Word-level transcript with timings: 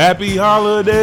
Happy 0.00 0.34
holidays! 0.34 0.96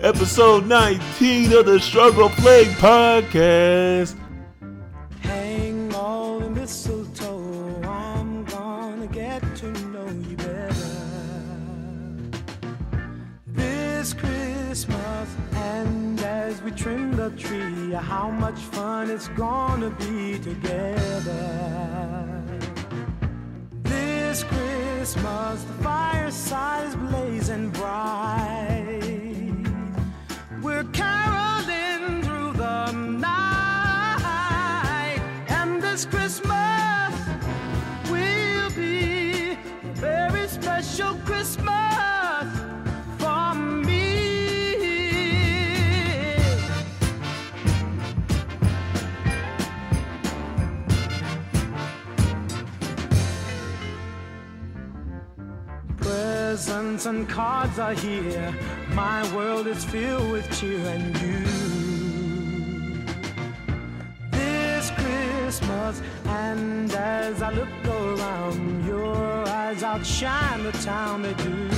Episode 0.00 0.66
19 0.66 1.52
of 1.52 1.66
the 1.66 1.78
Struggle 1.78 2.28
Plague 2.30 2.74
Podcast. 2.78 4.16
Cards 57.72 57.78
are 57.78 58.06
here. 58.06 58.54
My 58.94 59.22
world 59.34 59.66
is 59.66 59.84
filled 59.84 60.30
with 60.30 60.50
cheer 60.58 60.78
and 60.86 61.16
you. 61.20 61.44
This 64.30 64.90
Christmas, 64.90 66.02
and 66.26 66.92
as 66.92 67.42
I 67.42 67.50
look 67.50 67.68
around, 67.86 68.86
your 68.86 69.48
eyes 69.48 69.82
outshine 69.82 70.62
the 70.64 70.72
town 70.72 71.22
they 71.22 71.34
do. 71.34 71.68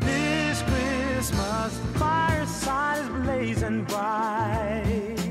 This 0.00 0.62
Christmas, 0.62 1.78
the 1.78 1.98
fireside 1.98 3.02
is 3.02 3.08
blazing 3.08 3.84
bright. 3.84 5.21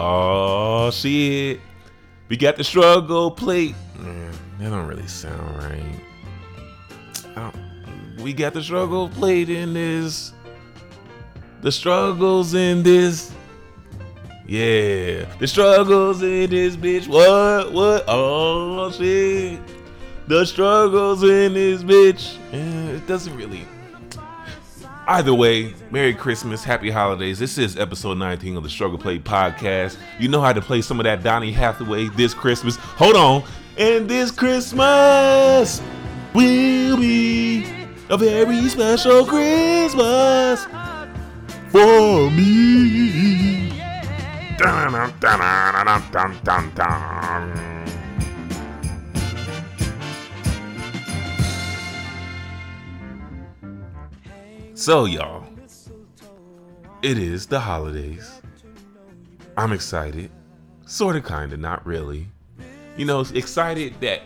Oh, 0.00 0.90
shit. 0.90 1.60
We 2.28 2.36
got 2.36 2.56
the 2.56 2.64
struggle 2.64 3.30
plate. 3.30 3.74
Mm, 3.96 4.32
that 4.58 4.70
don't 4.70 4.86
really 4.86 5.08
sound 5.08 5.62
right. 5.62 5.98
We 8.20 8.32
got 8.32 8.52
the 8.52 8.62
struggle 8.62 9.08
plate 9.08 9.48
in 9.48 9.74
this. 9.74 10.32
The 11.60 11.70
struggles 11.70 12.52
in 12.54 12.82
this. 12.82 13.32
Yeah. 14.46 15.24
The 15.38 15.46
struggles 15.46 16.22
in 16.22 16.50
this 16.50 16.76
bitch. 16.76 17.06
What? 17.06 17.72
What? 17.72 18.04
Oh, 18.08 18.90
shit. 18.90 19.60
The 20.26 20.44
struggles 20.44 21.22
in 21.22 21.54
this 21.54 21.82
bitch. 21.82 22.36
Eh, 22.52 22.96
it 22.96 23.06
doesn't 23.06 23.36
really. 23.36 23.66
Either 25.08 25.32
way, 25.32 25.72
Merry 25.90 26.12
Christmas, 26.12 26.62
Happy 26.62 26.90
Holidays. 26.90 27.38
This 27.38 27.56
is 27.56 27.78
episode 27.78 28.18
19 28.18 28.58
of 28.58 28.62
the 28.62 28.68
Struggle 28.68 28.98
Play 28.98 29.18
podcast. 29.18 29.96
You 30.18 30.28
know 30.28 30.42
how 30.42 30.52
to 30.52 30.60
play 30.60 30.82
some 30.82 31.00
of 31.00 31.04
that 31.04 31.22
Donny 31.22 31.50
Hathaway 31.50 32.08
this 32.10 32.34
Christmas. 32.34 32.76
Hold 32.76 33.16
on. 33.16 33.42
And 33.78 34.06
this 34.06 34.30
Christmas 34.30 35.80
will 36.34 36.98
be 36.98 37.64
a 38.10 38.18
very 38.18 38.68
special 38.68 39.24
Christmas 39.24 40.66
for 41.70 42.30
me. 42.30 43.70
Dun, 44.58 44.92
dun, 45.20 46.70
dun, 46.74 47.77
So, 54.78 55.06
y'all, 55.06 55.44
it 57.02 57.18
is 57.18 57.46
the 57.46 57.58
holidays. 57.58 58.40
I'm 59.56 59.72
excited. 59.72 60.30
Sort 60.86 61.16
of, 61.16 61.24
kind 61.24 61.52
of, 61.52 61.58
not 61.58 61.84
really. 61.84 62.28
You 62.96 63.04
know, 63.04 63.24
excited 63.34 64.00
that 64.02 64.22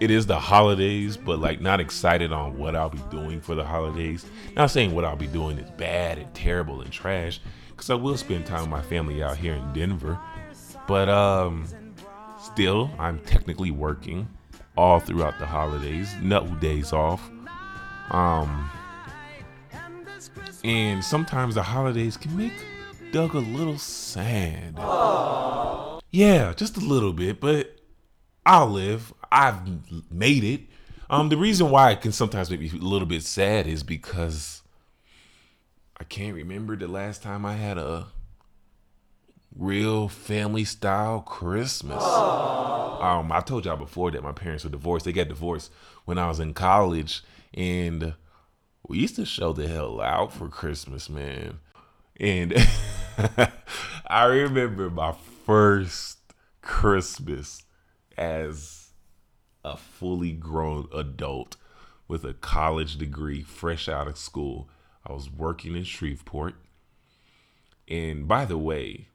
it 0.00 0.10
is 0.10 0.24
the 0.24 0.38
holidays, 0.38 1.18
but 1.18 1.38
like 1.38 1.60
not 1.60 1.80
excited 1.80 2.32
on 2.32 2.56
what 2.56 2.74
I'll 2.74 2.88
be 2.88 3.02
doing 3.10 3.42
for 3.42 3.54
the 3.54 3.62
holidays. 3.62 4.24
Not 4.56 4.70
saying 4.70 4.94
what 4.94 5.04
I'll 5.04 5.16
be 5.16 5.26
doing 5.26 5.58
is 5.58 5.70
bad 5.72 6.16
and 6.16 6.32
terrible 6.34 6.80
and 6.80 6.90
trash, 6.90 7.38
because 7.68 7.90
I 7.90 7.94
will 7.94 8.16
spend 8.16 8.46
time 8.46 8.62
with 8.62 8.70
my 8.70 8.80
family 8.80 9.22
out 9.22 9.36
here 9.36 9.52
in 9.52 9.72
Denver. 9.74 10.18
But 10.88 11.10
um, 11.10 11.66
still, 12.42 12.90
I'm 12.98 13.18
technically 13.18 13.70
working 13.70 14.30
all 14.78 14.98
throughout 14.98 15.38
the 15.38 15.44
holidays, 15.44 16.10
no 16.22 16.46
days 16.58 16.94
off. 16.94 17.30
Um, 18.12 18.70
and 20.64 21.04
sometimes 21.04 21.54
the 21.54 21.62
holidays 21.62 22.16
can 22.16 22.36
make 22.36 22.52
Doug 23.12 23.34
a 23.34 23.38
little 23.38 23.78
sad. 23.78 24.76
Yeah, 26.10 26.52
just 26.54 26.76
a 26.76 26.80
little 26.80 27.12
bit, 27.12 27.40
but 27.40 27.76
I'll 28.44 28.68
live. 28.68 29.12
I've 29.30 29.60
made 30.10 30.44
it. 30.44 30.62
Um, 31.08 31.28
the 31.28 31.36
reason 31.36 31.70
why 31.70 31.90
it 31.92 32.00
can 32.00 32.12
sometimes 32.12 32.50
make 32.50 32.60
me 32.60 32.70
a 32.72 32.84
little 32.84 33.06
bit 33.06 33.22
sad 33.22 33.66
is 33.66 33.82
because 33.82 34.62
I 35.98 36.04
can't 36.04 36.34
remember 36.34 36.76
the 36.76 36.88
last 36.88 37.22
time 37.22 37.44
I 37.44 37.54
had 37.54 37.78
a 37.78 38.06
real 39.56 40.08
family 40.08 40.64
style 40.64 41.20
Christmas. 41.20 42.02
Um, 42.02 43.32
I 43.32 43.42
told 43.44 43.64
y'all 43.64 43.76
before 43.76 44.10
that 44.10 44.22
my 44.22 44.32
parents 44.32 44.64
were 44.64 44.70
divorced. 44.70 45.04
They 45.04 45.12
got 45.12 45.28
divorced 45.28 45.72
when 46.04 46.18
I 46.18 46.28
was 46.28 46.38
in 46.38 46.54
college, 46.54 47.22
and 47.54 48.14
we 48.90 48.98
used 48.98 49.14
to 49.14 49.24
show 49.24 49.52
the 49.52 49.68
hell 49.68 50.00
out 50.00 50.32
for 50.32 50.48
Christmas, 50.48 51.08
man. 51.08 51.60
And 52.18 52.52
I 54.08 54.24
remember 54.24 54.90
my 54.90 55.14
first 55.46 56.18
Christmas 56.60 57.62
as 58.18 58.88
a 59.64 59.76
fully 59.76 60.32
grown 60.32 60.88
adult 60.92 61.54
with 62.08 62.24
a 62.24 62.34
college 62.34 62.98
degree, 62.98 63.42
fresh 63.42 63.88
out 63.88 64.08
of 64.08 64.18
school. 64.18 64.68
I 65.06 65.12
was 65.12 65.30
working 65.30 65.76
in 65.76 65.84
Shreveport. 65.84 66.56
And 67.86 68.26
by 68.26 68.44
the 68.44 68.58
way, 68.58 69.06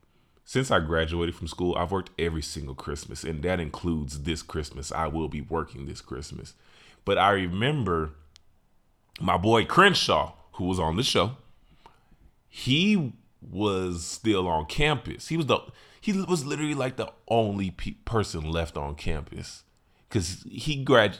since 0.45 0.71
I 0.71 0.79
graduated 0.79 1.35
from 1.35 1.49
school, 1.49 1.75
I've 1.75 1.91
worked 1.91 2.11
every 2.17 2.43
single 2.43 2.75
Christmas, 2.75 3.25
and 3.25 3.43
that 3.43 3.59
includes 3.59 4.23
this 4.23 4.41
Christmas. 4.41 4.93
I 4.93 5.07
will 5.07 5.27
be 5.27 5.41
working 5.41 5.85
this 5.85 5.99
Christmas. 5.99 6.53
But 7.03 7.17
I 7.17 7.31
remember 7.31 8.13
my 9.19 9.37
boy 9.37 9.65
Crenshaw, 9.65 10.33
who 10.53 10.65
was 10.65 10.79
on 10.79 10.95
the 10.95 11.03
show, 11.03 11.37
he 12.47 13.13
was 13.41 14.05
still 14.05 14.47
on 14.47 14.65
campus. 14.65 15.27
He 15.27 15.37
was 15.37 15.45
the 15.45 15.59
he 16.01 16.13
was 16.13 16.45
literally 16.45 16.75
like 16.75 16.97
the 16.97 17.11
only 17.27 17.71
pe- 17.71 17.91
person 18.05 18.49
left 18.49 18.77
on 18.77 18.95
campus 18.95 19.63
because 20.07 20.45
he 20.49 20.83
grad 20.83 21.17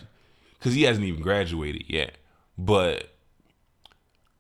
because 0.58 0.74
he 0.74 0.84
hasn't 0.84 1.06
even 1.06 1.22
graduated 1.22 1.86
yet. 1.88 2.18
But 2.58 3.16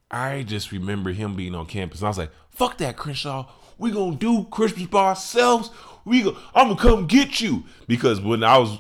I 0.09 0.43
just 0.43 0.71
remember 0.71 1.11
him 1.11 1.35
being 1.35 1.55
on 1.55 1.65
campus. 1.65 1.99
And 1.99 2.05
I 2.05 2.09
was 2.09 2.17
like, 2.17 2.31
"Fuck 2.49 2.77
that, 2.77 2.95
Crenshaw. 2.95 3.47
We 3.77 3.91
gonna 3.91 4.15
do 4.15 4.45
Christmas 4.45 4.87
by 4.87 5.07
ourselves. 5.09 5.71
We 6.05 6.21
go. 6.21 6.37
I'm 6.53 6.69
gonna 6.69 6.79
come 6.79 7.07
get 7.07 7.41
you." 7.41 7.65
Because 7.87 8.21
when 8.21 8.43
I 8.43 8.57
was, 8.57 8.79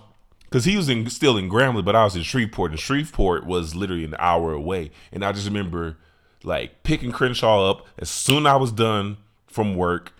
because 0.55 0.63
he 0.63 0.77
was 0.77 0.87
in 0.87 1.09
still 1.09 1.35
in 1.35 1.49
Grambling, 1.49 1.83
but 1.83 1.97
I 1.97 2.05
was 2.05 2.15
in 2.15 2.23
Shreveport, 2.23 2.71
and 2.71 2.79
Shreveport 2.79 3.45
was 3.45 3.75
literally 3.75 4.05
an 4.05 4.15
hour 4.17 4.53
away. 4.53 4.89
And 5.11 5.25
I 5.25 5.33
just 5.33 5.47
remember 5.47 5.97
like 6.45 6.81
picking 6.83 7.11
Crenshaw 7.11 7.69
up 7.69 7.85
as 7.99 8.09
soon 8.09 8.45
as 8.45 8.53
I 8.53 8.55
was 8.55 8.71
done 8.71 9.17
from 9.47 9.75
work, 9.75 10.13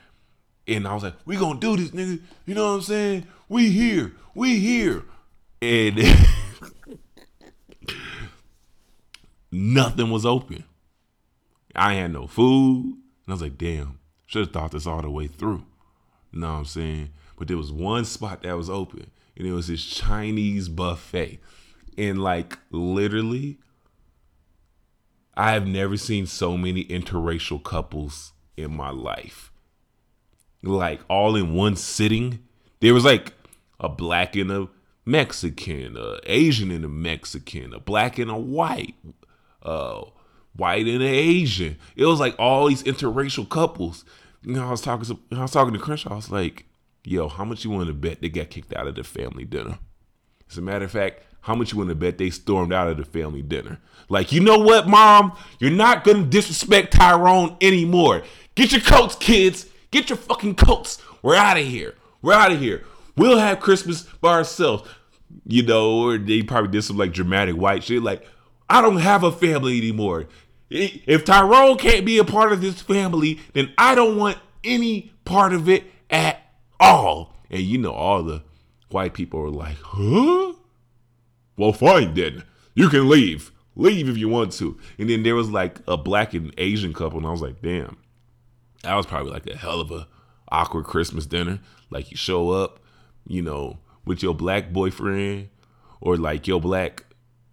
and 0.68 0.86
I 0.86 0.94
was 0.94 1.04
like, 1.04 1.14
"We 1.24 1.38
gonna 1.38 1.58
do 1.58 1.78
this, 1.78 1.92
nigga." 1.92 2.20
You 2.46 2.54
know 2.54 2.68
what 2.68 2.76
I'm 2.76 2.82
saying? 2.82 3.28
We 3.48 3.70
here. 3.70 4.12
We 4.34 4.60
here. 4.60 5.06
And 5.62 6.04
nothing 9.54 10.10
was 10.10 10.26
open. 10.26 10.66
I 11.74 11.94
had 11.94 12.12
no 12.12 12.28
food. 12.28 12.84
And 12.84 12.98
I 13.30 13.32
was 13.32 13.42
like, 13.42 13.58
damn, 13.58 14.00
Should 14.26 14.48
have 14.48 14.52
thought 14.52 14.72
this 14.74 14.86
all 14.86 15.02
the 15.02 15.10
way 15.10 15.28
through. 15.28 15.64
You 16.34 16.42
know 16.42 16.52
what 16.52 16.60
I'm 16.60 16.66
saying? 16.66 17.12
But 17.38 17.48
there 17.48 17.56
was 17.56 17.72
one 17.72 18.04
spot 18.04 18.44
that 18.44 18.58
was 18.58 18.70
open, 18.70 19.12
and 19.38 19.48
it 19.48 19.52
was 19.52 19.68
this 19.68 19.86
Chinese 19.86 20.70
buffet. 20.70 21.40
And 21.98 22.22
like 22.22 22.58
literally, 22.72 23.60
I 25.36 25.52
have 25.52 25.68
never 25.68 25.98
seen 25.98 26.26
so 26.26 26.58
many 26.58 26.86
interracial 26.86 27.62
couples 27.62 28.34
in 28.58 28.76
my 28.76 28.90
life. 28.90 29.52
Like 30.64 31.02
all 31.10 31.36
in 31.36 31.54
one 31.54 31.76
sitting. 31.76 32.40
There 32.80 32.94
was 32.94 33.06
like 33.06 33.34
a 33.80 33.90
black 33.90 34.36
and 34.36 34.52
a 34.52 34.68
Mexican, 35.06 35.96
a 35.98 36.20
Asian 36.26 36.72
and 36.72 36.84
a 36.84 36.90
Mexican, 36.90 37.74
a 37.74 37.80
black 37.80 38.18
and 38.18 38.32
a 38.32 38.38
white, 38.38 38.96
uh, 39.62 40.04
white 40.56 40.88
and 40.88 41.02
an 41.02 41.08
Asian. 41.08 41.78
It 41.96 42.06
was 42.06 42.20
like 42.20 42.36
all 42.40 42.68
these 42.68 42.84
interracial 42.84 43.48
couples. 43.48 44.04
You 44.44 44.54
know, 44.54 44.68
I 44.68 44.72
was 44.72 44.82
talking 44.82 45.06
to 45.06 45.38
I 45.38 45.42
was 45.42 45.52
talking 45.52 45.74
to 45.74 45.80
Crenshaw. 45.80 46.14
I 46.14 46.16
was 46.16 46.32
like, 46.32 46.66
"Yo, 47.06 47.28
how 47.30 47.46
much 47.46 47.64
you 47.64 47.70
want 47.70 47.88
to 47.88 47.94
bet 47.94 48.22
they 48.22 48.30
got 48.30 48.50
kicked 48.50 48.74
out 48.74 48.88
of 48.88 48.96
the 48.96 49.04
family 49.04 49.46
dinner?" 49.46 49.80
As 50.50 50.58
a 50.58 50.62
matter 50.62 50.86
of 50.86 50.92
fact, 50.92 51.24
how 51.42 51.56
much 51.56 51.72
you 51.72 51.78
want 51.78 51.90
to 51.90 51.96
bet 51.96 52.18
they 52.18 52.30
stormed 52.30 52.74
out 52.74 52.88
of 52.88 52.98
the 52.98 53.06
family 53.06 53.42
dinner? 53.42 53.80
Like, 54.10 54.32
you 54.32 54.42
know 54.42 54.58
what, 54.58 54.88
mom? 54.88 55.38
You're 55.60 55.72
not 55.72 56.04
gonna 56.04 56.24
disrespect 56.24 56.94
Tyrone 56.94 57.58
anymore. 57.62 58.24
Get 58.56 58.72
your 58.72 58.82
coats, 58.82 59.16
kids. 59.16 59.68
Get 59.92 60.10
your 60.10 60.18
fucking 60.18 60.56
coats. 60.56 61.02
We're 61.22 61.36
out 61.36 61.58
of 61.58 61.66
here. 61.66 61.96
We're 62.22 62.34
out 62.34 62.52
of 62.52 62.60
here. 62.60 62.84
We'll 63.16 63.38
have 63.38 63.60
Christmas 63.60 64.04
by 64.22 64.34
ourselves. 64.34 64.90
You 65.46 65.64
know, 65.64 66.00
or 66.00 66.18
they 66.18 66.42
probably 66.42 66.72
did 66.72 66.84
some 66.84 66.98
like 66.98 67.14
dramatic 67.14 67.56
white 67.56 67.84
shit. 67.84 68.02
Like, 68.02 68.28
I 68.70 68.82
don't 68.82 68.98
have 68.98 69.24
a 69.24 69.32
family 69.32 69.78
anymore. 69.78 70.28
If 70.70 71.26
Tyrone 71.26 71.78
can't 71.78 72.06
be 72.06 72.18
a 72.18 72.24
part 72.24 72.52
of 72.52 72.62
this 72.62 72.82
family, 72.82 73.40
then 73.54 73.72
I 73.78 73.94
don't 73.94 74.18
want 74.18 74.40
any 74.64 75.14
part 75.24 75.54
of 75.54 75.70
it 75.70 75.84
at 76.10 76.45
all. 76.86 77.34
And 77.50 77.62
you 77.62 77.78
know, 77.78 77.92
all 77.92 78.24
the 78.24 78.44
white 78.90 79.14
people 79.14 79.42
were 79.42 79.50
like, 79.50 79.78
huh? 79.82 80.54
Well, 81.58 81.74
fine 81.74 82.14
then. 82.14 82.44
You 82.74 82.90
can 82.90 83.10
leave. 83.10 83.52
Leave 83.76 84.08
if 84.10 84.18
you 84.18 84.30
want 84.30 84.52
to. 84.54 84.78
And 84.98 85.10
then 85.10 85.24
there 85.24 85.36
was 85.36 85.50
like 85.50 85.80
a 85.88 85.98
black 85.98 86.34
and 86.34 86.54
Asian 86.58 86.94
couple, 86.94 87.18
and 87.18 87.28
I 87.28 87.32
was 87.32 87.42
like, 87.42 87.62
damn. 87.62 87.98
That 88.84 88.96
was 88.96 89.06
probably 89.06 89.32
like 89.32 89.48
a 89.48 89.58
hell 89.58 89.82
of 89.82 89.92
a 89.92 90.08
awkward 90.50 90.86
Christmas 90.86 91.26
dinner. 91.26 91.60
Like 91.90 92.12
you 92.12 92.18
show 92.18 92.52
up, 92.52 92.80
you 93.28 93.42
know, 93.42 93.80
with 94.06 94.22
your 94.22 94.36
black 94.36 94.72
boyfriend 94.72 95.50
or 96.02 96.18
like 96.18 96.48
your 96.48 96.62
black 96.62 97.04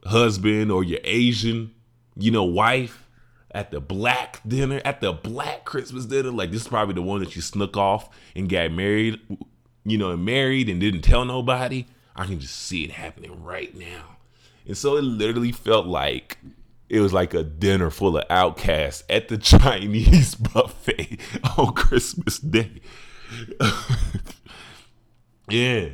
husband 0.05 0.71
or 0.71 0.85
your 0.85 1.01
Asian, 1.05 1.73
you 2.17 2.31
know, 2.31 2.45
wife 2.45 3.09
at 3.55 3.71
the 3.71 3.81
black 3.81 4.41
dinner, 4.47 4.81
at 4.85 5.01
the 5.01 5.13
black 5.13 5.65
Christmas 5.65 6.07
dinner. 6.07 6.31
Like 6.31 6.51
this 6.51 6.63
is 6.63 6.69
probably 6.69 6.95
the 6.95 7.03
one 7.03 7.21
that 7.21 7.37
you 7.37 7.43
snuck 7.43 7.77
off 7.77 8.09
and 8.35 8.49
got 8.49 8.73
married, 8.73 9.21
you 9.85 9.99
know, 9.99 10.11
and 10.11 10.25
married 10.25 10.69
and 10.69 10.81
didn't 10.81 11.03
tell 11.03 11.25
nobody. 11.25 11.87
I 12.15 12.27
can 12.27 12.41
just 12.41 12.57
see 12.57 12.85
it 12.85 12.93
happening 12.93 13.43
right 13.43 13.75
now. 13.77 14.17
And 14.67 14.77
so 14.77 14.97
it 14.97 15.03
literally 15.03 15.53
felt 15.53 15.87
like 15.87 16.39
it 16.89 17.01
was 17.01 17.13
like 17.13 17.35
a 17.35 17.43
dinner 17.43 17.91
full 17.91 18.17
of 18.17 18.25
outcasts 18.29 19.03
at 19.09 19.29
the 19.29 19.39
Chinese 19.39 20.35
buffet 20.35 21.19
on 21.59 21.75
Christmas 21.75 22.39
Day. 22.39 22.81
yeah. 25.49 25.89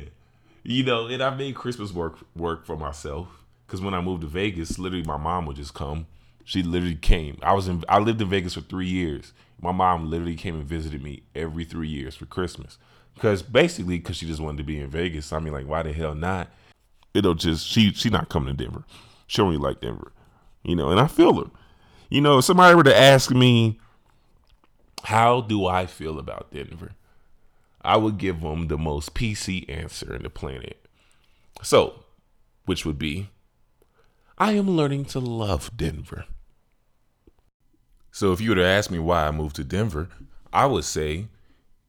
You 0.63 0.83
know, 0.83 1.07
and 1.07 1.23
I 1.23 1.33
made 1.35 1.55
Christmas 1.55 1.93
work 1.93 2.19
work 2.35 2.65
for 2.65 2.77
myself. 2.77 3.27
Cause 3.67 3.81
when 3.81 3.93
I 3.93 4.01
moved 4.01 4.21
to 4.21 4.27
Vegas, 4.27 4.79
literally 4.79 5.05
my 5.05 5.17
mom 5.17 5.45
would 5.45 5.55
just 5.55 5.75
come. 5.75 6.07
She 6.49 6.63
literally 6.63 6.95
came. 6.95 7.37
I 7.43 7.53
was 7.53 7.67
in 7.67 7.83
I 7.87 7.99
lived 7.99 8.19
in 8.23 8.27
Vegas 8.27 8.55
for 8.55 8.61
three 8.61 8.87
years. 8.87 9.33
My 9.61 9.71
mom 9.71 10.09
literally 10.09 10.33
came 10.33 10.55
and 10.55 10.65
visited 10.65 11.03
me 11.03 11.21
every 11.35 11.63
three 11.63 11.87
years 11.87 12.15
for 12.15 12.25
Christmas. 12.25 12.79
Because 13.13 13.43
basically, 13.43 13.99
because 13.99 14.15
she 14.15 14.25
just 14.25 14.41
wanted 14.41 14.57
to 14.57 14.63
be 14.63 14.79
in 14.79 14.89
Vegas. 14.89 15.31
I 15.31 15.37
mean, 15.37 15.53
like, 15.53 15.67
why 15.67 15.83
the 15.83 15.93
hell 15.93 16.15
not? 16.15 16.49
It'll 17.13 17.35
just 17.35 17.67
she 17.67 17.93
she 17.93 18.09
not 18.09 18.29
coming 18.29 18.57
to 18.57 18.63
Denver. 18.63 18.83
She 19.27 19.43
only 19.43 19.57
like 19.57 19.79
Denver, 19.81 20.11
you 20.63 20.75
know. 20.75 20.89
And 20.89 20.99
I 20.99 21.05
feel 21.05 21.35
her. 21.35 21.51
You 22.09 22.21
know, 22.21 22.39
if 22.39 22.45
somebody 22.45 22.73
were 22.73 22.83
to 22.83 22.97
ask 22.97 23.29
me, 23.29 23.79
how 25.03 25.41
do 25.41 25.67
I 25.67 25.85
feel 25.85 26.17
about 26.17 26.51
Denver? 26.51 26.93
I 27.83 27.97
would 27.97 28.17
give 28.17 28.41
them 28.41 28.69
the 28.69 28.77
most 28.79 29.13
PC 29.13 29.69
answer 29.69 30.15
in 30.15 30.23
the 30.23 30.31
planet. 30.31 30.83
So, 31.61 32.05
which 32.65 32.87
would 32.87 32.97
be, 32.97 33.29
I 34.39 34.53
am 34.53 34.67
learning 34.67 35.05
to 35.05 35.19
love 35.19 35.69
Denver. 35.77 36.25
So, 38.19 38.33
if 38.33 38.41
you 38.41 38.49
were 38.49 38.57
to 38.57 38.65
ask 38.65 38.91
me 38.91 38.99
why 38.99 39.25
I 39.25 39.31
moved 39.31 39.55
to 39.55 39.63
Denver, 39.63 40.09
I 40.51 40.65
would 40.65 40.83
say 40.83 41.27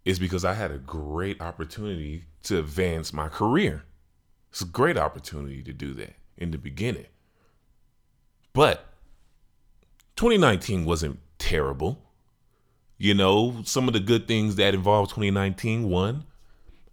it's 0.05 0.21
because 0.21 0.45
I 0.45 0.55
had 0.55 0.71
a 0.71 0.79
great 0.79 1.41
opportunity 1.41 2.27
to 2.45 2.61
advance 2.61 3.13
my 3.13 3.27
career. 3.27 3.83
It's 4.51 4.61
a 4.61 4.67
great 4.67 4.97
opportunity 4.97 5.61
to 5.65 5.73
do 5.73 5.93
that 5.95 6.15
in 6.37 6.53
the 6.53 6.57
beginning. 6.57 7.07
But 8.53 8.87
2019 10.15 10.85
wasn't 10.85 11.19
terrible. 11.39 12.01
You 12.97 13.15
know, 13.15 13.63
some 13.65 13.89
of 13.89 13.93
the 13.93 13.99
good 13.99 14.29
things 14.29 14.55
that 14.55 14.73
involved 14.73 15.11
2019 15.11 15.91
one, 15.91 16.27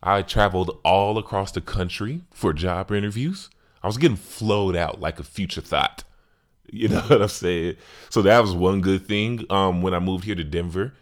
I 0.01 0.24
traveled 0.24 0.80
all 0.83 1.19
across 1.19 1.51
the 1.51 1.62
country 1.62 2.22
for 2.31 2.54
job 2.54 2.92
interviews. 2.92 3.51
I 3.83 3.88
was 3.88 4.00
getting 4.00 4.18
flowed 4.18 4.75
out 4.75 5.00
like 5.00 5.19
a 5.19 5.24
future 5.24 5.62
thought. 5.62 6.06
You 6.74 6.90
know 6.90 7.00
what 7.00 7.22
I'm 7.22 7.28
saying? 7.30 7.78
So 8.10 8.22
that 8.24 8.42
was 8.42 8.54
one 8.54 8.81
good 8.81 9.08
thing. 9.08 9.46
Um, 9.50 9.81
when 9.81 9.94
I 9.94 10.00
moved 10.00 10.25
here 10.25 10.36
to 10.36 10.44
Denver, 10.44 10.94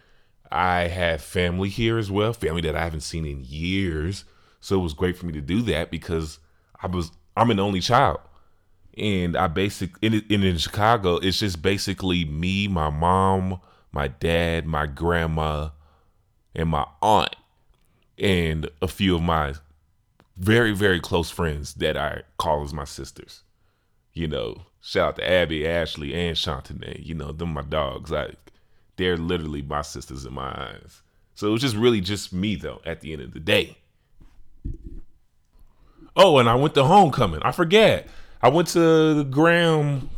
I 0.50 0.82
had 0.82 1.20
family 1.20 1.68
here 1.68 1.98
as 1.98 2.10
well, 2.10 2.32
family 2.32 2.62
that 2.62 2.76
I 2.76 2.84
haven't 2.84 3.00
seen 3.00 3.26
in 3.26 3.44
years. 3.44 4.24
So 4.60 4.78
it 4.78 4.82
was 4.82 4.94
great 4.94 5.18
for 5.18 5.26
me 5.26 5.32
to 5.32 5.40
do 5.40 5.62
that 5.62 5.90
because 5.90 6.38
I 6.80 6.86
was 6.86 7.10
I'm 7.36 7.50
an 7.50 7.60
only 7.60 7.80
child, 7.80 8.20
and 8.96 9.36
I 9.36 9.46
basic 9.48 9.90
in 10.02 10.14
in, 10.28 10.42
in 10.42 10.58
Chicago. 10.58 11.16
It's 11.16 11.38
just 11.38 11.62
basically 11.62 12.24
me, 12.24 12.68
my 12.68 12.90
mom, 12.90 13.60
my 13.92 14.08
dad, 14.08 14.66
my 14.66 14.86
grandma, 14.86 15.70
and 16.54 16.68
my 16.68 16.86
aunt, 17.02 17.36
and 18.18 18.68
a 18.80 18.88
few 18.88 19.16
of 19.16 19.22
my 19.22 19.54
very 20.36 20.72
very 20.72 21.00
close 21.00 21.30
friends 21.30 21.74
that 21.74 21.96
I 21.96 22.22
call 22.38 22.62
as 22.62 22.72
my 22.72 22.84
sisters. 22.84 23.42
You 24.12 24.28
know, 24.28 24.62
shout 24.86 25.08
out 25.08 25.16
to 25.16 25.28
Abby, 25.28 25.66
Ashley, 25.66 26.14
and 26.14 26.36
Shantane. 26.36 27.04
You 27.04 27.14
know, 27.14 27.32
them 27.32 27.52
my 27.52 27.62
dogs. 27.62 28.10
Like 28.10 28.36
they're 28.96 29.16
literally 29.16 29.62
my 29.62 29.82
sisters 29.82 30.24
in 30.24 30.34
my 30.34 30.48
eyes. 30.48 31.02
So 31.34 31.48
it 31.48 31.50
was 31.50 31.60
just 31.60 31.76
really 31.76 32.00
just 32.00 32.32
me 32.32 32.54
though. 32.54 32.80
At 32.86 33.00
the 33.00 33.12
end 33.12 33.22
of 33.22 33.32
the 33.32 33.40
day. 33.40 33.78
Oh, 36.14 36.38
and 36.38 36.48
I 36.48 36.54
went 36.54 36.74
to 36.74 36.84
homecoming. 36.84 37.42
I 37.42 37.52
forget. 37.52 38.08
I 38.40 38.48
went 38.48 38.68
to 38.68 39.14
the 39.14 39.24
Graham 39.24 40.08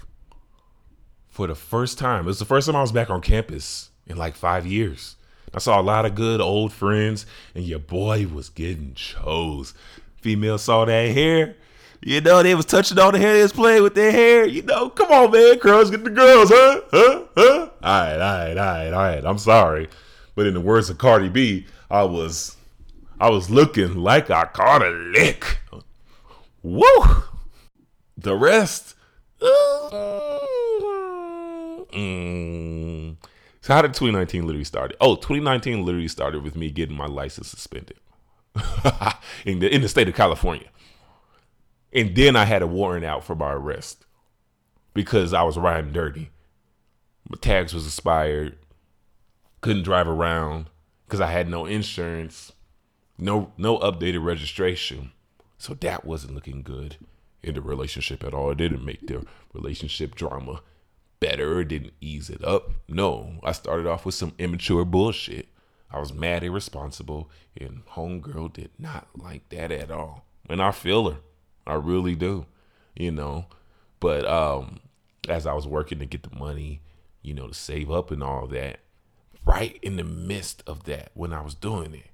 for 1.28 1.46
the 1.46 1.54
first 1.54 1.98
time. 1.98 2.24
It 2.24 2.26
was 2.26 2.38
the 2.38 2.44
first 2.44 2.66
time 2.66 2.76
I 2.76 2.82
was 2.82 2.92
back 2.92 3.10
on 3.10 3.20
campus 3.20 3.90
in 4.06 4.16
like 4.16 4.36
five 4.36 4.66
years. 4.66 5.16
I 5.52 5.58
saw 5.58 5.80
a 5.80 5.82
lot 5.82 6.04
of 6.04 6.14
good 6.14 6.40
old 6.40 6.72
friends, 6.72 7.24
and 7.54 7.64
your 7.64 7.78
boy 7.78 8.26
was 8.26 8.50
getting 8.50 8.94
chose. 8.94 9.72
Female 10.20 10.58
saw 10.58 10.84
that 10.84 11.14
hair. 11.14 11.56
You 12.00 12.20
know, 12.20 12.42
they 12.42 12.54
was 12.54 12.64
touching 12.64 12.98
on 12.98 13.12
the 13.12 13.18
hair, 13.18 13.34
they 13.34 13.42
was 13.42 13.52
playing 13.52 13.82
with 13.82 13.94
their 13.94 14.12
hair. 14.12 14.46
You 14.46 14.62
know, 14.62 14.88
come 14.90 15.10
on, 15.10 15.32
man, 15.32 15.58
girls, 15.58 15.90
get 15.90 16.04
the 16.04 16.10
girls, 16.10 16.50
huh? 16.52 16.80
Huh? 16.92 17.24
Huh? 17.36 17.70
All 17.82 18.02
right, 18.02 18.14
all 18.14 18.18
right, 18.18 18.56
all 18.56 18.64
right, 18.64 18.92
all 18.92 19.02
right. 19.02 19.24
I'm 19.24 19.38
sorry. 19.38 19.88
But 20.34 20.46
in 20.46 20.54
the 20.54 20.60
words 20.60 20.88
of 20.90 20.98
Cardi 20.98 21.28
B, 21.28 21.66
I 21.90 22.04
was 22.04 22.56
I 23.20 23.30
was 23.30 23.50
looking 23.50 23.96
like 23.96 24.30
I 24.30 24.44
caught 24.44 24.82
a 24.82 24.90
lick. 24.90 25.58
Woo! 26.62 27.24
The 28.16 28.36
rest. 28.36 28.94
Mm. 31.92 33.16
So 33.60 33.74
how 33.74 33.82
did 33.82 33.94
2019 33.94 34.46
literally 34.46 34.64
start? 34.64 34.94
Oh, 35.00 35.16
2019 35.16 35.84
literally 35.84 36.08
started 36.08 36.42
with 36.42 36.54
me 36.56 36.70
getting 36.70 36.96
my 36.96 37.06
license 37.06 37.48
suspended 37.48 37.98
in 39.44 39.58
the 39.58 39.74
in 39.74 39.82
the 39.82 39.88
state 39.88 40.08
of 40.08 40.14
California, 40.14 40.68
and 41.92 42.14
then 42.14 42.36
I 42.36 42.44
had 42.44 42.62
a 42.62 42.66
warrant 42.66 43.04
out 43.04 43.24
for 43.24 43.34
my 43.34 43.52
arrest 43.52 44.04
because 44.94 45.32
I 45.32 45.42
was 45.42 45.56
riding 45.56 45.92
dirty. 45.92 46.30
My 47.28 47.38
tags 47.40 47.74
was 47.74 47.86
expired. 47.86 48.58
Couldn't 49.60 49.82
drive 49.82 50.08
around 50.08 50.66
because 51.06 51.20
I 51.20 51.30
had 51.30 51.48
no 51.48 51.66
insurance, 51.66 52.52
no 53.18 53.52
no 53.56 53.78
updated 53.78 54.24
registration. 54.24 55.12
So 55.56 55.74
that 55.74 56.04
wasn't 56.04 56.34
looking 56.34 56.62
good 56.62 56.96
in 57.42 57.54
the 57.54 57.60
relationship 57.60 58.22
at 58.22 58.34
all. 58.34 58.50
It 58.50 58.58
didn't 58.58 58.84
make 58.84 59.06
the 59.06 59.26
relationship 59.52 60.14
drama 60.14 60.62
better. 61.20 61.60
It 61.60 61.68
didn't 61.68 61.94
ease 62.00 62.30
it 62.30 62.44
up. 62.44 62.70
No, 62.88 63.40
I 63.42 63.52
started 63.52 63.86
off 63.86 64.06
with 64.06 64.14
some 64.14 64.34
immature 64.38 64.84
bullshit. 64.84 65.48
I 65.90 65.98
was 65.98 66.12
mad 66.12 66.44
irresponsible, 66.44 67.30
and 67.56 67.84
homegirl 67.86 68.52
did 68.52 68.70
not 68.78 69.08
like 69.16 69.48
that 69.48 69.72
at 69.72 69.90
all. 69.90 70.26
And 70.48 70.62
I 70.62 70.70
feel 70.70 71.10
her. 71.10 71.18
I 71.68 71.74
really 71.74 72.14
do. 72.14 72.46
You 72.96 73.12
know. 73.12 73.46
But 74.00 74.26
um 74.26 74.80
as 75.28 75.46
I 75.46 75.52
was 75.52 75.66
working 75.66 75.98
to 75.98 76.06
get 76.06 76.22
the 76.22 76.36
money, 76.36 76.80
you 77.22 77.34
know, 77.34 77.48
to 77.48 77.54
save 77.54 77.90
up 77.90 78.10
and 78.10 78.22
all 78.22 78.46
that, 78.48 78.80
right 79.44 79.78
in 79.82 79.96
the 79.96 80.04
midst 80.04 80.62
of 80.66 80.84
that 80.84 81.10
when 81.14 81.32
I 81.32 81.40
was 81.40 81.54
doing 81.54 81.94
it. 81.94 82.10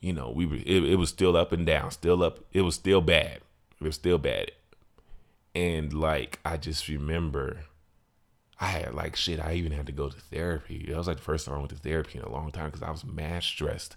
You 0.00 0.12
know, 0.12 0.30
we 0.30 0.46
were 0.46 0.56
it, 0.56 0.84
it 0.84 0.96
was 0.96 1.08
still 1.08 1.36
up 1.36 1.52
and 1.52 1.66
down, 1.66 1.90
still 1.90 2.22
up. 2.22 2.40
It 2.52 2.62
was 2.62 2.74
still 2.74 3.00
bad. 3.00 3.40
It 3.80 3.84
was 3.84 3.94
still 3.94 4.18
bad. 4.18 4.52
And 5.54 5.92
like 5.92 6.38
I 6.44 6.56
just 6.58 6.88
remember 6.88 7.60
I 8.60 8.66
had 8.66 8.94
like 8.94 9.16
shit. 9.16 9.40
I 9.40 9.54
even 9.54 9.72
had 9.72 9.86
to 9.86 9.92
go 9.92 10.08
to 10.08 10.20
therapy. 10.20 10.86
That 10.88 10.96
was 10.96 11.08
like 11.08 11.18
the 11.18 11.22
first 11.22 11.46
time 11.46 11.54
I 11.56 11.58
went 11.58 11.70
to 11.70 11.76
therapy 11.76 12.18
in 12.18 12.24
a 12.24 12.30
long 12.32 12.50
time 12.50 12.66
because 12.66 12.82
I 12.82 12.90
was 12.90 13.04
mad 13.04 13.42
stressed. 13.42 13.96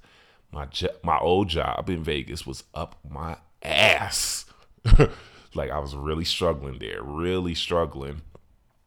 My 0.51 0.65
jo- 0.65 0.95
my 1.03 1.17
old 1.17 1.49
job 1.49 1.89
in 1.89 2.03
Vegas 2.03 2.45
was 2.45 2.63
up 2.73 2.97
my 3.07 3.37
ass. 3.61 4.45
like 5.53 5.71
I 5.71 5.79
was 5.79 5.95
really 5.95 6.25
struggling 6.25 6.79
there, 6.79 7.01
really 7.01 7.55
struggling, 7.55 8.21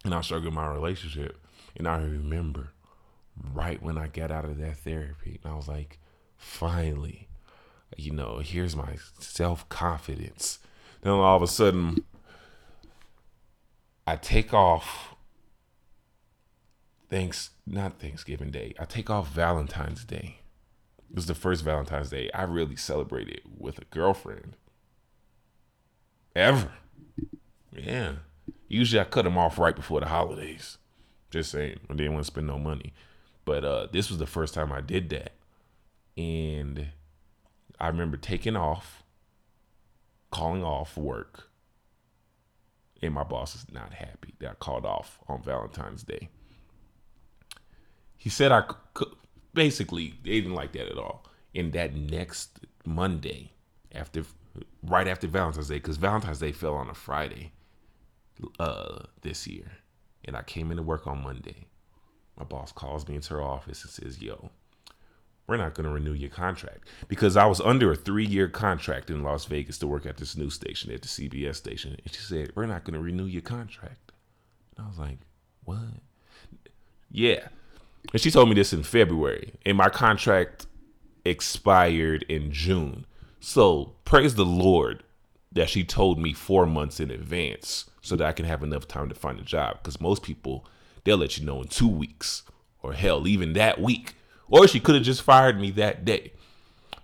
and 0.04 0.14
I 0.14 0.18
was 0.18 0.26
struggling 0.26 0.54
my 0.54 0.68
relationship. 0.68 1.38
And 1.76 1.88
I 1.88 1.98
remember 1.98 2.72
right 3.52 3.82
when 3.82 3.96
I 3.96 4.08
got 4.08 4.30
out 4.30 4.44
of 4.44 4.58
that 4.58 4.78
therapy, 4.78 5.40
and 5.42 5.52
I 5.52 5.56
was 5.56 5.68
like, 5.68 5.98
finally, 6.36 7.28
you 7.96 8.12
know, 8.12 8.38
here's 8.38 8.76
my 8.76 8.96
self 9.18 9.68
confidence. 9.68 10.58
Then 11.02 11.12
all 11.12 11.36
of 11.36 11.42
a 11.42 11.48
sudden, 11.48 12.04
I 14.06 14.16
take 14.16 14.52
off. 14.54 15.14
Thanks, 17.08 17.50
not 17.66 18.00
Thanksgiving 18.00 18.50
Day. 18.50 18.74
I 18.78 18.86
take 18.86 19.10
off 19.10 19.28
Valentine's 19.28 20.04
Day. 20.04 20.38
It 21.10 21.16
was 21.16 21.26
the 21.26 21.34
first 21.34 21.62
Valentine's 21.62 22.08
Day 22.08 22.30
I 22.32 22.44
really 22.44 22.76
celebrated 22.76 23.42
with 23.58 23.78
a 23.78 23.84
girlfriend. 23.84 24.56
Ever. 26.34 26.72
Yeah. 27.72 28.14
Usually 28.68 29.00
I 29.00 29.04
cut 29.04 29.24
them 29.24 29.36
off 29.38 29.58
right 29.58 29.76
before 29.76 30.00
the 30.00 30.06
holidays. 30.06 30.78
Just 31.30 31.50
saying. 31.50 31.78
I 31.90 31.94
didn't 31.94 32.14
want 32.14 32.24
to 32.24 32.32
spend 32.32 32.46
no 32.46 32.58
money. 32.58 32.92
But 33.44 33.64
uh, 33.64 33.86
this 33.92 34.08
was 34.08 34.18
the 34.18 34.26
first 34.26 34.54
time 34.54 34.72
I 34.72 34.80
did 34.80 35.10
that. 35.10 35.32
And 36.16 36.88
I 37.80 37.88
remember 37.88 38.16
taking 38.16 38.56
off, 38.56 39.02
calling 40.30 40.62
off 40.62 40.96
work. 40.96 41.50
And 43.02 43.14
my 43.14 43.24
boss 43.24 43.56
is 43.56 43.66
not 43.72 43.94
happy 43.94 44.34
that 44.38 44.50
I 44.50 44.54
called 44.54 44.86
off 44.86 45.18
on 45.28 45.42
Valentine's 45.42 46.04
Day. 46.04 46.28
He 48.16 48.30
said 48.30 48.52
I 48.52 48.62
could, 48.94 49.08
basically, 49.52 50.14
they 50.22 50.40
didn't 50.40 50.54
like 50.54 50.72
that 50.72 50.86
at 50.88 50.98
all. 50.98 51.26
And 51.54 51.72
that 51.72 51.94
next 51.96 52.60
Monday, 52.86 53.50
after 53.90 54.22
right 54.82 55.08
after 55.08 55.26
Valentine's 55.26 55.68
Day, 55.68 55.76
because 55.76 55.96
Valentine's 55.96 56.38
Day 56.38 56.52
fell 56.52 56.74
on 56.74 56.88
a 56.88 56.94
Friday 56.94 57.52
uh, 58.58 59.00
this 59.22 59.46
year. 59.46 59.72
And 60.24 60.36
I 60.36 60.42
came 60.42 60.70
into 60.70 60.82
work 60.82 61.06
on 61.06 61.22
Monday. 61.22 61.66
My 62.38 62.44
boss 62.44 62.72
calls 62.72 63.08
me 63.08 63.16
into 63.16 63.34
her 63.34 63.42
office 63.42 63.82
and 63.82 63.90
says, 63.90 64.22
Yo, 64.22 64.50
we're 65.46 65.56
not 65.56 65.74
going 65.74 65.86
to 65.86 65.92
renew 65.92 66.12
your 66.12 66.30
contract 66.30 66.88
because 67.08 67.36
I 67.36 67.46
was 67.46 67.60
under 67.60 67.92
a 67.92 67.96
three 67.96 68.24
year 68.24 68.48
contract 68.48 69.10
in 69.10 69.22
Las 69.22 69.44
Vegas 69.46 69.78
to 69.78 69.86
work 69.86 70.06
at 70.06 70.16
this 70.16 70.36
news 70.36 70.54
station, 70.54 70.92
at 70.92 71.02
the 71.02 71.08
CBS 71.08 71.56
station. 71.56 71.96
And 72.04 72.14
she 72.14 72.20
said, 72.20 72.52
We're 72.54 72.66
not 72.66 72.84
going 72.84 72.94
to 72.94 73.00
renew 73.00 73.26
your 73.26 73.42
contract. 73.42 74.12
And 74.76 74.86
I 74.86 74.88
was 74.88 74.98
like, 74.98 75.18
What? 75.64 75.78
Yeah. 77.10 77.48
And 78.12 78.20
she 78.20 78.30
told 78.30 78.48
me 78.48 78.54
this 78.54 78.72
in 78.72 78.82
February, 78.82 79.52
and 79.64 79.76
my 79.76 79.88
contract 79.88 80.66
expired 81.24 82.24
in 82.28 82.50
June. 82.50 83.06
So 83.44 83.96
praise 84.04 84.36
the 84.36 84.44
Lord 84.44 85.02
that 85.50 85.68
she 85.68 85.82
told 85.82 86.16
me 86.16 86.32
four 86.32 86.64
months 86.64 87.00
in 87.00 87.10
advance 87.10 87.90
so 88.00 88.14
that 88.14 88.24
I 88.24 88.32
can 88.32 88.46
have 88.46 88.62
enough 88.62 88.86
time 88.86 89.08
to 89.08 89.16
find 89.16 89.36
a 89.36 89.42
job. 89.42 89.78
Because 89.78 90.00
most 90.00 90.22
people, 90.22 90.64
they'll 91.02 91.16
let 91.16 91.36
you 91.36 91.44
know 91.44 91.60
in 91.60 91.66
two 91.66 91.88
weeks 91.88 92.44
or 92.82 92.92
hell, 92.92 93.26
even 93.26 93.52
that 93.54 93.80
week. 93.80 94.14
Or 94.46 94.68
she 94.68 94.78
could 94.78 94.94
have 94.94 95.02
just 95.02 95.22
fired 95.22 95.60
me 95.60 95.72
that 95.72 96.04
day. 96.04 96.34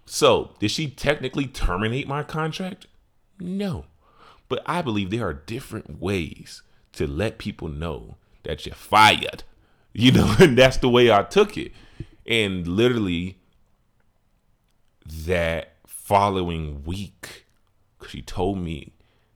So, 0.06 0.52
did 0.60 0.70
she 0.70 0.88
technically 0.88 1.48
terminate 1.48 2.06
my 2.06 2.22
contract? 2.22 2.86
No. 3.40 3.86
But 4.48 4.62
I 4.64 4.80
believe 4.80 5.10
there 5.10 5.26
are 5.26 5.34
different 5.34 6.00
ways 6.00 6.62
to 6.92 7.08
let 7.08 7.38
people 7.38 7.66
know 7.66 8.16
that 8.44 8.64
you're 8.64 8.76
fired. 8.76 9.42
You 9.92 10.12
know, 10.12 10.36
and 10.38 10.56
that's 10.56 10.76
the 10.76 10.88
way 10.88 11.10
I 11.10 11.24
took 11.24 11.58
it. 11.58 11.72
And 12.24 12.64
literally, 12.64 13.38
that 15.04 15.72
following 16.08 16.82
week, 16.84 17.44
because 17.98 18.12
she 18.12 18.22
told 18.22 18.56
me 18.56 18.94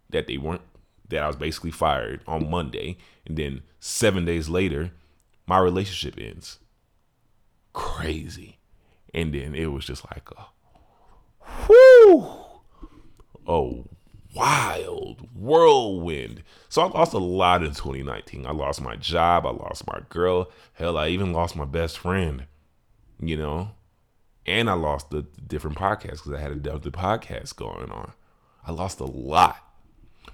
that 0.09 0.27
they 0.27 0.39
weren't, 0.39 0.63
that 1.11 1.23
I 1.23 1.27
was 1.27 1.37
basically 1.37 1.71
fired 1.71 2.23
on 2.27 2.49
Monday. 2.49 2.97
And 3.27 3.37
then 3.37 3.63
seven 3.79 4.25
days 4.25 4.49
later, 4.49 4.91
my 5.47 5.59
relationship 5.59 6.19
ends. 6.19 6.61
Crazy. 7.75 8.59
And 9.13 9.35
then 9.35 9.55
it 9.55 9.67
was 9.67 9.85
just 9.85 10.03
like 10.11 10.31
a, 10.31 10.47
whoo, 11.69 12.37
a 13.47 13.83
wild 14.35 15.29
whirlwind. 15.35 16.43
So 16.71 16.81
I 16.81 16.87
lost 16.87 17.13
a 17.13 17.19
lot 17.19 17.63
in 17.63 17.75
2019. 17.75 18.47
I 18.47 18.53
lost 18.53 18.81
my 18.81 18.97
job. 18.97 19.45
I 19.45 19.51
lost 19.51 19.87
my 19.87 20.01
girl. 20.09 20.51
Hell, 20.73 20.97
I 20.97 21.09
even 21.09 21.35
lost 21.35 21.55
my 21.55 21.67
best 21.67 21.99
friend, 21.99 22.47
you 23.21 23.37
know? 23.37 23.73
And 24.47 24.69
I 24.69 24.73
lost 24.75 25.11
the 25.11 25.23
different 25.47 25.77
podcasts 25.77 26.25
because 26.25 26.33
I 26.33 26.41
had 26.41 26.53
another 26.53 26.91
podcast 26.91 27.57
going 27.57 27.91
on. 27.91 28.13
I 28.67 28.73
lost 28.73 29.01
a 29.01 29.05
lot. 29.05 29.57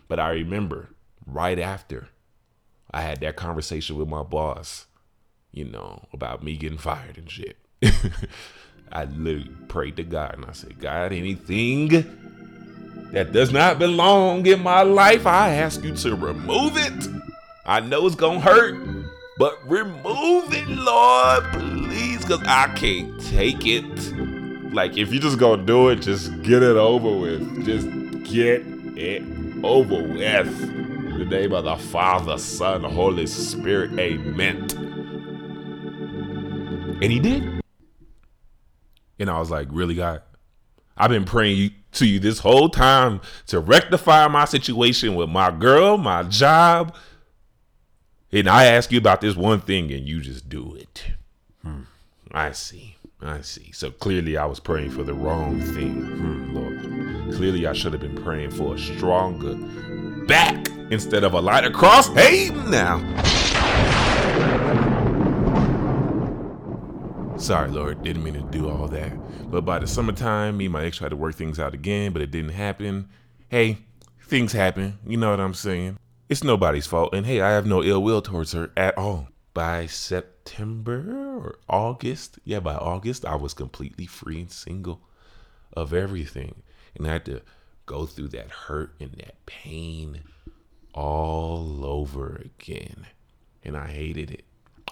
But 0.09 0.19
I 0.19 0.31
remember 0.31 0.89
right 1.27 1.59
after 1.59 2.09
I 2.91 3.03
had 3.03 3.21
that 3.21 3.37
conversation 3.37 3.97
with 3.97 4.09
my 4.09 4.23
boss, 4.23 4.87
you 5.53 5.65
know, 5.65 6.07
about 6.13 6.43
me 6.43 6.57
getting 6.57 6.79
fired 6.79 7.19
and 7.19 7.31
shit. 7.31 7.57
I 8.93 9.05
literally 9.05 9.51
prayed 9.69 9.97
to 9.97 10.05
God 10.05 10.35
and 10.35 10.47
I 10.47 10.53
said, 10.53 10.81
God, 10.81 11.13
anything 11.13 11.89
that 13.13 13.33
does 13.33 13.53
not 13.53 13.79
belong 13.79 14.47
in 14.47 14.63
my 14.63 14.83
life, 14.83 15.27
I 15.27 15.55
ask 15.55 15.83
you 15.83 15.95
to 15.97 16.15
remove 16.15 16.77
it. 16.77 17.09
I 17.67 17.81
know 17.81 18.07
it's 18.07 18.17
gonna 18.17 18.41
hurt, 18.41 18.98
but 19.39 19.59
remove 19.69 20.53
it, 20.53 20.69
Lord, 20.69 21.45
please, 21.53 22.23
because 22.23 22.43
I 22.43 22.67
can't 22.75 23.21
take 23.27 23.65
it. 23.67 23.85
Like, 24.73 24.99
if 24.99 25.13
you 25.13 25.21
just 25.21 25.39
gonna 25.39 25.65
do 25.65 25.89
it, 25.89 26.03
just 26.03 26.43
get 26.43 26.63
it 26.63 26.77
over 26.77 27.17
with. 27.17 27.65
Just 27.65 27.87
get 28.31 28.63
it 28.97 29.23
over 29.65 30.03
with. 30.03 30.63
In 30.71 31.19
the 31.19 31.25
name 31.25 31.53
of 31.53 31.65
the 31.65 31.77
Father, 31.77 32.37
Son, 32.37 32.83
Holy 32.83 33.27
Spirit, 33.27 33.99
amen. 33.99 34.69
And 37.01 37.13
he 37.13 37.21
did. 37.21 37.61
And 39.21 39.31
I 39.31 39.39
was 39.39 39.51
like, 39.51 39.69
really, 39.71 39.95
God? 39.95 40.23
I've 40.97 41.11
been 41.11 41.25
praying 41.25 41.73
to 41.93 42.07
you 42.07 42.19
this 42.19 42.41
whole 42.41 42.69
time 42.69 43.21
to 43.47 43.61
rectify 43.61 44.27
my 44.29 44.45
situation 44.45 45.15
with 45.15 45.29
my 45.29 45.51
girl, 45.53 45.97
my 45.97 46.25
job. 46.25 46.95
And 48.31 48.47
I 48.47 48.67
ask 48.67 48.93
you 48.93 48.99
about 48.99 49.23
this 49.23 49.37
one 49.37 49.61
thing 49.61 49.91
and 49.91 50.07
you 50.07 50.21
just 50.21 50.49
do 50.49 50.75
it. 50.75 51.13
Hmm. 51.63 51.83
I 52.31 52.53
see. 52.53 52.97
I 53.23 53.41
see. 53.41 53.73
So 53.73 53.91
clearly 53.91 54.37
I 54.37 54.45
was 54.45 54.61
praying 54.61 54.91
for 54.91 55.03
the 55.03 55.15
wrong 55.15 55.61
thing. 55.61 56.03
Hmm, 56.03 56.55
Lord. 56.55 57.35
Clearly 57.35 57.67
I 57.67 57.73
should 57.73 57.93
have 57.93 58.03
been 58.03 58.23
praying 58.23 58.51
for 58.51 58.75
a 58.75 58.79
stronger 58.79 59.55
back 60.27 60.69
instead 60.91 61.25
of 61.25 61.33
a 61.33 61.41
lighter 61.41 61.71
cross. 61.71 62.09
Hey, 62.09 62.51
now. 62.51 62.99
Sorry, 67.39 67.71
Lord, 67.71 68.03
didn't 68.03 68.25
mean 68.25 68.35
to 68.35 68.43
do 68.43 68.69
all 68.69 68.89
that. 68.89 69.51
But 69.51 69.65
by 69.65 69.79
the 69.79 69.87
summertime, 69.87 70.59
me 70.59 70.67
and 70.67 70.73
my 70.73 70.85
ex 70.85 70.99
tried 70.99 71.11
to 71.11 71.17
work 71.17 71.35
things 71.35 71.59
out 71.59 71.73
again, 71.73 72.13
but 72.13 72.21
it 72.21 72.31
didn't 72.31 72.51
happen. 72.51 73.09
Hey, 73.49 73.79
things 74.21 74.53
happen. 74.53 74.99
You 75.07 75.17
know 75.17 75.31
what 75.31 75.41
I'm 75.41 75.55
saying? 75.55 75.99
It's 76.29 76.45
nobody's 76.45 76.87
fault. 76.87 77.15
And 77.15 77.27
hey, 77.27 77.41
I 77.41 77.51
have 77.51 77.67
no 77.67 77.83
ill 77.83 78.03
will 78.03 78.23
towards 78.23 78.53
her 78.53 78.71
at 78.77 78.97
all. 78.99 79.29
By 79.55 79.87
September 79.87 81.39
or 81.39 81.59
August, 81.69 82.39
yeah, 82.45 82.61
by 82.61 82.75
August, 82.75 83.25
I 83.25 83.35
was 83.35 83.55
completely 83.55 84.07
free 84.07 84.41
and 84.41 84.51
single 84.51 85.01
of 85.73 85.93
everything. 85.93 86.63
And 86.95 87.07
I 87.07 87.13
had 87.15 87.25
to 87.27 87.43
go 87.87 88.07
through 88.07 88.29
that 88.29 88.51
hurt 88.51 88.95
and 89.01 89.13
that 89.13 89.45
pain 89.47 90.21
all 90.95 91.85
over 91.85 92.37
again. 92.45 93.07
And 93.65 93.77
I 93.77 93.89
hated 93.89 94.31
it. 94.31 94.45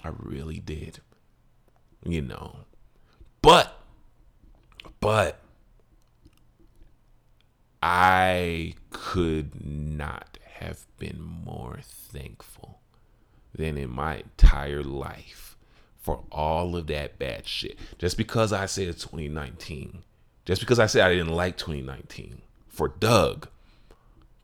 I 0.03 0.11
really 0.19 0.59
did 0.59 1.01
you 2.09 2.23
know. 2.23 2.57
But, 3.43 3.79
but, 5.01 5.41
I 7.83 8.75
could 8.91 9.65
not 9.65 10.39
have 10.61 10.87
been 10.99 11.21
more 11.21 11.81
thankful 11.83 12.81
than 13.55 13.77
in 13.77 13.91
my 13.91 14.17
entire 14.17 14.83
life 14.83 15.57
for 15.99 16.23
all 16.31 16.77
of 16.77 16.87
that 16.87 17.19
bad 17.19 17.47
shit. 17.47 17.79
Just 17.99 18.17
because 18.17 18.53
I 18.53 18.67
said 18.67 18.87
2019, 18.87 20.03
just 20.45 20.61
because 20.61 20.79
I 20.79 20.87
said 20.87 21.05
I 21.05 21.15
didn't 21.15 21.35
like 21.35 21.57
2019 21.57 22.43
for 22.69 22.89
Doug, 22.89 23.49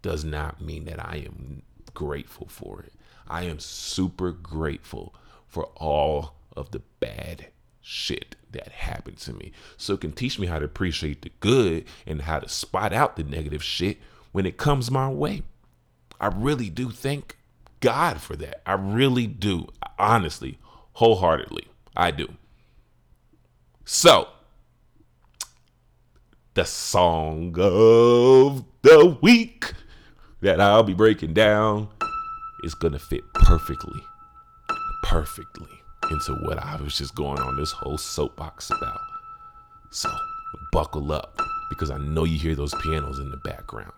does 0.02 0.24
not 0.24 0.60
mean 0.60 0.84
that 0.86 0.98
I 0.98 1.24
am 1.24 1.62
grateful 1.94 2.48
for 2.48 2.82
it. 2.82 2.92
I 3.28 3.44
am 3.44 3.60
super 3.60 4.32
grateful 4.32 5.14
for 5.46 5.66
all 5.76 6.34
of 6.56 6.72
the 6.72 6.82
bad 6.98 7.46
shit 7.80 8.36
that 8.50 8.68
happened 8.68 9.18
to 9.18 9.32
me. 9.32 9.52
So 9.76 9.94
it 9.94 10.00
can 10.00 10.12
teach 10.12 10.38
me 10.38 10.46
how 10.46 10.58
to 10.58 10.64
appreciate 10.64 11.22
the 11.22 11.30
good 11.40 11.84
and 12.06 12.22
how 12.22 12.40
to 12.40 12.48
spot 12.48 12.92
out 12.92 13.16
the 13.16 13.24
negative 13.24 13.62
shit 13.62 13.98
when 14.32 14.46
it 14.46 14.56
comes 14.56 14.90
my 14.90 15.08
way. 15.08 15.42
I 16.22 16.28
really 16.28 16.70
do 16.70 16.90
thank 16.90 17.36
God 17.80 18.20
for 18.20 18.36
that. 18.36 18.62
I 18.64 18.74
really 18.74 19.26
do. 19.26 19.66
Honestly, 19.98 20.58
wholeheartedly. 20.92 21.66
I 21.96 22.12
do. 22.12 22.28
So, 23.84 24.28
the 26.54 26.64
song 26.64 27.56
of 27.58 28.64
the 28.82 29.18
week 29.20 29.72
that 30.42 30.60
I'll 30.60 30.84
be 30.84 30.94
breaking 30.94 31.34
down 31.34 31.88
is 32.62 32.74
going 32.74 32.92
to 32.92 33.00
fit 33.00 33.22
perfectly, 33.34 34.00
perfectly 35.02 35.70
into 36.12 36.34
what 36.44 36.58
I 36.58 36.76
was 36.76 36.96
just 36.96 37.16
going 37.16 37.40
on 37.40 37.56
this 37.56 37.72
whole 37.72 37.98
soapbox 37.98 38.70
about. 38.70 39.00
So, 39.90 40.08
buckle 40.70 41.10
up 41.10 41.40
because 41.68 41.90
I 41.90 41.98
know 41.98 42.22
you 42.22 42.38
hear 42.38 42.54
those 42.54 42.74
pianos 42.80 43.18
in 43.18 43.28
the 43.30 43.38
background. 43.38 43.92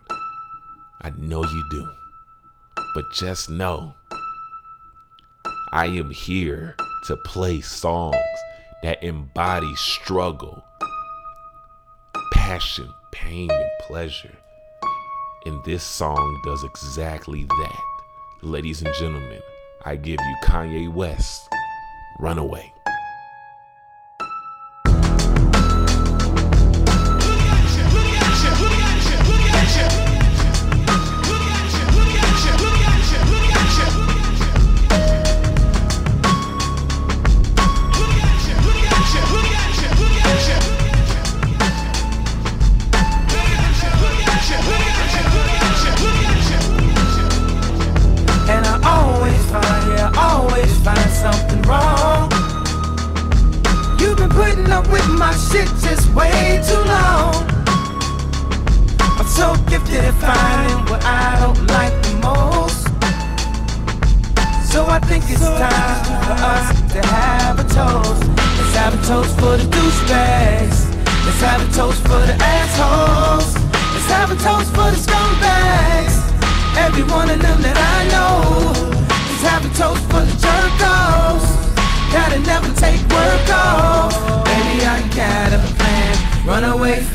I 1.01 1.11
know 1.17 1.43
you 1.43 1.63
do. 1.69 1.87
But 2.95 3.11
just 3.11 3.49
know 3.49 3.93
I 5.73 5.87
am 5.87 6.11
here 6.11 6.77
to 7.07 7.17
play 7.17 7.59
songs 7.59 8.15
that 8.83 9.03
embody 9.03 9.75
struggle, 9.75 10.63
passion, 12.31 12.87
pain, 13.11 13.51
and 13.51 13.69
pleasure. 13.81 14.37
And 15.45 15.61
this 15.65 15.83
song 15.83 16.41
does 16.45 16.63
exactly 16.63 17.43
that. 17.43 17.81
Ladies 18.41 18.81
and 18.81 18.95
gentlemen, 18.95 19.41
I 19.83 19.97
give 19.97 20.21
you 20.21 20.35
Kanye 20.45 20.89
West, 20.89 21.41
Runaway. 22.19 22.74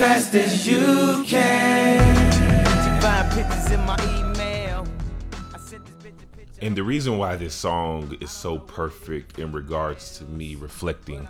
Fast 0.01 0.35
as 0.35 0.67
you 0.67 1.23
can. 1.27 2.01
Pictures 3.35 3.71
in 3.71 3.81
my 3.81 3.97
email. 4.19 4.87
I 5.55 5.59
sent 5.59 5.85
this 5.85 5.95
bitch 5.97 6.23
a 6.23 6.37
picture. 6.37 6.59
And 6.63 6.75
the 6.75 6.83
reason 6.83 7.19
why 7.19 7.37
this 7.37 7.53
song 7.53 8.17
is 8.23 8.31
so 8.31 8.59
perfect 8.59 9.39
in 9.39 9.53
regards 9.53 10.17
to 10.19 10.25
me 10.25 10.55
reflecting 10.55 11.29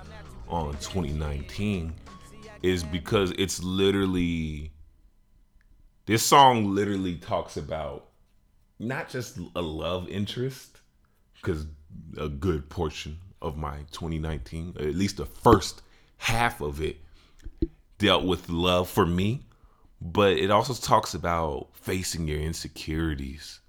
on 0.48 0.74
2019 0.74 1.92
is 2.62 2.84
because 2.84 3.32
it's 3.36 3.60
literally 3.60 4.70
this 6.06 6.22
song 6.22 6.72
literally 6.72 7.16
talks 7.16 7.56
about 7.56 8.10
not 8.78 9.08
just 9.08 9.40
a 9.56 9.60
love 9.60 10.08
interest 10.08 10.78
because 11.34 11.66
a 12.18 12.28
good 12.28 12.70
portion 12.70 13.18
of 13.42 13.56
my 13.56 13.78
2019 13.90 14.76
at 14.78 14.94
least 14.94 15.16
the 15.16 15.26
first 15.26 15.82
half 16.18 16.60
of 16.60 16.80
it 16.80 16.98
dealt 18.00 18.24
with 18.24 18.48
love 18.48 18.90
for 18.90 19.06
me 19.06 19.44
but 20.00 20.32
it 20.32 20.50
also 20.50 20.74
talks 20.74 21.14
about 21.14 21.68
facing 21.74 22.26
your 22.26 22.40
insecurities 22.40 23.60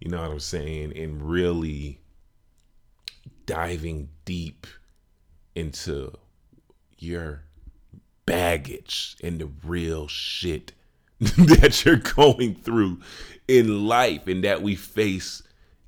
you 0.00 0.10
know 0.10 0.22
what 0.22 0.30
I'm 0.30 0.40
saying? 0.40 0.96
And 0.96 1.22
really 1.22 2.00
diving 3.44 4.08
deep 4.24 4.66
into 5.54 6.12
your 6.98 7.42
baggage 8.24 9.16
and 9.22 9.38
the 9.38 9.50
real 9.64 10.08
shit 10.08 10.72
that 11.20 11.84
you're 11.84 11.96
going 11.96 12.54
through 12.54 13.00
in 13.46 13.86
life 13.86 14.26
and 14.26 14.42
that 14.44 14.62
we 14.62 14.74
face 14.74 15.42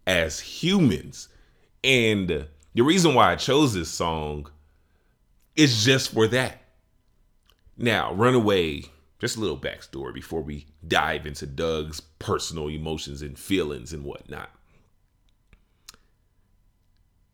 as 0.07 0.41
humans. 0.41 1.29
And 1.83 2.47
the 2.75 2.83
reason 2.83 3.15
why 3.15 3.33
I 3.33 3.37
chose 3.37 3.73
this 3.73 3.91
song 3.91 4.51
is 5.57 5.85
just 5.85 6.13
for 6.13 6.29
that. 6.29 6.62
Now, 7.77 8.13
Runaway, 8.13 8.85
just 9.19 9.37
a 9.37 9.41
little 9.41 9.59
backstory 9.59 10.13
before 10.13 10.43
we 10.43 10.67
dive 10.87 11.27
into 11.27 11.47
Doug's 11.47 12.01
personal 12.01 12.69
emotions 12.69 13.23
and 13.23 13.39
feelings 13.39 13.93
and 13.93 14.05
whatnot. 14.05 14.51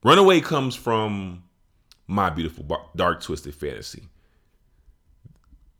Runaway 0.04 0.40
comes 0.40 0.76
from 0.76 1.42
My 2.06 2.30
Beautiful 2.30 2.64
Dark 2.94 3.22
Twisted 3.22 3.54
Fantasy, 3.54 4.04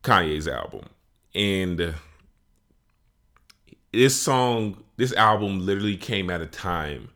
Kanye's 0.03 0.49
album. 0.49 0.89
And 1.35 1.95
this 3.93 4.17
song, 4.21 4.83
this 4.97 5.13
album 5.13 5.65
literally 5.65 5.97
came 5.97 6.31
at 6.31 6.41
a 6.41 6.47
time 6.47 7.11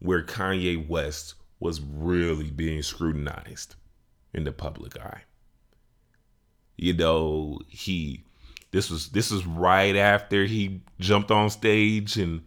where 0.00 0.24
Kanye 0.24 0.88
West 0.88 1.34
was 1.60 1.80
really 1.80 2.50
being 2.50 2.82
scrutinized 2.82 3.76
in 4.34 4.44
the 4.44 4.52
public 4.52 4.98
eye 4.98 5.22
you 6.80 6.94
know 6.94 7.58
he 7.68 8.24
this 8.70 8.90
was 8.90 9.10
this 9.10 9.30
was 9.30 9.46
right 9.46 9.96
after 9.96 10.46
he 10.46 10.80
jumped 10.98 11.30
on 11.30 11.50
stage 11.50 12.16
and 12.16 12.40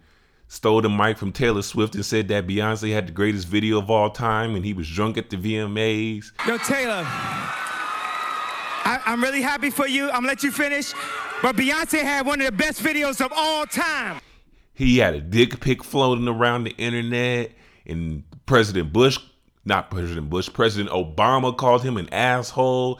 stole 0.48 0.82
the 0.82 0.90
mic 0.90 1.18
from 1.18 1.32
Taylor 1.32 1.62
Swift 1.62 1.94
and 1.96 2.06
said 2.06 2.28
that 2.30 2.48
Beyonce 2.48 2.92
had 2.92 3.08
the 3.08 3.12
greatest 3.12 3.48
video 3.48 3.78
of 3.78 3.92
all 3.92 4.10
time 4.10 4.56
and 4.56 4.66
he 4.66 4.74
was 4.74 4.90
drunk 4.90 5.18
at 5.18 5.30
the 5.30 5.38
VMAs. 5.38 6.32
Yo, 6.48 6.58
Taylor, 6.58 7.04
I, 8.86 9.00
I'm 9.06 9.22
really 9.22 9.42
happy 9.42 9.70
for 9.70 9.88
you. 9.88 10.06
I'm 10.06 10.18
gonna 10.22 10.28
let 10.28 10.44
you 10.44 10.52
finish. 10.52 10.94
But 11.44 11.56
Beyonce 11.56 12.02
had 12.02 12.26
one 12.26 12.40
of 12.42 12.48
the 12.48 12.54
best 12.54 12.82
videos 12.82 13.24
of 13.24 13.32
all 13.36 13.66
time. 13.68 14.20
He 14.74 14.98
had 14.98 15.14
a 15.14 15.22
dick 15.22 15.60
pic 15.60 15.84
floating 15.84 16.28
around 16.28 16.64
the 16.64 16.76
internet 16.78 17.52
and 17.86 18.24
President 18.48 18.92
Bush, 18.92 19.20
not 19.64 19.92
President 19.92 20.32
Bush, 20.32 20.50
President 20.52 20.90
Obama 20.90 21.56
called 21.56 21.84
him 21.84 21.98
an 21.98 22.10
asshole. 22.12 23.00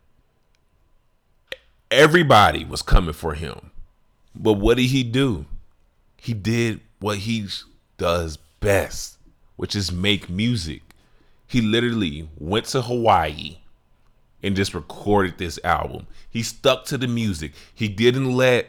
everybody 1.91 2.63
was 2.65 2.81
coming 2.81 3.13
for 3.13 3.33
him. 3.33 3.71
But 4.33 4.53
what 4.53 4.77
did 4.77 4.87
he 4.87 5.03
do? 5.03 5.45
He 6.17 6.33
did 6.33 6.79
what 6.99 7.19
he 7.19 7.47
does 7.97 8.37
best, 8.59 9.17
which 9.57 9.75
is 9.75 9.91
make 9.91 10.29
music. 10.29 10.81
He 11.45 11.61
literally 11.61 12.29
went 12.37 12.65
to 12.67 12.81
Hawaii 12.81 13.57
and 14.41 14.55
just 14.55 14.73
recorded 14.73 15.37
this 15.37 15.59
album. 15.63 16.07
He 16.29 16.43
stuck 16.43 16.85
to 16.85 16.97
the 16.97 17.07
music. 17.07 17.51
He 17.75 17.89
didn't 17.89 18.33
let 18.33 18.67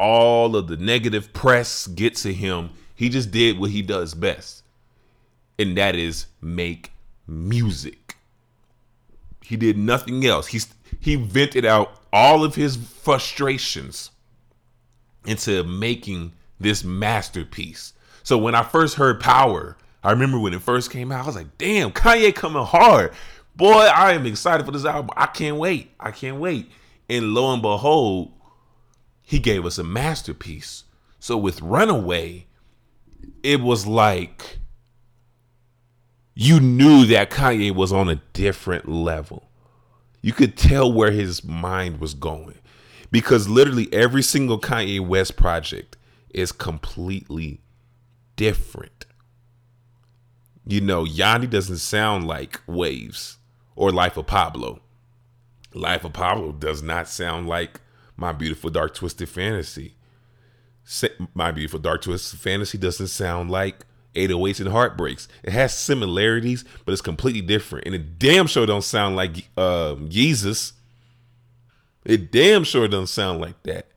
all 0.00 0.56
of 0.56 0.66
the 0.66 0.76
negative 0.76 1.32
press 1.32 1.86
get 1.86 2.16
to 2.16 2.34
him. 2.34 2.70
He 2.96 3.08
just 3.08 3.30
did 3.30 3.58
what 3.58 3.70
he 3.70 3.82
does 3.82 4.14
best, 4.14 4.62
and 5.58 5.76
that 5.76 5.94
is 5.94 6.26
make 6.40 6.92
music. 7.26 8.16
He 9.42 9.56
did 9.56 9.76
nothing 9.76 10.24
else. 10.26 10.48
He 10.48 10.60
he 11.04 11.16
vented 11.16 11.66
out 11.66 12.00
all 12.14 12.44
of 12.44 12.54
his 12.54 12.76
frustrations 12.76 14.10
into 15.26 15.62
making 15.62 16.32
this 16.58 16.82
masterpiece. 16.82 17.92
So 18.22 18.38
when 18.38 18.54
I 18.54 18.62
first 18.62 18.94
heard 18.94 19.20
Power, 19.20 19.76
I 20.02 20.12
remember 20.12 20.38
when 20.38 20.54
it 20.54 20.62
first 20.62 20.90
came 20.90 21.12
out, 21.12 21.24
I 21.24 21.26
was 21.26 21.36
like, 21.36 21.58
damn, 21.58 21.92
Kanye 21.92 22.34
coming 22.34 22.64
hard. 22.64 23.12
Boy, 23.54 23.82
I 23.82 24.14
am 24.14 24.24
excited 24.24 24.64
for 24.64 24.72
this 24.72 24.86
album. 24.86 25.10
I 25.14 25.26
can't 25.26 25.58
wait. 25.58 25.90
I 26.00 26.10
can't 26.10 26.38
wait. 26.38 26.70
And 27.10 27.34
lo 27.34 27.52
and 27.52 27.60
behold, 27.60 28.32
he 29.20 29.38
gave 29.38 29.66
us 29.66 29.76
a 29.76 29.84
masterpiece. 29.84 30.84
So 31.18 31.36
with 31.36 31.60
Runaway, 31.60 32.46
it 33.42 33.60
was 33.60 33.86
like 33.86 34.56
you 36.34 36.60
knew 36.60 37.04
that 37.04 37.30
Kanye 37.30 37.74
was 37.74 37.92
on 37.92 38.08
a 38.08 38.22
different 38.32 38.88
level. 38.88 39.50
You 40.24 40.32
could 40.32 40.56
tell 40.56 40.90
where 40.90 41.10
his 41.10 41.44
mind 41.44 42.00
was 42.00 42.14
going 42.14 42.54
because 43.10 43.46
literally 43.46 43.92
every 43.92 44.22
single 44.22 44.58
Kanye 44.58 44.98
West 44.98 45.36
project 45.36 45.98
is 46.30 46.50
completely 46.50 47.60
different. 48.34 49.04
You 50.66 50.80
know, 50.80 51.04
Yanni 51.04 51.46
doesn't 51.46 51.76
sound 51.76 52.26
like 52.26 52.62
Waves 52.66 53.36
or 53.76 53.92
Life 53.92 54.16
of 54.16 54.26
Pablo. 54.26 54.80
Life 55.74 56.04
of 56.04 56.14
Pablo 56.14 56.52
does 56.52 56.82
not 56.82 57.06
sound 57.06 57.46
like 57.46 57.82
My 58.16 58.32
Beautiful 58.32 58.70
Dark 58.70 58.94
Twisted 58.94 59.28
Fantasy. 59.28 59.94
My 61.34 61.52
Beautiful 61.52 61.80
Dark 61.80 62.00
Twisted 62.00 62.40
Fantasy 62.40 62.78
doesn't 62.78 63.08
sound 63.08 63.50
like 63.50 63.84
808s 64.14 64.60
and 64.60 64.68
Heartbreaks. 64.68 65.28
It 65.42 65.52
has 65.52 65.76
similarities, 65.76 66.64
but 66.84 66.92
it's 66.92 67.02
completely 67.02 67.40
different. 67.40 67.86
And 67.86 67.94
it 67.94 68.18
damn 68.18 68.46
sure 68.46 68.66
don't 68.66 68.84
sound 68.84 69.16
like 69.16 69.48
uh, 69.56 69.96
Jesus. 70.08 70.72
It 72.04 72.30
damn 72.30 72.64
sure 72.64 72.86
doesn't 72.88 73.06
sound 73.08 73.40
like 73.40 73.62
that. 73.64 73.88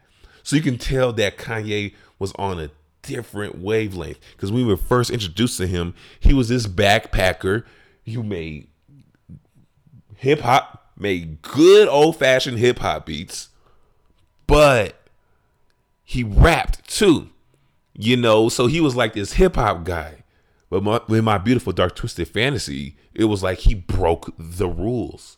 So 0.43 0.55
you 0.55 0.61
can 0.61 0.77
tell 0.77 1.11
that 1.13 1.37
Kanye 1.37 1.93
was 2.19 2.31
on 2.33 2.59
a 2.59 2.71
different 3.01 3.59
wavelength. 3.59 4.19
Because 4.31 4.51
when 4.51 4.65
we 4.65 4.67
were 4.67 4.77
first 4.77 5.09
introduced 5.09 5.57
to 5.57 5.67
him, 5.67 5.93
he 6.19 6.33
was 6.33 6.49
this 6.49 6.67
backpacker 6.67 7.63
who 8.05 8.23
made 8.23 8.67
hip 10.15 10.41
hop, 10.41 10.91
made 10.97 11.41
good 11.41 11.87
old 11.87 12.17
fashioned 12.17 12.59
hip 12.59 12.79
hop 12.79 13.05
beats, 13.05 13.49
but 14.45 14.95
he 16.03 16.23
rapped 16.23 16.87
too. 16.89 17.29
You 17.99 18.15
know, 18.15 18.47
so 18.47 18.67
he 18.67 18.79
was 18.79 18.95
like 18.95 19.13
this 19.13 19.33
hip 19.33 19.55
hop 19.55 19.83
guy. 19.83 20.23
But 20.69 20.83
my, 20.83 21.01
with 21.07 21.23
my 21.23 21.39
beautiful 21.39 21.73
dark 21.73 21.95
twisted 21.95 22.27
fantasy, 22.27 22.95
it 23.13 23.25
was 23.25 23.41
like 23.41 23.59
he 23.59 23.73
broke 23.73 24.33
the 24.37 24.67
rules. 24.67 25.37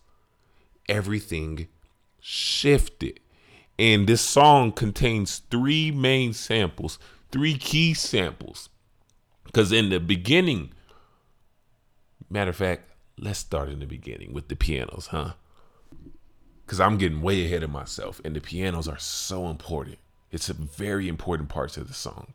Everything 0.90 1.70
shifted. 2.20 3.22
And 3.78 4.08
this 4.08 4.22
song 4.22 4.74
contains 4.74 5.40
three 5.50 5.90
main 5.90 6.34
samples, 6.34 7.00
three 7.32 7.58
key 7.58 7.94
samples. 7.94 8.68
Because 9.46 9.72
in 9.72 9.90
the 9.90 10.02
beginning, 10.02 10.74
matter 12.30 12.50
of 12.50 12.58
fact, 12.58 12.92
let's 13.18 13.40
start 13.40 13.70
in 13.70 13.80
the 13.80 13.86
beginning 13.86 14.34
with 14.34 14.50
the 14.50 14.56
pianos, 14.58 15.08
huh? 15.08 15.34
Because 16.66 16.82
I'm 16.82 16.98
getting 16.98 17.22
way 17.22 17.46
ahead 17.46 17.64
of 17.64 17.70
myself, 17.70 18.20
and 18.26 18.36
the 18.36 18.42
pianos 18.42 18.88
are 18.88 19.00
so 19.00 19.48
important. 19.48 19.98
It's 20.30 20.50
a 20.50 20.54
very 20.54 21.08
important 21.08 21.50
part 21.50 21.78
of 21.78 21.88
the 21.88 21.94
song 21.94 22.34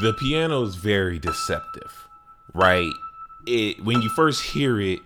the 0.00 0.12
piano 0.12 0.62
is 0.62 0.74
very 0.76 1.18
deceptive, 1.18 2.08
right? 2.54 2.92
It 3.46 3.82
when 3.84 4.02
you 4.02 4.08
first 4.10 4.42
hear 4.42 4.80
it, 4.80 5.00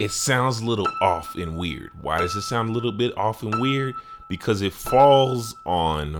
it 0.00 0.10
sounds 0.10 0.60
a 0.60 0.64
little 0.64 0.88
off 1.00 1.34
and 1.36 1.56
weird. 1.56 1.90
Why 2.00 2.18
does 2.18 2.34
it 2.34 2.42
sound 2.42 2.70
a 2.70 2.72
little 2.72 2.92
bit 2.92 3.16
off 3.16 3.42
and 3.42 3.60
weird? 3.60 3.94
Because 4.28 4.62
it 4.62 4.72
falls 4.72 5.54
on 5.64 6.18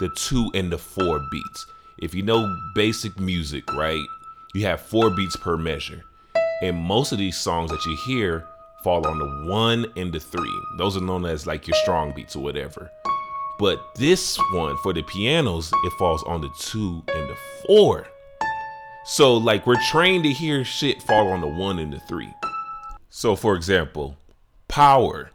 the 0.00 0.08
two 0.16 0.50
and 0.54 0.72
the 0.72 0.78
four 0.78 1.20
beats. 1.30 1.66
If 1.98 2.14
you 2.14 2.22
know 2.22 2.56
basic 2.74 3.18
music, 3.18 3.70
right? 3.72 4.04
You 4.54 4.64
have 4.66 4.80
four 4.80 5.10
beats 5.10 5.36
per 5.36 5.56
measure. 5.56 6.04
And 6.62 6.76
most 6.76 7.12
of 7.12 7.18
these 7.18 7.36
songs 7.36 7.70
that 7.70 7.84
you 7.84 7.96
hear 8.06 8.46
fall 8.82 9.06
on 9.06 9.18
the 9.18 9.50
one 9.50 9.86
and 9.96 10.12
the 10.12 10.20
three. 10.20 10.60
Those 10.78 10.96
are 10.96 11.02
known 11.02 11.26
as 11.26 11.46
like 11.46 11.68
your 11.68 11.76
strong 11.76 12.12
beats 12.14 12.36
or 12.36 12.42
whatever. 12.42 12.90
But 13.60 13.94
this 13.94 14.38
one 14.54 14.78
for 14.78 14.94
the 14.94 15.02
pianos, 15.02 15.70
it 15.70 15.92
falls 15.98 16.22
on 16.22 16.40
the 16.40 16.48
two 16.58 17.02
and 17.14 17.28
the 17.28 17.36
four. 17.66 18.06
So 19.04 19.36
like 19.36 19.66
we're 19.66 19.80
trained 19.90 20.24
to 20.24 20.32
hear 20.32 20.64
shit 20.64 21.02
fall 21.02 21.28
on 21.28 21.42
the 21.42 21.46
one 21.46 21.78
and 21.78 21.92
the 21.92 22.00
three. 22.00 22.32
So 23.10 23.36
for 23.36 23.54
example, 23.54 24.16
Power, 24.68 25.30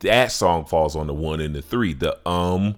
that 0.00 0.30
song 0.30 0.66
falls 0.66 0.94
on 0.94 1.06
the 1.06 1.14
one 1.14 1.40
and 1.40 1.54
the 1.54 1.62
three. 1.62 1.94
The 1.94 2.18
um 2.28 2.76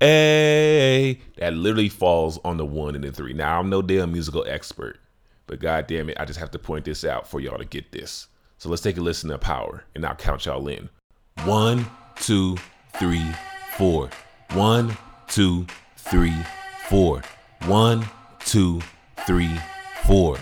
a 0.00 1.18
that 1.38 1.54
literally 1.54 1.88
falls 1.88 2.38
on 2.44 2.58
the 2.58 2.64
one 2.64 2.94
and 2.94 3.02
the 3.02 3.10
three. 3.10 3.32
Now 3.32 3.58
I'm 3.58 3.70
no 3.70 3.82
damn 3.82 4.12
musical 4.12 4.44
expert, 4.46 5.00
but 5.48 5.58
god 5.58 5.88
damn 5.88 6.08
it, 6.08 6.20
I 6.20 6.26
just 6.26 6.38
have 6.38 6.52
to 6.52 6.60
point 6.60 6.84
this 6.84 7.04
out 7.04 7.26
for 7.26 7.40
y'all 7.40 7.58
to 7.58 7.64
get 7.64 7.90
this. 7.90 8.28
So 8.58 8.68
let's 8.68 8.82
take 8.82 8.98
a 8.98 9.00
listen 9.00 9.30
to 9.30 9.38
Power, 9.38 9.82
and 9.96 10.06
I'll 10.06 10.14
count 10.14 10.46
y'all 10.46 10.68
in. 10.68 10.88
One, 11.44 11.90
two, 12.14 12.56
three, 13.00 13.26
four. 13.76 14.10
One, 14.52 14.96
two, 15.28 15.66
three, 15.96 16.34
four. 16.88 17.22
One, 17.66 18.06
two, 18.40 18.80
three, 19.26 19.50
four. 20.04 20.38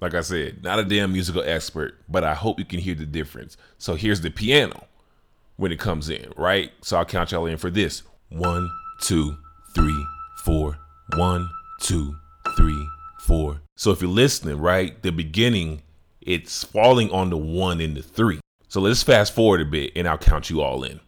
Like 0.00 0.14
I 0.14 0.20
said, 0.20 0.64
not 0.64 0.80
a 0.80 0.84
damn 0.84 1.12
musical 1.12 1.42
expert, 1.44 1.98
but 2.08 2.24
I 2.24 2.34
hope 2.34 2.58
you 2.58 2.64
can 2.64 2.80
hear 2.80 2.94
the 2.94 3.06
difference. 3.06 3.56
So 3.78 3.94
here's 3.94 4.20
the 4.20 4.30
piano 4.30 4.86
when 5.56 5.70
it 5.70 5.78
comes 5.78 6.08
in, 6.08 6.32
right? 6.36 6.72
So 6.82 6.96
I'll 6.96 7.04
count 7.04 7.30
y'all 7.30 7.46
in 7.46 7.56
for 7.56 7.70
this. 7.70 8.02
One, 8.30 8.68
two, 9.00 9.36
three, 9.74 10.06
four. 10.44 10.78
One, 11.16 11.48
two, 11.80 12.16
three, 12.56 12.88
four. 13.20 13.60
So 13.76 13.92
if 13.92 14.00
you're 14.00 14.10
listening, 14.10 14.58
right, 14.58 15.00
the 15.02 15.12
beginning, 15.12 15.82
it's 16.20 16.64
falling 16.64 17.10
on 17.10 17.30
the 17.30 17.36
one 17.36 17.80
and 17.80 17.96
the 17.96 18.02
three. 18.02 18.40
So 18.68 18.80
let's 18.80 19.02
fast 19.02 19.34
forward 19.34 19.60
a 19.60 19.66
bit 19.66 19.92
and 19.94 20.08
I'll 20.08 20.18
count 20.18 20.50
you 20.50 20.62
all 20.62 20.82
in. 20.82 20.98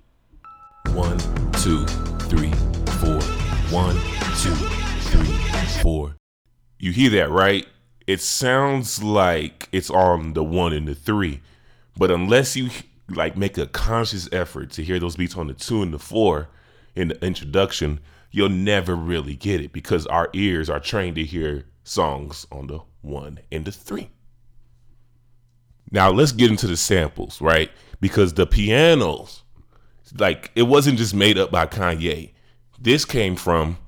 One, 0.93 1.19
two, 1.65 1.87
three, 2.29 2.51
four. 3.01 3.19
One, 3.73 3.95
two, 4.43 4.55
three, 5.09 5.81
four. 5.81 6.15
You 6.79 6.93
hear 6.93 7.09
that, 7.13 7.31
right? 7.31 7.67
It 8.07 8.21
sounds 8.21 9.03
like 9.03 9.71
it's 9.73 9.89
on 9.89 10.35
the 10.35 10.45
one 10.45 10.75
and 10.75 10.87
the 10.87 10.95
three, 10.95 11.41
but 11.97 12.11
unless 12.11 12.55
you 12.55 12.69
like 13.09 13.39
make 13.39 13.57
a 13.57 13.67
conscious 13.67 14.29
effort 14.31 14.73
to 14.73 14.85
hear 14.85 15.01
those 15.01 15.17
beats 15.17 15.39
on 15.39 15.47
the 15.47 15.55
two 15.55 15.81
and 15.81 15.95
the 15.95 15.99
four 15.99 16.51
in 16.95 17.09
the 17.09 17.25
introduction, 17.25 18.01
you'll 18.31 18.51
never 18.51 18.95
really 18.95 19.35
get 19.35 19.63
it 19.63 19.73
because 19.73 20.07
our 20.09 20.29
ears 20.35 20.69
are 20.69 20.81
trained 20.81 21.17
to 21.17 21.25
hear 21.25 21.65
songs 21.83 22.47
on 22.53 22.67
the 22.67 22.81
one 23.01 23.39
and 23.51 23.65
the 23.65 23.73
three. 23.73 24.11
Now 25.91 26.11
let's 26.11 26.33
get 26.33 26.51
into 26.51 26.67
the 26.67 26.77
samples, 26.77 27.41
right? 27.41 27.71
Because 28.03 28.35
the 28.35 28.47
pianos 28.47 29.44
like 30.19 30.51
it 30.55 30.65
wasn't 30.65 30.99
just 30.99 31.15
made 31.15 31.39
up 31.39 31.51
by 31.51 31.67
Kanye. 31.67 32.33
This 32.79 33.05
came 33.05 33.37
from 33.37 33.79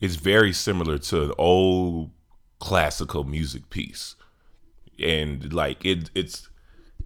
it's 0.00 0.16
very 0.16 0.52
similar 0.52 0.98
to 0.98 1.22
an 1.22 1.32
old 1.38 2.10
classical 2.58 3.24
music 3.24 3.70
piece. 3.70 4.16
And 5.02 5.52
like 5.52 5.84
it 5.84 6.10
it's 6.14 6.48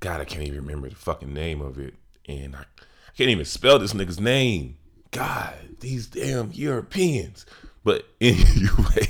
God, 0.00 0.20
I 0.20 0.24
can't 0.24 0.44
even 0.44 0.61
remember 0.61 0.88
the 0.88 0.94
fucking 0.94 1.32
name 1.32 1.61
of 1.61 1.78
it. 1.78 1.94
And 2.26 2.54
I, 2.54 2.61
I 2.61 3.11
can't 3.16 3.30
even 3.30 3.44
spell 3.44 3.78
this 3.78 3.92
nigga's 3.92 4.20
name. 4.20 4.76
God, 5.11 5.54
these 5.80 6.06
damn 6.06 6.52
Europeans. 6.52 7.46
But 7.82 8.06
anyway, 8.20 9.08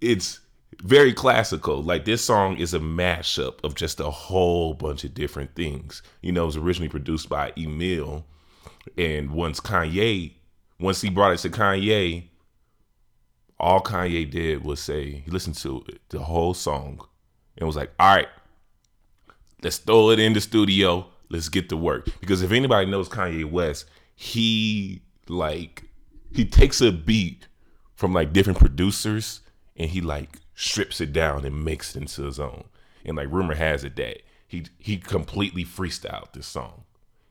it's 0.00 0.40
very 0.82 1.12
classical. 1.12 1.82
Like 1.82 2.04
this 2.04 2.24
song 2.24 2.56
is 2.56 2.74
a 2.74 2.78
mashup 2.78 3.62
of 3.64 3.74
just 3.74 4.00
a 4.00 4.10
whole 4.10 4.74
bunch 4.74 5.04
of 5.04 5.14
different 5.14 5.54
things. 5.54 6.02
You 6.22 6.32
know, 6.32 6.44
it 6.44 6.46
was 6.46 6.56
originally 6.56 6.88
produced 6.88 7.28
by 7.28 7.52
Emile, 7.58 8.24
and 8.96 9.30
once 9.32 9.60
Kanye, 9.60 10.34
once 10.78 11.00
he 11.00 11.10
brought 11.10 11.32
it 11.32 11.38
to 11.38 11.50
Kanye, 11.50 12.28
all 13.58 13.80
Kanye 13.80 14.30
did 14.30 14.64
was 14.64 14.80
say 14.80 15.22
he 15.24 15.30
listened 15.30 15.56
to 15.56 15.84
it, 15.88 16.00
the 16.10 16.20
whole 16.20 16.54
song, 16.54 17.06
and 17.56 17.66
was 17.66 17.76
like, 17.76 17.92
"All 17.98 18.14
right, 18.14 18.28
let's 19.62 19.78
throw 19.78 20.10
it 20.10 20.20
in 20.20 20.32
the 20.32 20.40
studio. 20.40 21.06
Let's 21.28 21.48
get 21.48 21.68
to 21.70 21.76
work." 21.76 22.08
Because 22.20 22.42
if 22.42 22.52
anybody 22.52 22.90
knows 22.90 23.08
Kanye 23.08 23.44
West, 23.50 23.86
he 24.14 25.02
like 25.28 25.84
he 26.32 26.44
takes 26.44 26.80
a 26.80 26.92
beat 26.92 27.48
from 27.94 28.12
like 28.12 28.32
different 28.32 28.58
producers 28.58 29.40
and 29.76 29.90
he 29.90 30.00
like 30.00 30.38
strips 30.60 31.00
it 31.00 31.12
down 31.12 31.44
and 31.44 31.64
makes 31.64 31.94
it 31.94 32.00
into 32.00 32.24
his 32.24 32.40
own. 32.40 32.64
And 33.04 33.16
like 33.16 33.30
rumor 33.30 33.54
has 33.54 33.84
it 33.84 33.94
that 33.96 34.22
he 34.46 34.64
he 34.78 34.96
completely 34.96 35.64
freestyled 35.64 36.32
this 36.32 36.48
song. 36.48 36.82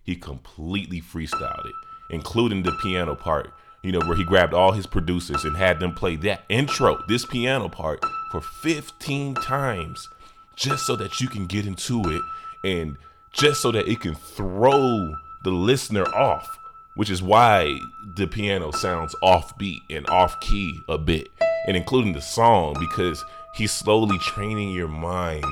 He 0.02 0.16
completely 0.16 1.02
freestyled 1.02 1.66
it, 1.66 1.76
including 2.10 2.64
the 2.64 2.72
piano 2.82 3.16
part. 3.16 3.52
You 3.84 3.92
know, 3.92 4.00
where 4.00 4.18
he 4.18 4.24
grabbed 4.24 4.54
all 4.54 4.72
his 4.72 4.88
producers 4.88 5.44
and 5.44 5.56
had 5.56 5.80
them 5.80 5.94
play 5.94 6.16
that 6.18 6.44
intro, 6.50 7.04
this 7.08 7.26
piano 7.26 7.70
part, 7.70 8.04
for 8.32 8.42
15 8.42 9.36
times, 9.36 10.10
just 10.56 10.86
so 10.86 10.96
that 10.96 11.22
you 11.22 11.28
can 11.28 11.46
get 11.46 11.68
into 11.68 12.02
it 12.10 12.22
and 12.64 12.98
just 13.32 13.62
so 13.62 13.72
that 13.72 13.88
it 13.88 14.02
can 14.02 14.16
throw 14.16 15.14
the 15.44 15.52
listener 15.52 16.04
off, 16.16 16.58
which 16.96 17.10
is 17.10 17.22
why 17.22 17.80
the 18.16 18.28
piano 18.28 18.72
sounds 18.72 19.16
offbeat 19.22 19.80
and 19.90 20.08
off 20.10 20.40
key 20.42 20.80
a 20.90 20.98
bit, 20.98 21.28
and 21.68 21.78
including 21.78 22.14
the 22.14 22.22
song 22.22 22.76
because 22.80 23.24
he's 23.54 23.72
slowly 23.72 24.18
training 24.20 24.72
your 24.72 24.88
mind 24.88 25.44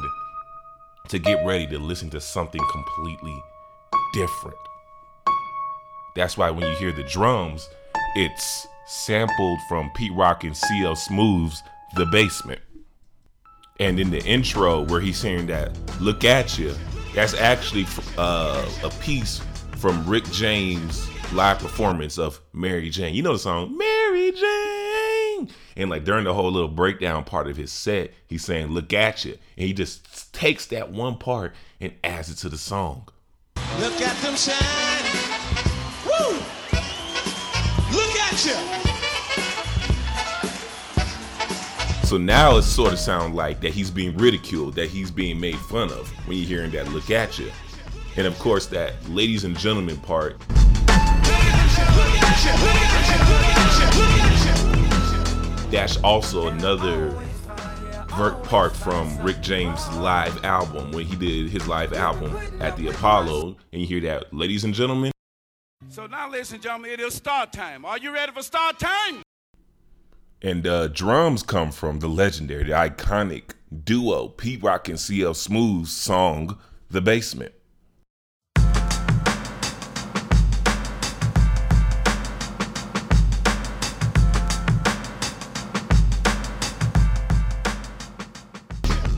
to 1.10 1.20
get 1.20 1.46
ready 1.46 1.68
to 1.68 1.78
listen 1.78 2.10
to 2.10 2.22
something 2.22 2.62
completely 2.72 3.44
different. 4.14 4.58
That's 6.16 6.38
why 6.38 6.50
when 6.50 6.68
you 6.70 6.76
hear 6.78 6.92
the 6.92 7.04
drums, 7.04 7.70
it's 8.16 8.66
sampled 8.88 9.60
from 9.68 9.92
Pete 9.96 10.14
Rock 10.14 10.44
and 10.44 10.56
CL 10.56 10.96
Smooth's 10.96 11.62
The 11.96 12.06
Basement. 12.06 12.62
And 13.80 14.00
in 14.00 14.10
the 14.10 14.24
intro, 14.24 14.84
where 14.84 15.02
he's 15.02 15.18
saying 15.18 15.48
that, 15.48 15.78
look 16.00 16.24
at 16.24 16.58
you, 16.58 16.74
that's 17.14 17.34
actually 17.34 17.86
uh, 18.18 18.66
a 18.84 18.90
piece 19.02 19.42
from 19.78 20.08
Rick 20.08 20.24
James' 20.32 21.06
live 21.34 21.60
performance 21.60 22.18
of 22.18 22.40
Mary 22.54 22.90
Jane. 22.90 23.14
You 23.14 23.24
know 23.24 23.34
the 23.34 23.40
song, 23.40 23.78
Mary 23.78 24.32
Jane. 24.32 25.05
And 25.76 25.90
like 25.90 26.04
during 26.04 26.24
the 26.24 26.34
whole 26.34 26.52
little 26.52 26.70
breakdown 26.70 27.24
part 27.24 27.48
of 27.48 27.58
his 27.58 27.72
set, 27.72 28.12
he's 28.28 28.46
saying, 28.46 28.68
look 28.68 28.94
at 28.94 29.26
you. 29.26 29.38
And 29.58 29.68
he 29.68 29.74
just 29.74 30.34
takes 30.34 30.66
that 30.68 30.92
one 30.92 31.18
part 31.18 31.54
and 31.80 31.94
adds 32.04 32.30
it 32.30 32.36
to 32.38 32.50
the 32.50 32.58
song. 32.58 33.08
Look 33.80 34.00
at 34.02 34.16
them 34.22 34.36
shine. 34.36 34.56
Woo! 36.06 36.38
Look 37.92 38.16
at 38.20 38.46
you. 38.46 38.86
So 42.06 42.18
now 42.18 42.58
it 42.58 42.62
sort 42.62 42.94
of 42.94 43.00
sounds 43.00 43.34
like 43.34 43.62
that 43.62 43.72
he's 43.74 43.90
being 43.90 44.16
ridiculed, 44.18 44.76
that 44.76 44.90
he's 44.90 45.10
being 45.10 45.40
made 45.40 45.58
fun 45.58 45.92
of 45.92 46.08
when 46.28 46.38
you're 46.38 46.48
hearing 46.48 46.72
that 46.72 46.88
look 46.90 47.10
at 47.10 47.40
you. 47.40 47.52
And 48.16 48.28
of 48.28 48.38
course, 48.38 48.68
that 48.68 48.94
ladies 49.10 49.44
and 49.44 49.58
gentlemen 49.58 49.98
part. 49.98 50.40
That's 55.76 55.98
also 55.98 56.48
another 56.48 57.14
part 58.08 58.74
from 58.74 59.22
Rick 59.22 59.42
James' 59.42 59.86
live 59.98 60.46
album 60.46 60.94
when 60.94 61.06
he 61.06 61.18
did 61.18 61.50
his 61.50 61.68
live 61.68 61.92
album 61.92 62.34
at 62.62 62.78
the 62.78 62.88
Apollo. 62.88 63.58
And 63.74 63.82
you 63.82 63.86
hear 63.86 64.00
that, 64.00 64.34
ladies 64.34 64.64
and 64.64 64.74
gentlemen. 64.74 65.12
So 65.90 66.08
now, 66.08 66.32
ladies 66.32 66.54
and 66.54 66.62
gentlemen, 66.64 66.92
it 66.92 67.02
is 67.02 67.14
start 67.14 67.52
time. 67.52 67.84
Are 67.84 67.98
you 67.98 68.14
ready 68.14 68.32
for 68.32 68.42
start 68.42 68.80
time? 68.80 69.22
And 70.42 70.66
uh, 70.66 70.88
drums 70.88 71.44
come 71.44 71.72
from 71.72 72.00
the 72.00 72.08
legendary, 72.08 72.64
the 72.64 72.72
iconic 72.72 73.52
duo 73.84 74.30
Pete 74.30 74.64
Rock 74.64 74.88
and 74.88 74.98
CL 74.98 75.34
Smooth's 75.34 75.92
song, 75.92 76.58
The 76.90 77.02
Basement. 77.02 77.54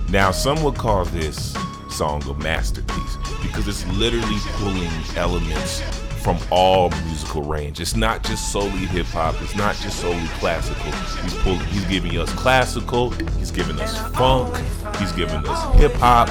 Now, 0.10 0.32
some 0.32 0.64
would 0.64 0.76
call 0.76 1.04
this 1.04 1.54
song 1.90 2.24
a 2.30 2.34
masterpiece 2.36 3.18
because 3.42 3.68
it's 3.68 3.86
literally 3.88 4.38
pulling 4.54 4.90
elements 5.18 5.82
from 6.24 6.40
all 6.50 6.90
musical 7.06 7.42
range. 7.42 7.82
It's 7.82 7.96
not 7.96 8.24
just 8.24 8.54
solely 8.54 8.86
hip 8.86 9.06
hop. 9.08 9.36
It's 9.42 9.56
not 9.58 9.76
just 9.76 10.00
solely 10.00 10.28
classical. 10.40 10.92
He's 11.22 11.34
pulled, 11.36 11.62
he's 11.64 11.84
giving 11.86 12.18
us 12.18 12.32
classical. 12.34 13.10
He's 13.38 13.52
giving 13.52 13.80
us 13.82 13.98
funk. 14.16 14.56
He's 14.96 15.12
giving 15.12 15.46
us 15.46 15.76
hip 15.76 15.94
hop, 15.96 16.30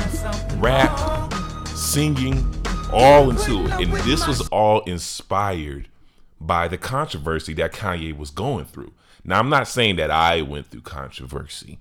rap, 0.57 1.33
singing, 1.69 2.47
all 2.93 3.29
into 3.29 3.67
it. 3.67 3.73
And 3.73 3.93
this 4.07 4.27
was 4.27 4.49
all 4.49 4.81
inspired 4.85 5.89
by 6.41 6.67
the 6.67 6.79
controversy 6.79 7.53
that 7.55 7.73
Kanye 7.73 8.17
was 8.17 8.31
going 8.31 8.65
through. 8.65 8.93
Now, 9.23 9.39
I'm 9.39 9.51
not 9.51 9.69
saying 9.69 9.97
that 9.97 10.11
I 10.11 10.41
went 10.41 10.69
through 10.69 10.83
controversy 10.83 11.79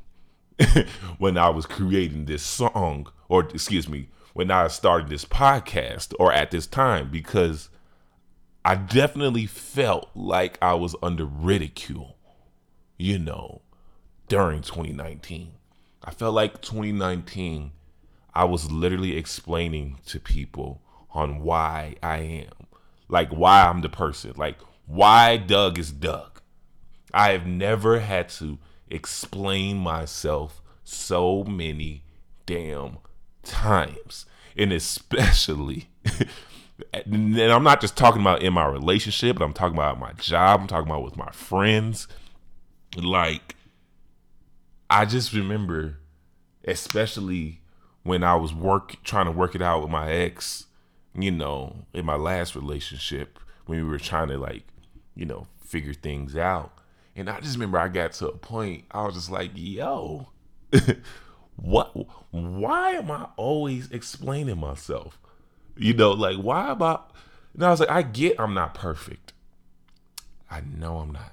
when 1.17 1.37
I 1.37 1.49
was 1.49 1.65
creating 1.65 2.25
this 2.25 2.43
song, 2.43 3.07
or 3.29 3.41
excuse 3.41 3.87
me, 3.89 4.09
when 4.33 4.51
I 4.51 4.67
started 4.67 5.09
this 5.09 5.25
podcast, 5.25 6.13
or 6.19 6.31
at 6.31 6.51
this 6.51 6.67
time, 6.67 7.09
because 7.09 7.69
I 8.63 8.75
definitely 8.75 9.45
felt 9.45 10.09
like 10.15 10.57
I 10.61 10.73
was 10.73 10.95
under 11.03 11.25
ridicule, 11.25 12.17
you 12.97 13.19
know, 13.19 13.61
during 14.27 14.61
2019. 14.61 15.53
I 16.03 16.11
felt 16.11 16.35
like 16.35 16.61
2019, 16.61 17.71
I 18.33 18.45
was 18.45 18.71
literally 18.71 19.17
explaining 19.17 19.99
to 20.07 20.19
people 20.19 20.81
on 21.11 21.41
why 21.41 21.95
I 22.03 22.17
am, 22.17 22.67
like 23.07 23.29
why 23.29 23.63
I'm 23.63 23.81
the 23.81 23.89
person, 23.89 24.33
like 24.35 24.57
why 24.85 25.37
Doug 25.37 25.79
is 25.79 25.91
Doug. 25.91 26.41
I 27.13 27.31
have 27.31 27.45
never 27.47 27.99
had 27.99 28.29
to 28.29 28.59
explain 28.89 29.78
myself 29.78 30.62
so 30.84 31.43
many 31.43 32.04
damn 32.45 32.98
times. 33.43 34.26
And 34.58 34.71
especially 34.71 35.89
and 36.93 37.39
I'm 37.39 37.63
not 37.63 37.82
just 37.82 37.95
talking 37.95 38.21
about 38.21 38.41
in 38.41 38.54
my 38.54 38.65
relationship, 38.65 39.38
but 39.38 39.45
I'm 39.45 39.54
talking 39.54 39.78
about 39.78 40.00
my 40.00 40.13
job. 40.13 40.62
I'm 40.62 40.67
talking 40.67 40.89
about 40.89 41.04
with 41.04 41.17
my 41.17 41.32
friends. 41.32 42.08
Like, 42.98 43.56
I 44.89 45.06
just 45.06 45.34
remember, 45.34 46.00
especially 46.67 47.62
when 48.04 48.24
I 48.24 48.36
was 48.36 48.54
work 48.54 48.95
trying 49.04 49.26
to 49.26 49.32
work 49.32 49.56
it 49.56 49.62
out 49.62 49.82
with 49.82 49.89
my 49.91 50.12
ex, 50.12 50.65
you 51.17 51.32
know, 51.32 51.86
in 51.93 52.06
my 52.06 52.15
last 52.15 52.56
relationship, 52.56 53.39
when 53.65 53.80
we 53.80 53.89
were 53.89 54.00
trying 54.00 54.28
to 54.30 54.38
like, 54.38 54.63
you 55.15 55.26
know, 55.26 55.48
figure 55.60 55.93
things 55.93 56.36
out. 56.36 56.78
And 57.15 57.30
I 57.30 57.39
just 57.39 57.56
remember 57.56 57.80
I 57.80 57.88
got 57.88 58.12
to 58.13 58.28
a 58.28 58.38
point, 58.38 58.86
I 58.91 59.06
was 59.06 59.15
just 59.15 59.32
like, 59.32 59.51
yo, 59.54 60.28
what 61.56 61.95
why 62.32 62.91
am 62.91 63.10
I 63.10 63.28
always 63.38 63.89
explaining 63.91 64.60
myself? 64.60 65.17
You 65.78 65.93
know, 65.93 66.12
like 66.12 66.38
why 66.38 66.71
about? 66.71 67.12
And 67.54 67.63
I 67.63 67.69
was 67.69 67.80
like, 67.80 67.89
I 67.89 68.01
get 68.01 68.39
I'm 68.39 68.54
not 68.54 68.73
perfect. 68.73 69.34
I 70.51 70.62
know 70.62 70.97
I'm 70.97 71.12
not. 71.12 71.32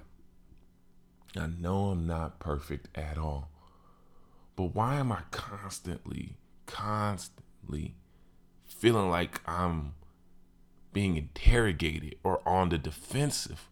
I 1.36 1.46
know 1.46 1.86
I'm 1.86 2.06
not 2.06 2.38
perfect 2.38 2.88
at 2.96 3.18
all. 3.18 3.48
But 4.54 4.74
why 4.74 4.96
am 4.96 5.10
I 5.10 5.22
constantly, 5.30 6.36
constantly 6.66 7.94
feeling 8.64 9.10
like 9.10 9.40
I'm 9.46 9.94
being 10.92 11.16
interrogated 11.16 12.16
or 12.22 12.46
on 12.46 12.68
the 12.68 12.78
defensive? 12.78 13.68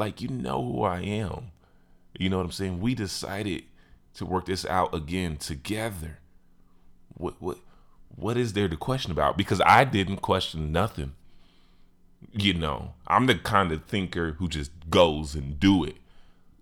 Like, 0.00 0.22
you 0.22 0.28
know 0.28 0.64
who 0.64 0.82
I 0.82 1.00
am. 1.00 1.50
You 2.18 2.30
know 2.30 2.38
what 2.38 2.46
I'm 2.46 2.52
saying? 2.52 2.80
We 2.80 2.94
decided 2.94 3.64
to 4.14 4.24
work 4.24 4.46
this 4.46 4.64
out 4.64 4.94
again 4.94 5.36
together. 5.36 6.20
What, 7.18 7.34
what, 7.38 7.58
what 8.16 8.38
is 8.38 8.54
there 8.54 8.66
to 8.66 8.78
question 8.78 9.12
about? 9.12 9.36
Because 9.36 9.60
I 9.60 9.84
didn't 9.84 10.22
question 10.22 10.72
nothing. 10.72 11.12
You 12.32 12.54
know, 12.54 12.94
I'm 13.06 13.26
the 13.26 13.34
kind 13.34 13.72
of 13.72 13.84
thinker 13.84 14.32
who 14.38 14.48
just 14.48 14.70
goes 14.88 15.34
and 15.34 15.60
do 15.60 15.84
it. 15.84 15.96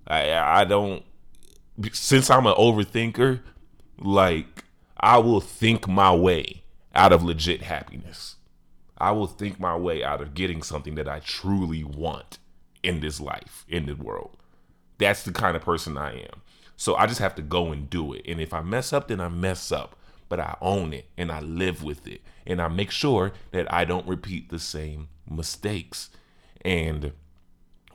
I 0.08 0.32
I 0.32 0.64
don't 0.64 1.04
since 1.92 2.30
I'm 2.30 2.46
an 2.46 2.54
overthinker, 2.54 3.40
like 3.98 4.64
I 4.96 5.18
will 5.18 5.40
think 5.40 5.86
my 5.86 6.14
way 6.14 6.62
out 6.94 7.12
of 7.12 7.22
legit 7.22 7.62
happiness. 7.62 8.36
I 8.96 9.12
will 9.12 9.26
think 9.26 9.60
my 9.60 9.76
way 9.76 10.02
out 10.02 10.20
of 10.20 10.34
getting 10.34 10.62
something 10.62 10.94
that 10.96 11.08
I 11.08 11.20
truly 11.20 11.84
want 11.84 12.38
in 12.88 13.00
this 13.00 13.20
life, 13.20 13.64
in 13.68 13.86
the 13.86 13.94
world. 13.94 14.36
That's 14.98 15.22
the 15.22 15.32
kind 15.32 15.56
of 15.56 15.62
person 15.62 15.96
I 15.96 16.20
am. 16.20 16.42
So 16.76 16.94
I 16.96 17.06
just 17.06 17.20
have 17.20 17.34
to 17.36 17.42
go 17.42 17.72
and 17.72 17.88
do 17.88 18.12
it. 18.12 18.22
And 18.26 18.40
if 18.40 18.54
I 18.54 18.60
mess 18.60 18.92
up, 18.92 19.08
then 19.08 19.20
I 19.20 19.28
mess 19.28 19.70
up 19.72 19.96
but 20.28 20.40
I 20.40 20.56
own 20.60 20.92
it 20.92 21.06
and 21.16 21.32
I 21.32 21.40
live 21.40 21.82
with 21.82 22.06
it. 22.06 22.20
And 22.46 22.60
I 22.60 22.68
make 22.68 22.90
sure 22.90 23.32
that 23.52 23.72
I 23.72 23.84
don't 23.84 24.06
repeat 24.06 24.48
the 24.48 24.58
same 24.58 25.08
mistakes. 25.28 26.10
And 26.62 27.12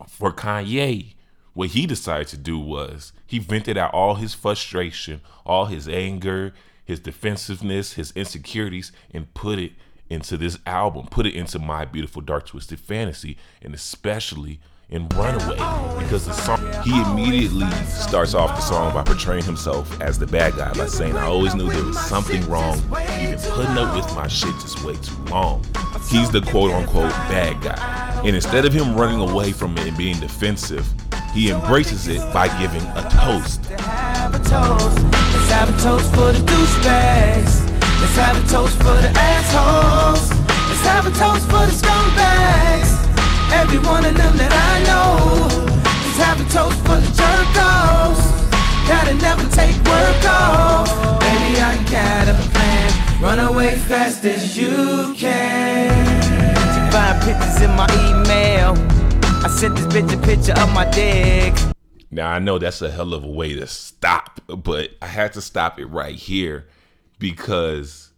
for 0.07 0.31
Kanye, 0.31 1.13
what 1.53 1.69
he 1.69 1.85
decided 1.85 2.27
to 2.29 2.37
do 2.37 2.57
was 2.57 3.13
he 3.25 3.39
vented 3.39 3.77
out 3.77 3.93
all 3.93 4.15
his 4.15 4.33
frustration, 4.33 5.21
all 5.45 5.65
his 5.65 5.87
anger, 5.87 6.53
his 6.83 6.99
defensiveness, 6.99 7.93
his 7.93 8.11
insecurities, 8.11 8.91
and 9.11 9.33
put 9.33 9.59
it 9.59 9.73
into 10.09 10.37
this 10.37 10.57
album, 10.65 11.07
put 11.07 11.25
it 11.25 11.35
into 11.35 11.59
My 11.59 11.85
Beautiful 11.85 12.21
Dark 12.21 12.47
Twisted 12.47 12.79
Fantasy, 12.79 13.37
and 13.61 13.73
especially 13.73 14.59
in 14.93 15.09
Runaway 15.09 15.57
because 15.99 16.25
the 16.25 16.33
song 16.33 16.61
he 16.83 17.01
immediately 17.01 17.69
starts 17.85 18.33
off 18.33 18.55
the 18.55 18.61
song 18.61 18.93
by 18.93 19.03
portraying 19.03 19.43
himself 19.43 19.99
as 19.99 20.19
the 20.19 20.27
bad 20.27 20.55
guy 20.55 20.71
by 20.73 20.85
saying 20.85 21.17
I 21.17 21.25
always 21.25 21.55
knew 21.55 21.69
there 21.69 21.83
was 21.83 21.99
something 21.99 22.47
wrong. 22.47 22.79
Been 22.89 23.37
putting 23.39 23.77
up 23.77 23.95
with 23.95 24.15
my 24.15 24.27
shit 24.27 24.53
just 24.61 24.83
way 24.83 24.95
too 24.95 25.17
long. 25.25 25.65
He's 26.09 26.29
the 26.29 26.41
quote 26.41 26.71
unquote 26.71 27.11
bad 27.27 27.61
guy. 27.61 28.21
And 28.23 28.35
instead 28.35 28.65
of 28.65 28.71
him 28.71 28.95
running 28.95 29.19
away 29.19 29.51
from 29.51 29.77
it 29.77 29.87
and 29.87 29.97
being 29.97 30.19
defensive, 30.19 30.87
he 31.33 31.49
embraces 31.49 32.07
it 32.07 32.21
by 32.31 32.47
giving 32.59 32.83
a 32.95 33.09
toast. 33.09 33.69
Let's 33.69 34.49
have 34.49 35.69
a 35.69 35.81
toast 35.81 36.09
for 36.11 36.31
the 36.31 36.39
douchebags. 36.45 37.69
Let's 37.99 38.15
have 38.15 38.37
a 38.37 38.47
toast 38.47 38.77
for 38.77 38.95
the 39.01 39.09
ass 39.15 40.33
have 40.83 41.07
a 41.07 41.11
toast 41.11 41.45
for 41.45 41.65
the 41.65 41.71
scumbags. 41.71 43.12
Every 43.61 43.79
one 43.79 44.05
of 44.05 44.15
them 44.15 44.37
that 44.37 44.53
I 44.71 44.73
know. 44.89 45.13
Let's 46.03 46.19
have 46.25 46.39
a 46.41 46.47
toast 46.49 46.79
for 46.85 46.97
the 47.03 47.11
jerkos. 47.19 48.21
Gotta 48.87 49.13
never 49.15 49.47
take 49.49 49.75
work 49.85 50.23
off. 50.25 50.89
Baby, 51.19 51.61
I 51.61 51.75
got 51.89 52.27
a 52.27 52.35
plan. 52.51 53.21
Run 53.21 53.39
away 53.39 53.75
fast 53.75 54.25
as 54.25 54.57
you 54.57 55.13
can. 55.15 55.93
Find 56.91 57.21
pictures 57.23 57.61
in 57.61 57.71
my 57.71 57.87
email. 58.09 58.73
I 59.45 59.47
sent 59.49 59.75
this 59.75 59.85
bitch 59.87 60.11
a 60.13 60.21
picture 60.25 60.53
of 60.61 60.73
my 60.73 60.89
dick. 60.91 61.53
Now 62.11 62.31
I 62.31 62.39
know 62.39 62.59
that's 62.59 62.81
a 62.81 62.91
hell 62.91 63.13
of 63.13 63.23
a 63.23 63.29
way 63.29 63.53
to 63.53 63.65
stop, 63.67 64.41
but 64.47 64.91
I 65.01 65.07
had 65.07 65.33
to 65.33 65.41
stop 65.41 65.79
it 65.79 65.85
right 65.85 66.15
here 66.15 66.67
because 67.17 68.11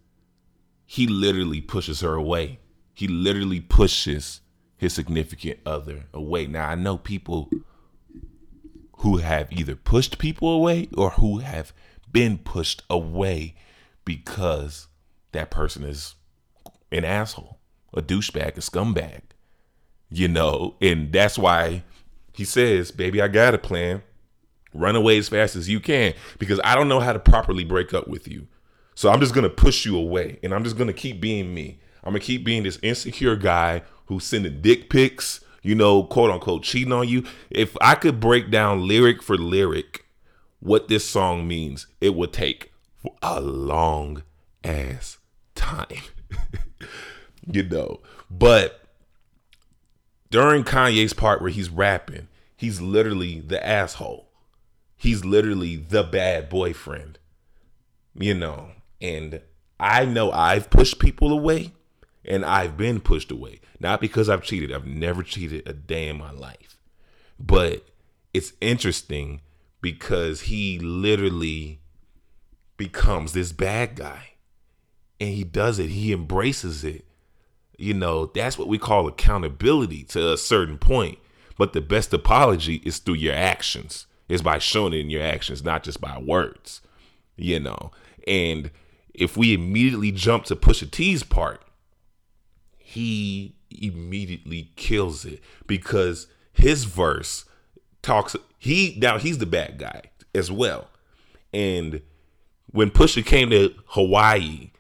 he 0.86 1.08
literally 1.08 1.62
pushes 1.62 2.02
her 2.02 2.14
away. 2.14 2.60
He 2.94 3.08
literally 3.08 3.60
pushes 3.60 4.42
his 4.78 4.94
significant 4.94 5.60
other 5.66 6.06
away. 6.14 6.48
Now 6.48 6.68
I 6.68 6.76
know 6.76 6.98
people 6.98 7.50
who 9.00 9.18
have 9.18 9.52
either 9.52 9.76
pushed 9.76 10.18
people 10.18 10.50
away 10.50 10.90
or 10.98 11.12
who 11.12 11.40
have 11.40 11.74
been 12.12 12.38
pushed 12.38 12.84
away 12.90 13.56
because 14.04 14.88
that 15.32 15.52
person 15.52 15.84
is 15.84 16.16
an 16.92 17.04
asshole, 17.04 17.60
a 17.94 18.02
douchebag, 18.02 18.58
a 18.58 18.62
scumbag. 18.62 19.22
You 20.10 20.28
know, 20.28 20.76
and 20.82 21.12
that's 21.12 21.38
why 21.38 21.84
he 22.32 22.46
says, 22.46 22.92
Baby, 22.92 23.22
I 23.22 23.28
got 23.28 23.54
a 23.54 23.58
plan. 23.58 24.04
Run 24.74 24.96
away 24.96 25.18
as 25.18 25.30
fast 25.30 25.56
as 25.56 25.70
you 25.70 25.80
can 25.80 26.14
because 26.38 26.60
I 26.64 26.76
don't 26.76 26.90
know 26.90 27.00
how 27.00 27.14
to 27.14 27.20
properly 27.20 27.64
break 27.64 27.94
up 27.94 28.08
with 28.08 28.28
you. 28.28 28.48
So 28.94 29.10
I'm 29.10 29.20
just 29.20 29.34
going 29.34 29.44
to 29.44 29.50
push 29.50 29.86
you 29.86 29.98
away 29.98 30.40
and 30.44 30.54
I'm 30.54 30.64
just 30.64 30.78
going 30.78 30.88
to 30.88 30.94
keep 30.94 31.22
being 31.22 31.54
me. 31.54 31.80
I'm 32.04 32.12
going 32.12 32.22
to 32.22 32.26
keep 32.26 32.46
being 32.46 32.64
this 32.64 32.80
insecure 32.82 33.36
guy 33.36 33.82
who's 34.06 34.24
sending 34.24 34.62
dick 34.62 34.90
pics, 34.90 35.42
you 35.62 35.76
know, 35.76 36.04
quote 36.04 36.32
unquote, 36.32 36.64
cheating 36.64 36.94
on 36.94 37.08
you. 37.08 37.24
If 37.50 37.76
I 37.82 37.96
could 37.96 38.20
break 38.20 38.52
down 38.52 38.88
lyric 38.88 39.24
for 39.24 39.38
lyric 39.38 40.06
what 40.60 40.88
this 40.88 41.08
song 41.08 41.48
means, 41.48 41.88
it 42.02 42.16
would 42.16 42.34
take 42.34 42.72
a 43.22 43.42
long 43.42 44.24
ass 44.64 45.18
time. 45.54 46.04
you 47.52 47.64
know, 47.64 48.02
but 48.30 48.82
during 50.30 50.64
Kanye's 50.64 51.14
part 51.14 51.42
where 51.42 51.52
he's 51.52 51.70
rapping, 51.70 52.28
he's 52.56 52.82
literally 52.82 53.40
the 53.40 53.66
asshole. 53.66 54.30
He's 54.98 55.24
literally 55.24 55.76
the 55.76 56.04
bad 56.04 56.50
boyfriend. 56.50 57.20
You 58.18 58.34
know, 58.34 58.70
and 59.02 59.42
I 59.80 60.06
know 60.06 60.32
I've 60.32 60.70
pushed 60.70 61.00
people 61.00 61.32
away 61.32 61.74
and 62.28 62.46
I've 62.46 62.78
been 62.78 63.00
pushed 63.00 63.32
away. 63.32 63.62
Not 63.80 64.02
because 64.02 64.30
I've 64.30 64.44
cheated. 64.44 64.72
I've 64.72 64.88
never 64.88 65.24
cheated 65.24 65.68
a 65.68 65.74
day 65.74 66.08
in 66.08 66.18
my 66.18 66.32
life. 66.32 66.78
But 67.40 67.86
it's 68.34 68.54
interesting 68.62 69.42
because 69.82 70.42
he 70.42 70.80
literally 70.80 71.82
becomes 72.78 73.34
this 73.34 73.52
bad 73.52 73.96
guy. 73.96 74.32
And 75.20 75.30
he 75.30 75.44
does 75.44 75.80
it. 75.80 75.90
He 75.90 76.12
embraces 76.12 76.84
it. 76.84 77.06
You 77.78 77.94
know, 77.94 78.26
that's 78.28 78.58
what 78.58 78.68
we 78.68 78.78
call 78.78 79.08
accountability 79.08 80.04
to 80.06 80.34
a 80.34 80.38
certain 80.38 80.78
point. 80.78 81.20
But 81.58 81.74
the 81.74 81.82
best 81.82 82.14
apology 82.14 82.82
is 82.86 82.98
through 82.98 83.16
your 83.16 83.34
actions. 83.34 84.08
Is 84.28 84.42
by 84.42 84.58
showing 84.58 84.94
it 84.94 85.02
in 85.02 85.12
your 85.12 85.22
actions, 85.22 85.64
not 85.64 85.84
just 85.84 86.02
by 86.02 86.18
words. 86.18 86.82
You 87.38 87.60
know. 87.60 87.92
And 88.28 88.72
if 89.14 89.38
we 89.38 89.54
immediately 89.54 90.12
jump 90.12 90.46
to 90.46 90.56
Pusha 90.56 90.90
T's 90.90 91.22
part, 91.22 91.64
he 92.96 93.54
immediately 93.70 94.72
kills 94.78 95.26
it 95.26 95.42
because 95.68 96.28
his 96.54 96.86
verse 96.86 97.44
talks 98.02 98.38
he 98.58 98.98
now 99.02 99.18
he's 99.18 99.38
the 99.38 99.46
bad 99.46 99.78
guy 99.78 100.04
as 100.34 100.50
well. 100.50 100.88
And 101.54 102.02
when 102.68 102.92
Pusha 102.92 103.26
came 103.26 103.50
to 103.50 103.74
Hawaii 103.88 104.72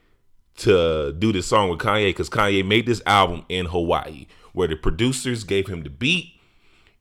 to 0.59 1.11
do 1.11 1.33
this 1.33 1.47
song 1.47 1.69
with 1.69 1.79
Kanye, 1.79 2.09
because 2.09 2.29
Kanye 2.29 2.65
made 2.65 2.85
this 2.85 3.01
album 3.05 3.43
in 3.49 3.65
Hawaii, 3.65 4.27
where 4.53 4.69
the 4.69 4.77
producers 4.77 5.43
gave 5.43 5.67
him 5.67 5.83
the 5.83 5.89
beat 5.89 6.39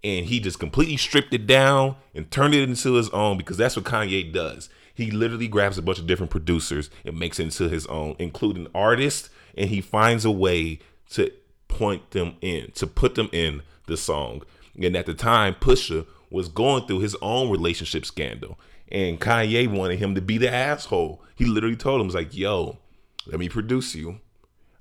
and 0.03 0.27
he 0.27 0.41
just 0.41 0.59
completely 0.59 0.97
stripped 0.97 1.33
it 1.33 1.47
down 1.47 1.95
and 2.13 2.29
turned 2.29 2.55
it 2.55 2.69
into 2.69 2.95
his 2.95 3.09
own 3.11 3.39
because 3.39 3.57
that's 3.57 3.77
what 3.77 3.85
Kanye 3.85 4.33
does. 4.33 4.69
He 4.93 5.13
literally 5.13 5.49
grabs 5.49 5.79
a 5.79 5.83
bunch 5.83 6.01
of 6.01 6.09
different 6.09 6.31
producers 6.31 6.91
and 7.05 7.17
makes 7.17 7.39
it 7.39 7.45
into 7.45 7.69
his 7.69 7.87
own, 7.87 8.17
including 8.19 8.67
artists, 8.75 9.31
and 9.57 9.71
he 9.71 9.81
finds 9.81 10.25
a 10.25 10.31
way 10.33 10.81
to 11.15 11.33
point 11.69 12.11
them 12.13 12.37
in, 12.41 12.71
to 12.73 12.87
put 12.87 13.15
them 13.15 13.29
in 13.33 13.63
the 13.87 13.97
song. 13.97 14.43
And 14.81 14.97
at 14.97 15.07
the 15.07 15.15
time, 15.15 15.55
Pusha 15.55 16.07
was 16.31 16.49
going 16.49 16.87
through 16.87 17.01
his 17.01 17.17
own 17.23 17.51
relationship 17.51 18.05
scandal. 18.05 18.59
And 18.91 19.21
Kanye 19.21 19.69
wanted 19.69 19.99
him 19.99 20.15
to 20.15 20.21
be 20.21 20.39
the 20.39 20.53
asshole. 20.53 21.23
He 21.37 21.45
literally 21.45 21.77
told 21.77 22.01
him, 22.01 22.07
"Was 22.07 22.15
like, 22.15 22.37
yo, 22.37 22.79
let 23.27 23.41
me 23.41 23.49
produce 23.49 23.95
you. 23.95 24.21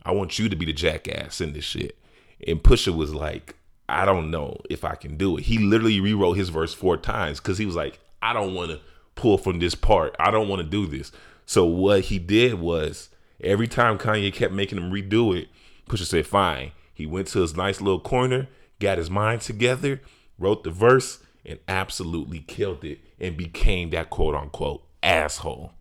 I 0.06 0.12
want 0.12 0.38
you 0.38 0.50
to 0.50 0.56
be 0.56 0.65
the 0.65 0.74
jackass 0.74 1.41
in 1.41 1.54
this 1.54 1.63
shit." 1.63 1.98
And 2.46 2.62
Pusha 2.62 2.96
was 2.96 3.13
like, 3.13 3.56
"I 3.88 4.06
don't 4.06 4.30
know 4.30 4.60
if 4.69 4.84
I 4.84 4.96
can 4.96 5.17
do 5.17 5.38
it." 5.38 5.46
He 5.46 5.58
literally 5.58 6.02
rewrote 6.02 6.38
his 6.38 6.50
verse 6.50 6.74
four 6.74 6.98
times 6.98 7.39
because 7.39 7.58
he 7.58 7.65
was 7.65 7.76
like, 7.76 8.00
"I 8.22 8.34
don't 8.34 8.54
want 8.54 8.72
to 8.72 8.80
pull 9.15 9.38
from 9.38 9.60
this 9.60 9.76
part. 9.76 10.15
I 10.19 10.32
don't 10.32 10.50
want 10.50 10.62
to 10.62 10.67
do 10.67 10.86
this." 10.86 11.12
So 11.46 11.65
what 11.65 12.02
he 12.02 12.19
did 12.19 12.56
was 12.56 13.10
every 13.41 13.67
time 13.67 13.98
Kanye 13.98 14.34
kept 14.34 14.54
making 14.54 14.78
him 14.78 14.91
redo 14.91 15.38
it, 15.38 15.50
Pusha 15.88 16.06
said, 16.06 16.28
"Fine." 16.28 16.72
He 16.93 17.06
went 17.06 17.28
to 17.30 17.41
his 17.41 17.56
nice 17.56 17.82
little 17.82 18.00
corner, 18.00 18.48
got 18.80 18.98
his 18.98 19.10
mind 19.10 19.41
together, 19.41 20.02
wrote 20.38 20.63
the 20.63 20.69
verse, 20.69 21.19
and 21.46 21.60
absolutely 21.67 22.39
killed 22.39 22.84
it 22.84 23.00
and 23.19 23.36
became 23.36 23.89
that 23.91 24.10
quote 24.10 24.36
unquote 24.36 24.84
asshole. 25.02 25.74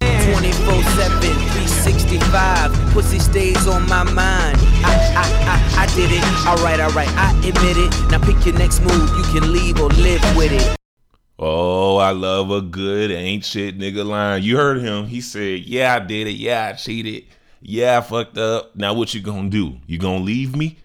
24 0.00 0.82
7, 0.82 1.20
365. 1.20 2.70
Pussy 2.92 3.18
stays 3.18 3.66
on 3.66 3.88
my 3.88 4.04
mind. 4.04 4.58
I, 4.84 4.94
I, 5.16 5.78
I, 5.78 5.84
I 5.84 5.86
did 5.96 6.10
it. 6.12 6.22
Alright, 6.46 6.80
alright, 6.80 7.08
I 7.16 7.30
admit 7.38 7.78
it. 7.78 8.10
Now 8.10 8.18
pick 8.18 8.44
your 8.44 8.54
next 8.54 8.80
move. 8.80 9.08
You 9.16 9.40
can 9.40 9.52
leave 9.52 9.80
or 9.80 9.88
live 9.88 10.20
with 10.36 10.52
it. 10.52 10.76
Oh, 11.38 11.96
I 11.96 12.10
love 12.10 12.50
a 12.50 12.60
good 12.60 13.10
ain't 13.10 13.44
shit 13.44 13.78
nigga 13.78 14.04
line. 14.04 14.42
You 14.42 14.56
heard 14.56 14.80
him. 14.82 15.06
He 15.06 15.20
said, 15.20 15.60
Yeah, 15.60 15.94
I 15.94 16.00
did 16.00 16.26
it. 16.26 16.32
Yeah, 16.32 16.72
I 16.72 16.76
cheated. 16.76 17.24
Yeah, 17.60 17.98
I 17.98 18.00
fucked 18.00 18.38
up. 18.38 18.76
Now 18.76 18.94
what 18.94 19.14
you 19.14 19.20
gonna 19.20 19.48
do? 19.48 19.78
You 19.86 19.98
gonna 19.98 20.22
leave 20.22 20.56
me? 20.56 20.78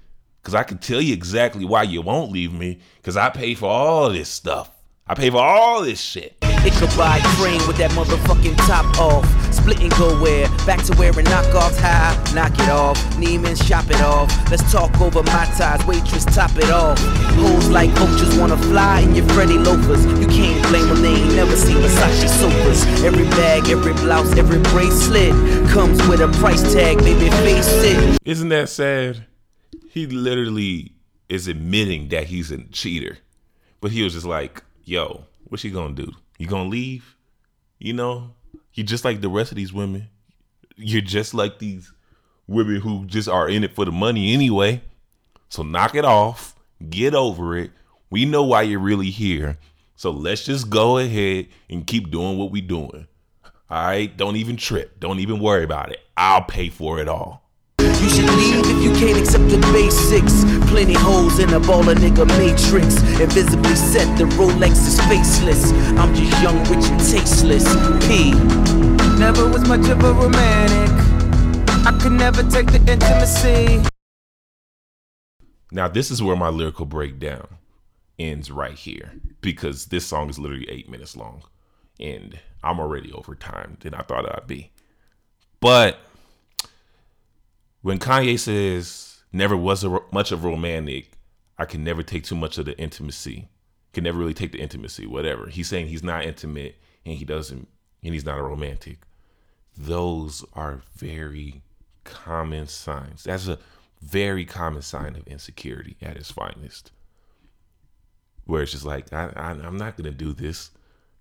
Cause 0.43 0.55
I 0.55 0.63
can 0.63 0.77
tell 0.77 0.99
you 0.99 1.13
exactly 1.13 1.63
why 1.63 1.83
you 1.83 2.01
won't 2.01 2.31
leave 2.31 2.51
me. 2.51 2.79
Cause 3.01 3.15
I 3.15 3.29
pay 3.29 3.55
for 3.55 3.69
all 3.69 4.09
this 4.09 4.27
stuff. 4.27 4.71
I 5.07 5.13
pay 5.13 5.29
for 5.29 5.37
all 5.41 5.81
this 5.83 6.01
shit. 6.01 6.35
It 6.41 6.73
could 6.73 6.95
buy 6.97 7.19
train 7.37 7.65
with 7.67 7.77
that 7.77 7.91
motherfucking 7.91 8.57
top 8.67 8.97
off. 8.99 9.52
Split 9.63 9.79
and 9.79 9.91
go 9.91 10.21
where? 10.21 10.49
Back 10.65 10.83
to 10.83 10.97
wearing 10.97 11.25
knockoffs 11.25 11.79
high. 11.79 12.11
Knock 12.33 12.51
it 12.59 12.67
off. 12.67 12.97
Neiman, 13.15 13.55
shop 13.65 13.89
it 13.89 14.01
off. 14.01 14.29
Let's 14.51 14.69
talk 14.69 14.99
over 14.99 15.23
my 15.23 15.45
ties. 15.57 15.85
Waitress, 15.85 16.25
top 16.25 16.51
it 16.57 16.69
off. 16.69 16.99
Hoes 16.99 17.69
like 17.69 17.89
vultures 17.91 18.37
wanna 18.37 18.57
fly 18.57 18.99
in 18.99 19.15
your 19.15 19.25
Freddy 19.29 19.57
loafers. 19.57 20.03
You 20.19 20.27
can't 20.27 20.67
blame 20.67 20.89
them, 20.89 21.01
they 21.01 21.13
ain't 21.13 21.35
never 21.35 21.55
seen 21.55 21.77
Versace 21.77 22.27
sofas. 22.27 22.85
Every 23.05 23.23
bag, 23.23 23.69
every 23.69 23.93
blouse, 23.93 24.37
every 24.37 24.59
bracelet 24.59 25.31
comes 25.69 26.05
with 26.09 26.19
a 26.19 26.27
price 26.39 26.73
tag, 26.73 26.97
baby, 26.97 27.29
face 27.29 27.69
it. 27.69 28.19
Isn't 28.25 28.49
that 28.49 28.67
sad? 28.67 29.27
He 29.91 30.07
literally 30.07 30.91
is 31.29 31.47
admitting 31.47 32.09
that 32.09 32.25
he's 32.25 32.51
a 32.51 32.61
cheater. 32.63 33.17
But 33.79 33.91
he 33.91 34.03
was 34.03 34.11
just 34.11 34.25
like, 34.25 34.61
yo, 34.83 35.23
what's 35.45 35.63
he 35.63 35.69
gonna 35.69 35.93
do? 35.93 36.11
You 36.37 36.47
gonna 36.47 36.67
leave? 36.67 37.15
You 37.79 37.93
know? 37.93 38.31
You're 38.73 38.85
just 38.85 39.05
like 39.05 39.21
the 39.21 39.29
rest 39.29 39.51
of 39.51 39.57
these 39.57 39.73
women. 39.73 40.09
You're 40.75 41.01
just 41.01 41.33
like 41.33 41.59
these 41.59 41.91
women 42.47 42.81
who 42.81 43.05
just 43.05 43.29
are 43.29 43.47
in 43.47 43.63
it 43.63 43.75
for 43.75 43.85
the 43.85 43.91
money 43.91 44.33
anyway. 44.33 44.81
So 45.49 45.63
knock 45.63 45.95
it 45.95 46.05
off. 46.05 46.55
Get 46.89 47.13
over 47.13 47.55
it. 47.57 47.71
We 48.09 48.25
know 48.25 48.43
why 48.43 48.63
you're 48.63 48.79
really 48.79 49.11
here. 49.11 49.57
So 49.95 50.09
let's 50.09 50.43
just 50.43 50.69
go 50.69 50.97
ahead 50.97 51.47
and 51.69 51.85
keep 51.85 52.09
doing 52.09 52.37
what 52.37 52.51
we're 52.51 52.67
doing. 52.67 53.07
All 53.69 53.85
right? 53.85 54.15
Don't 54.15 54.35
even 54.35 54.57
trip. 54.57 54.99
Don't 54.99 55.19
even 55.19 55.39
worry 55.39 55.63
about 55.63 55.91
it. 55.91 55.99
I'll 56.17 56.43
pay 56.43 56.69
for 56.69 56.99
it 56.99 57.07
all. 57.07 57.42
You 58.01 58.09
should 58.09 58.29
leave 58.35 58.65
if 58.65 58.83
you 58.83 58.91
can't 58.95 59.19
accept 59.19 59.49
the 59.49 59.59
basics. 59.71 60.43
Plenty 60.69 60.93
holes 60.93 61.39
in 61.39 61.49
a 61.53 61.59
baller 61.59 61.95
nigga 61.95 62.25
matrix. 62.37 63.01
Invisibly 63.19 63.75
set, 63.75 64.17
the 64.17 64.25
Rolex 64.35 64.71
is 64.87 64.99
faceless. 65.01 65.71
I'm 65.99 66.13
just 66.15 66.41
young, 66.41 66.57
rich, 66.65 66.85
and 66.89 66.99
tasteless. 66.99 67.65
P. 68.07 68.31
Never 69.19 69.47
was 69.47 69.67
much 69.67 69.87
of 69.89 70.03
a 70.03 70.13
romantic. 70.13 70.89
I 71.85 71.97
could 72.01 72.13
never 72.13 72.43
take 72.43 72.67
the 72.71 72.79
intimacy. 72.91 73.83
Now, 75.71 75.87
this 75.87 76.11
is 76.11 76.21
where 76.21 76.35
my 76.35 76.49
lyrical 76.49 76.85
breakdown 76.85 77.47
ends 78.19 78.51
right 78.51 78.75
here 78.75 79.11
because 79.41 79.87
this 79.87 80.05
song 80.05 80.29
is 80.29 80.37
literally 80.39 80.69
eight 80.69 80.89
minutes 80.89 81.15
long 81.17 81.43
and 81.99 82.39
I'm 82.63 82.79
already 82.79 83.11
over 83.11 83.35
time 83.35 83.77
than 83.81 83.93
I 83.93 84.01
thought 84.01 84.31
I'd 84.31 84.47
be. 84.47 84.71
But 85.59 85.99
when 87.83 87.99
Kanye 87.99 88.39
says 88.39 89.21
never 89.31 89.55
was 89.55 89.83
a, 89.83 89.99
much 90.11 90.31
of 90.31 90.43
a 90.43 90.47
romantic, 90.47 91.11
I 91.57 91.65
can 91.65 91.83
never 91.83 92.01
take 92.01 92.23
too 92.23 92.35
much 92.35 92.57
of 92.57 92.65
the 92.65 92.77
intimacy. 92.79 93.49
Can 93.93 94.05
never 94.05 94.17
really 94.17 94.33
take 94.33 94.53
the 94.53 94.61
intimacy, 94.61 95.05
whatever. 95.05 95.47
He's 95.47 95.67
saying 95.67 95.87
he's 95.87 96.01
not 96.01 96.23
intimate 96.23 96.77
and 97.05 97.15
he 97.15 97.25
doesn't 97.25 97.67
and 98.03 98.13
he's 98.13 98.25
not 98.25 98.39
a 98.39 98.43
romantic. 98.43 98.99
Those 99.77 100.43
are 100.53 100.81
very 100.95 101.61
common 102.03 102.67
signs. 102.67 103.23
That's 103.23 103.47
a 103.47 103.59
very 104.01 104.45
common 104.45 104.81
sign 104.81 105.15
of 105.15 105.27
insecurity 105.27 105.97
at 106.01 106.17
its 106.17 106.31
finest. 106.31 106.91
Where 108.45 108.63
it's 108.63 108.71
just 108.71 108.85
like, 108.85 109.11
I, 109.13 109.31
I 109.35 109.49
I'm 109.51 109.77
not 109.77 109.97
gonna 109.97 110.11
do 110.11 110.31
this. 110.33 110.71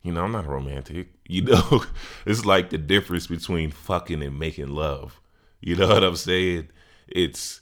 You 0.02 0.12
know, 0.12 0.24
I'm 0.24 0.32
not 0.32 0.46
a 0.46 0.48
romantic. 0.48 1.08
You 1.26 1.42
know, 1.42 1.84
it's 2.24 2.46
like 2.46 2.70
the 2.70 2.78
difference 2.78 3.26
between 3.26 3.72
fucking 3.72 4.22
and 4.22 4.38
making 4.38 4.68
love. 4.68 5.21
You 5.62 5.76
know 5.76 5.88
what 5.88 6.02
I'm 6.02 6.16
saying? 6.16 6.68
It's 7.06 7.60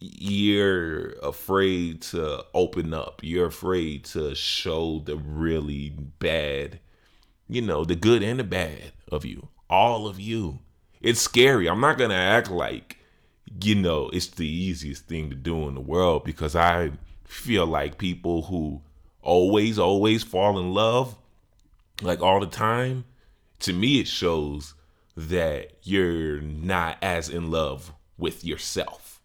you're 0.00 1.12
afraid 1.22 2.02
to 2.02 2.44
open 2.52 2.92
up. 2.92 3.20
You're 3.22 3.46
afraid 3.46 4.04
to 4.06 4.34
show 4.34 4.98
the 5.04 5.16
really 5.16 5.90
bad, 5.90 6.80
you 7.48 7.62
know, 7.62 7.84
the 7.84 7.94
good 7.94 8.22
and 8.22 8.40
the 8.40 8.44
bad 8.44 8.92
of 9.10 9.24
you. 9.24 9.48
All 9.70 10.08
of 10.08 10.18
you. 10.18 10.58
It's 11.00 11.20
scary. 11.20 11.68
I'm 11.68 11.80
not 11.80 11.98
going 11.98 12.10
to 12.10 12.16
act 12.16 12.50
like, 12.50 12.98
you 13.62 13.76
know, 13.76 14.10
it's 14.12 14.26
the 14.26 14.46
easiest 14.46 15.06
thing 15.06 15.30
to 15.30 15.36
do 15.36 15.68
in 15.68 15.74
the 15.74 15.80
world 15.80 16.24
because 16.24 16.56
I 16.56 16.90
feel 17.24 17.64
like 17.64 17.96
people 17.96 18.42
who 18.42 18.82
always, 19.22 19.78
always 19.78 20.24
fall 20.24 20.58
in 20.58 20.74
love, 20.74 21.16
like 22.02 22.20
all 22.20 22.40
the 22.40 22.46
time, 22.46 23.04
to 23.60 23.72
me, 23.72 24.00
it 24.00 24.08
shows 24.08 24.74
that 25.28 25.72
you're 25.82 26.40
not 26.40 26.96
as 27.02 27.28
in 27.28 27.50
love 27.50 27.92
with 28.16 28.44
yourself. 28.44 29.20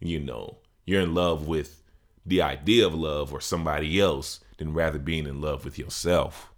You 0.00 0.20
know, 0.20 0.58
you're 0.84 1.02
in 1.02 1.14
love 1.14 1.46
with 1.46 1.82
the 2.26 2.42
idea 2.42 2.86
of 2.86 2.94
love 2.94 3.32
or 3.32 3.40
somebody 3.40 4.00
else 4.00 4.40
than 4.58 4.74
rather 4.74 4.98
being 4.98 5.26
in 5.26 5.40
love 5.40 5.64
with 5.64 5.78
yourself. 5.78 6.52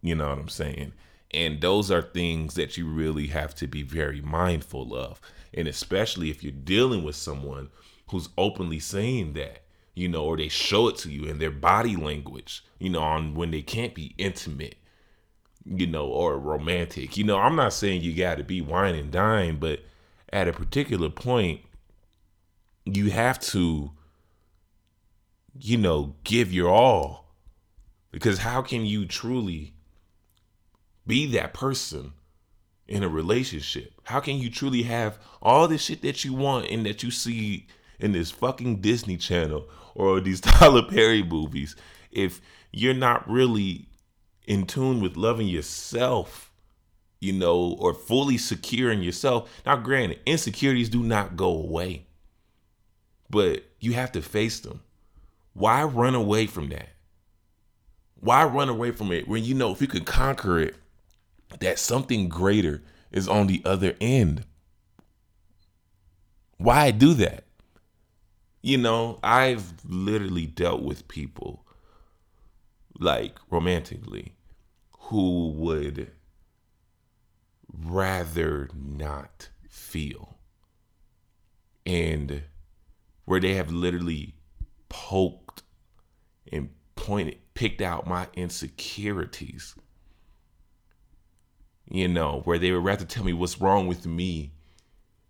You 0.00 0.14
know 0.14 0.28
what 0.28 0.38
I'm 0.38 0.48
saying? 0.48 0.92
And 1.32 1.60
those 1.60 1.90
are 1.90 2.02
things 2.02 2.54
that 2.54 2.76
you 2.76 2.88
really 2.88 3.26
have 3.28 3.54
to 3.56 3.66
be 3.66 3.82
very 3.82 4.20
mindful 4.20 4.94
of. 4.96 5.20
And 5.52 5.68
especially 5.68 6.30
if 6.30 6.42
you're 6.42 6.52
dealing 6.52 7.02
with 7.02 7.16
someone 7.16 7.70
who's 8.10 8.28
openly 8.38 8.78
saying 8.78 9.34
that, 9.34 9.62
you 9.94 10.08
know, 10.08 10.24
or 10.24 10.36
they 10.36 10.48
show 10.48 10.88
it 10.88 10.96
to 10.98 11.10
you 11.10 11.24
in 11.24 11.38
their 11.38 11.50
body 11.50 11.96
language, 11.96 12.64
you 12.78 12.88
know, 12.88 13.00
on 13.00 13.34
when 13.34 13.50
they 13.50 13.62
can't 13.62 13.94
be 13.94 14.14
intimate 14.16 14.76
you 15.68 15.86
know, 15.86 16.06
or 16.06 16.38
romantic. 16.38 17.16
You 17.16 17.24
know, 17.24 17.38
I'm 17.38 17.56
not 17.56 17.72
saying 17.72 18.02
you 18.02 18.14
got 18.14 18.38
to 18.38 18.44
be 18.44 18.60
wine 18.60 18.94
and 18.94 19.10
dine, 19.10 19.58
but 19.58 19.80
at 20.32 20.48
a 20.48 20.52
particular 20.52 21.10
point, 21.10 21.60
you 22.84 23.10
have 23.10 23.38
to, 23.40 23.90
you 25.58 25.76
know, 25.76 26.14
give 26.24 26.52
your 26.52 26.70
all. 26.70 27.26
Because 28.12 28.38
how 28.38 28.62
can 28.62 28.86
you 28.86 29.06
truly 29.06 29.74
be 31.06 31.26
that 31.32 31.52
person 31.52 32.12
in 32.86 33.02
a 33.02 33.08
relationship? 33.08 33.92
How 34.04 34.20
can 34.20 34.36
you 34.36 34.48
truly 34.48 34.84
have 34.84 35.18
all 35.42 35.68
the 35.68 35.78
shit 35.78 36.02
that 36.02 36.24
you 36.24 36.32
want 36.32 36.70
and 36.70 36.86
that 36.86 37.02
you 37.02 37.10
see 37.10 37.66
in 37.98 38.12
this 38.12 38.30
fucking 38.30 38.80
Disney 38.80 39.16
Channel 39.16 39.68
or 39.94 40.20
these 40.20 40.40
Tyler 40.42 40.82
Perry 40.82 41.22
movies 41.22 41.74
if 42.10 42.40
you're 42.72 42.94
not 42.94 43.28
really 43.28 43.88
in 44.46 44.66
tune 44.66 45.00
with 45.00 45.16
loving 45.16 45.48
yourself, 45.48 46.52
you 47.20 47.32
know, 47.32 47.76
or 47.78 47.92
fully 47.92 48.38
secure 48.38 48.90
in 48.90 49.02
yourself. 49.02 49.50
Now, 49.64 49.76
granted, 49.76 50.20
insecurities 50.26 50.88
do 50.88 51.02
not 51.02 51.36
go 51.36 51.48
away, 51.48 52.06
but 53.28 53.64
you 53.80 53.92
have 53.94 54.12
to 54.12 54.22
face 54.22 54.60
them. 54.60 54.80
Why 55.52 55.82
run 55.84 56.14
away 56.14 56.46
from 56.46 56.68
that? 56.68 56.90
Why 58.20 58.44
run 58.44 58.68
away 58.68 58.92
from 58.92 59.12
it 59.12 59.28
when 59.28 59.44
you 59.44 59.54
know 59.54 59.72
if 59.72 59.80
you 59.80 59.88
can 59.88 60.04
conquer 60.04 60.58
it, 60.58 60.76
that 61.60 61.78
something 61.78 62.28
greater 62.28 62.82
is 63.12 63.28
on 63.28 63.46
the 63.46 63.62
other 63.64 63.94
end? 64.00 64.44
Why 66.58 66.90
do 66.90 67.14
that? 67.14 67.44
You 68.62 68.78
know, 68.78 69.18
I've 69.22 69.74
literally 69.84 70.46
dealt 70.46 70.82
with 70.82 71.08
people 71.08 71.64
like 72.98 73.36
romantically 73.50 74.35
who 75.06 75.50
would 75.50 76.10
rather 77.72 78.68
not 78.74 79.50
feel. 79.68 80.36
And 81.84 82.42
where 83.24 83.38
they 83.38 83.54
have 83.54 83.70
literally 83.70 84.34
poked 84.88 85.62
and 86.50 86.70
pointed 86.96 87.38
picked 87.54 87.80
out 87.80 88.06
my 88.08 88.26
insecurities. 88.34 89.76
You 91.88 92.08
know 92.08 92.42
where 92.44 92.58
they 92.58 92.72
would 92.72 92.84
rather 92.84 93.04
tell 93.04 93.22
me 93.22 93.32
what's 93.32 93.60
wrong 93.60 93.86
with 93.86 94.06
me 94.06 94.52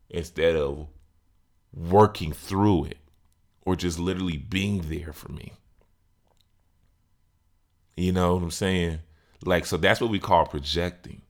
instead 0.09 0.57
of 0.57 0.89
working 1.75 2.33
through 2.33 2.85
it 2.85 2.99
or 3.61 3.77
just 3.77 3.99
literally 3.99 4.39
being 4.39 4.89
there 4.89 5.13
for 5.13 5.31
me. 5.31 5.53
You 7.95 8.13
know 8.13 8.35
what 8.35 8.43
i'm 8.43 8.51
saying 8.51 9.01
like, 9.45 9.67
so 9.67 9.77
that's 9.77 10.01
what 10.01 10.11
we 10.11 10.19
call 10.19 10.47
projecting. 10.47 11.23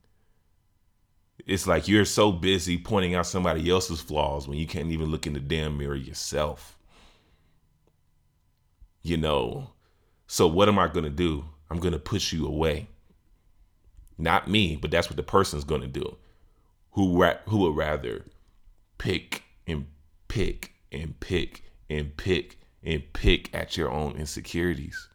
It's 1.46 1.66
like 1.66 1.86
you're 1.86 2.04
so 2.04 2.32
busy 2.32 2.76
pointing 2.76 3.14
out 3.14 3.26
somebody 3.26 3.70
else's 3.70 4.00
flaws 4.00 4.48
when 4.48 4.58
you 4.58 4.66
can't 4.66 4.90
even 4.90 5.10
look 5.10 5.26
in 5.26 5.32
the 5.32 5.40
damn 5.40 5.78
mirror 5.78 5.94
yourself. 5.94 6.78
You 9.02 9.16
know, 9.16 9.70
so 10.26 10.46
what 10.48 10.68
am 10.68 10.78
I 10.78 10.88
going 10.88 11.04
to 11.04 11.10
do? 11.10 11.44
I'm 11.70 11.78
going 11.78 11.92
to 11.92 11.98
push 11.98 12.32
you 12.32 12.46
away. 12.46 12.88
Not 14.18 14.48
me, 14.48 14.76
but 14.76 14.90
that's 14.90 15.08
what 15.08 15.16
the 15.16 15.22
person's 15.22 15.64
going 15.64 15.82
to 15.82 15.86
do. 15.86 16.16
Who 16.92 17.22
ra- 17.22 17.38
who 17.46 17.58
would 17.58 17.76
rather 17.76 18.24
pick 18.98 19.44
and 19.66 19.86
pick 20.28 20.72
and 20.90 21.18
pick 21.20 21.62
and 21.90 22.16
pick 22.16 22.58
and 22.82 23.12
pick 23.12 23.54
at 23.54 23.76
your 23.76 23.90
own 23.90 24.16
insecurities? 24.16 25.08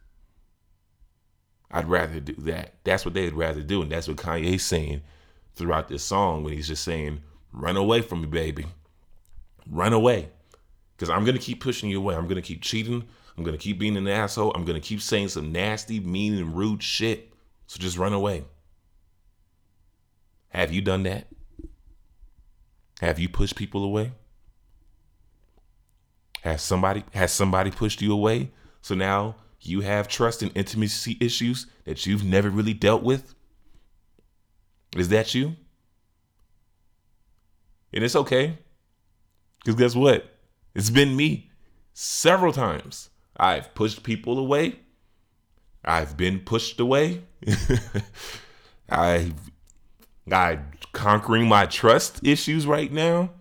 I'd 1.71 1.87
rather 1.87 2.19
do 2.19 2.33
that. 2.39 2.73
That's 2.83 3.05
what 3.05 3.13
they'd 3.13 3.33
rather 3.33 3.61
do. 3.61 3.81
And 3.81 3.91
that's 3.91 4.07
what 4.07 4.17
Kanye's 4.17 4.63
saying 4.63 5.01
throughout 5.55 5.87
this 5.87 6.03
song 6.03 6.43
when 6.43 6.53
he's 6.53 6.67
just 6.67 6.83
saying, 6.83 7.21
run 7.53 7.77
away 7.77 8.01
from 8.01 8.21
me, 8.21 8.27
baby. 8.27 8.65
Run 9.69 9.93
away. 9.93 10.29
Because 10.95 11.09
I'm 11.09 11.23
going 11.23 11.37
to 11.37 11.41
keep 11.41 11.61
pushing 11.61 11.89
you 11.89 11.97
away. 11.97 12.15
I'm 12.15 12.27
going 12.27 12.35
to 12.35 12.41
keep 12.41 12.61
cheating. 12.61 13.07
I'm 13.37 13.43
going 13.43 13.57
to 13.57 13.63
keep 13.63 13.79
being 13.79 13.95
an 13.95 14.07
asshole. 14.07 14.51
I'm 14.53 14.65
going 14.65 14.79
to 14.79 14.85
keep 14.85 15.01
saying 15.01 15.29
some 15.29 15.51
nasty, 15.51 15.99
mean, 15.99 16.37
and 16.37 16.55
rude 16.55 16.83
shit. 16.83 17.33
So 17.67 17.79
just 17.79 17.97
run 17.97 18.13
away. 18.13 18.43
Have 20.49 20.73
you 20.73 20.81
done 20.81 21.03
that? 21.03 21.27
Have 22.99 23.17
you 23.17 23.29
pushed 23.29 23.55
people 23.55 23.83
away? 23.83 24.11
Has 26.41 26.61
somebody 26.61 27.03
has 27.13 27.31
somebody 27.31 27.71
pushed 27.71 28.01
you 28.01 28.11
away? 28.11 28.51
So 28.81 28.93
now 28.93 29.35
you 29.61 29.81
have 29.81 30.07
trust 30.07 30.41
and 30.41 30.51
intimacy 30.55 31.17
issues 31.19 31.67
that 31.85 32.05
you've 32.05 32.23
never 32.23 32.49
really 32.49 32.73
dealt 32.73 33.03
with? 33.03 33.35
Is 34.95 35.09
that 35.09 35.33
you? 35.33 35.55
And 37.93 38.03
it's 38.03 38.15
okay. 38.15 38.57
Because 39.59 39.75
guess 39.75 39.95
what? 39.95 40.25
It's 40.73 40.89
been 40.89 41.15
me 41.15 41.51
several 41.93 42.53
times. 42.53 43.09
I've 43.37 43.73
pushed 43.75 44.03
people 44.03 44.37
away. 44.37 44.79
I've 45.83 46.17
been 46.17 46.39
pushed 46.39 46.79
away. 46.79 47.23
I've 48.89 49.51
I'm 50.31 50.71
conquering 50.93 51.47
my 51.47 51.65
trust 51.65 52.25
issues 52.25 52.67
right 52.67 52.91
now. 52.91 53.31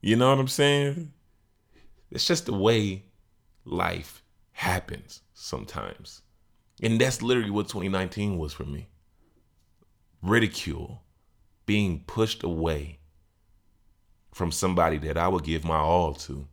You 0.00 0.16
know 0.16 0.28
what 0.28 0.38
I'm 0.38 0.48
saying? 0.48 1.12
It's 2.10 2.26
just 2.26 2.46
the 2.46 2.54
way 2.54 3.04
life 3.64 4.22
happens 4.52 5.22
sometimes. 5.32 6.22
And 6.82 7.00
that's 7.00 7.22
literally 7.22 7.50
what 7.50 7.68
2019 7.68 8.38
was 8.38 8.52
for 8.52 8.64
me 8.64 8.88
ridicule, 10.22 11.02
being 11.66 12.02
pushed 12.06 12.42
away 12.42 12.98
from 14.32 14.50
somebody 14.50 14.98
that 14.98 15.18
I 15.18 15.28
would 15.28 15.44
give 15.44 15.64
my 15.64 15.76
all 15.76 16.14
to. 16.14 16.48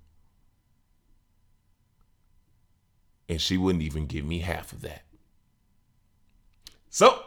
And 3.30 3.40
she 3.40 3.58
wouldn't 3.58 3.84
even 3.84 4.08
give 4.08 4.26
me 4.26 4.40
half 4.40 4.74
of 4.74 4.82
that. 4.82 5.04
So, 6.90 7.24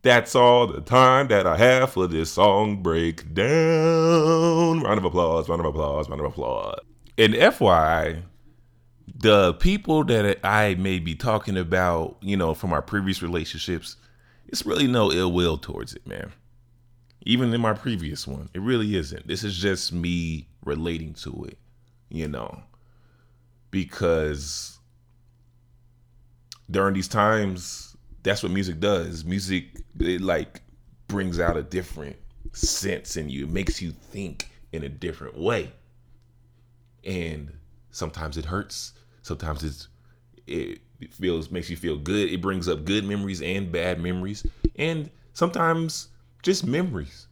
that's 0.00 0.34
all 0.34 0.66
the 0.66 0.80
time 0.80 1.28
that 1.28 1.46
I 1.46 1.56
have 1.58 1.92
for 1.92 2.06
this 2.06 2.32
song 2.32 2.82
breakdown. 2.82 4.80
Round 4.80 4.98
of 4.98 5.04
applause, 5.04 5.48
round 5.48 5.60
of 5.60 5.66
applause, 5.66 6.08
round 6.08 6.22
of 6.22 6.26
applause. 6.26 6.80
And 7.18 7.34
FYI, 7.34 8.22
the 9.06 9.54
people 9.54 10.04
that 10.04 10.38
I 10.44 10.74
may 10.74 10.98
be 10.98 11.14
talking 11.14 11.56
about, 11.56 12.16
you 12.20 12.36
know, 12.36 12.54
from 12.54 12.72
our 12.72 12.82
previous 12.82 13.22
relationships, 13.22 13.96
it's 14.46 14.66
really 14.66 14.86
no 14.86 15.10
ill 15.12 15.32
will 15.32 15.58
towards 15.58 15.94
it, 15.94 16.06
man. 16.06 16.32
Even 17.24 17.52
in 17.54 17.60
my 17.60 17.72
previous 17.72 18.26
one, 18.26 18.48
it 18.52 18.60
really 18.60 18.96
isn't. 18.96 19.26
This 19.28 19.44
is 19.44 19.56
just 19.56 19.92
me 19.92 20.48
relating 20.64 21.14
to 21.14 21.44
it, 21.48 21.58
you 22.08 22.28
know, 22.28 22.62
because 23.70 24.78
during 26.70 26.94
these 26.94 27.08
times, 27.08 27.96
that's 28.22 28.42
what 28.42 28.52
music 28.52 28.80
does. 28.80 29.24
Music, 29.24 29.64
it 29.98 30.20
like 30.20 30.62
brings 31.06 31.38
out 31.38 31.56
a 31.56 31.62
different 31.62 32.16
sense 32.52 33.16
in 33.16 33.28
you, 33.28 33.44
it 33.44 33.50
makes 33.50 33.80
you 33.80 33.92
think 33.92 34.50
in 34.72 34.82
a 34.82 34.88
different 34.88 35.38
way. 35.38 35.72
And 37.04 37.52
sometimes 37.92 38.36
it 38.36 38.44
hurts, 38.44 38.94
sometimes 39.22 39.62
it's, 39.62 39.88
it 40.46 40.80
feels, 41.10 41.50
makes 41.50 41.70
you 41.70 41.76
feel 41.76 41.96
good. 41.96 42.30
It 42.30 42.42
brings 42.42 42.68
up 42.68 42.84
good 42.84 43.04
memories 43.04 43.40
and 43.40 43.70
bad 43.70 44.00
memories. 44.00 44.44
And 44.76 45.10
sometimes 45.32 46.08
just 46.42 46.66
memories. 46.66 47.28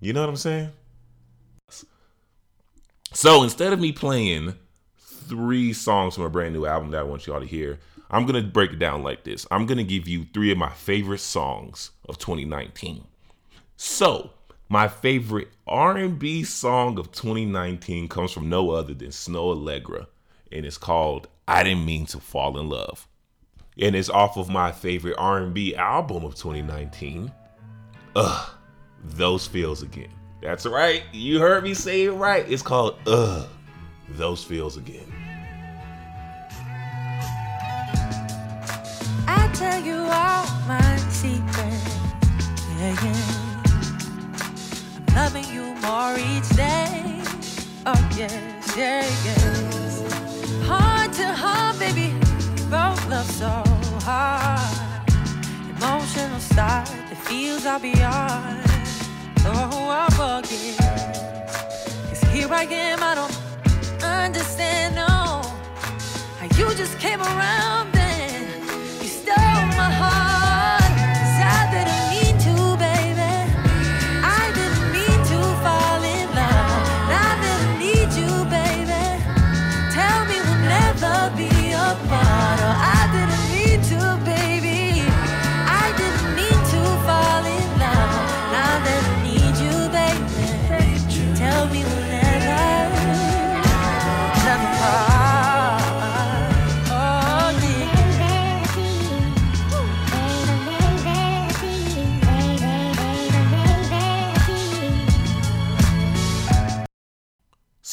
You 0.00 0.12
know 0.12 0.20
what 0.20 0.28
I'm 0.28 0.36
saying? 0.36 0.70
So 3.12 3.42
instead 3.42 3.72
of 3.72 3.80
me 3.80 3.92
playing 3.92 4.54
three 4.98 5.72
songs 5.72 6.14
from 6.14 6.24
a 6.24 6.30
brand 6.30 6.54
new 6.54 6.66
album 6.66 6.90
that 6.90 7.00
I 7.00 7.02
want 7.02 7.26
y'all 7.26 7.40
to 7.40 7.46
hear, 7.46 7.78
I'm 8.10 8.26
gonna 8.26 8.42
break 8.42 8.72
it 8.72 8.78
down 8.78 9.02
like 9.02 9.24
this. 9.24 9.46
I'm 9.50 9.66
gonna 9.66 9.84
give 9.84 10.08
you 10.08 10.26
three 10.32 10.52
of 10.52 10.58
my 10.58 10.70
favorite 10.70 11.20
songs 11.20 11.90
of 12.08 12.18
2019. 12.18 13.04
So 13.76 14.30
my 14.70 14.86
favorite 14.86 15.48
R&B 15.66 16.44
song 16.44 16.96
of 16.96 17.10
2019 17.10 18.06
comes 18.06 18.30
from 18.30 18.48
no 18.48 18.70
other 18.70 18.94
than 18.94 19.10
Snow 19.10 19.50
Allegra, 19.50 20.06
and 20.52 20.64
it's 20.64 20.78
called 20.78 21.26
"I 21.48 21.64
Didn't 21.64 21.84
Mean 21.84 22.06
to 22.06 22.20
Fall 22.20 22.56
in 22.56 22.68
Love," 22.68 23.08
and 23.76 23.96
it's 23.96 24.08
off 24.08 24.36
of 24.36 24.48
my 24.48 24.70
favorite 24.70 25.16
R&B 25.18 25.74
album 25.74 26.24
of 26.24 26.36
2019. 26.36 27.32
Ugh, 28.14 28.50
those 29.02 29.44
feels 29.48 29.82
again. 29.82 30.12
That's 30.40 30.64
right. 30.64 31.02
You 31.12 31.40
heard 31.40 31.64
me 31.64 31.74
say 31.74 32.04
it 32.04 32.12
right. 32.12 32.48
It's 32.48 32.62
called 32.62 32.94
Ugh, 33.08 33.48
those 34.10 34.44
feels 34.44 34.76
again. 34.76 35.12
I 39.26 39.50
tell 39.52 39.82
you 39.82 39.96
all 39.96 40.46
my 40.68 40.96
secrets. 41.08 41.96
Yeah, 42.78 43.04
yeah. 43.04 43.49
Loving 45.14 45.44
you 45.52 45.74
more 45.82 46.16
each 46.16 46.48
day. 46.50 47.20
Oh, 47.84 48.10
yes, 48.16 48.76
yeah, 48.76 49.02
yes. 49.24 50.02
Heart 50.66 51.12
to 51.14 51.26
heart, 51.26 51.78
baby. 51.78 52.14
Both 52.70 53.08
love 53.08 53.28
so 53.30 53.64
hard. 54.04 54.60
Emotional 55.76 56.38
start, 56.38 56.88
the 57.08 57.16
feels 57.16 57.66
are 57.66 57.80
beyond. 57.80 58.62
Oh, 59.44 59.88
I 59.90 60.08
forget. 60.10 60.78
Cause 62.08 62.22
here 62.30 62.52
I 62.52 62.64
am, 62.64 63.02
I 63.02 63.14
don't 63.14 64.04
understand, 64.04 64.94
no. 64.94 65.42
How 66.38 66.46
you 66.56 66.74
just 66.76 66.98
came 66.98 67.20
around 67.20 67.99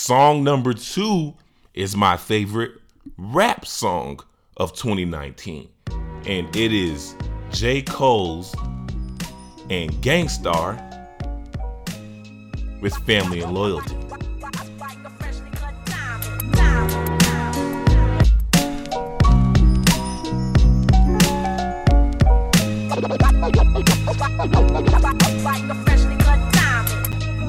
Song 0.07 0.41
number 0.41 0.71
two 0.73 1.33
is 1.73 1.97
my 1.97 2.15
favorite 2.15 2.71
rap 3.17 3.65
song 3.65 4.21
of 4.55 4.71
2019, 4.71 5.67
and 6.25 6.55
it 6.55 6.71
is 6.71 7.13
J. 7.51 7.81
Cole's 7.81 8.55
and 9.69 9.91
Gangstar 10.01 10.79
with 12.79 12.95
Family 12.99 13.41
and 13.41 13.53
Loyalty. 13.53 13.97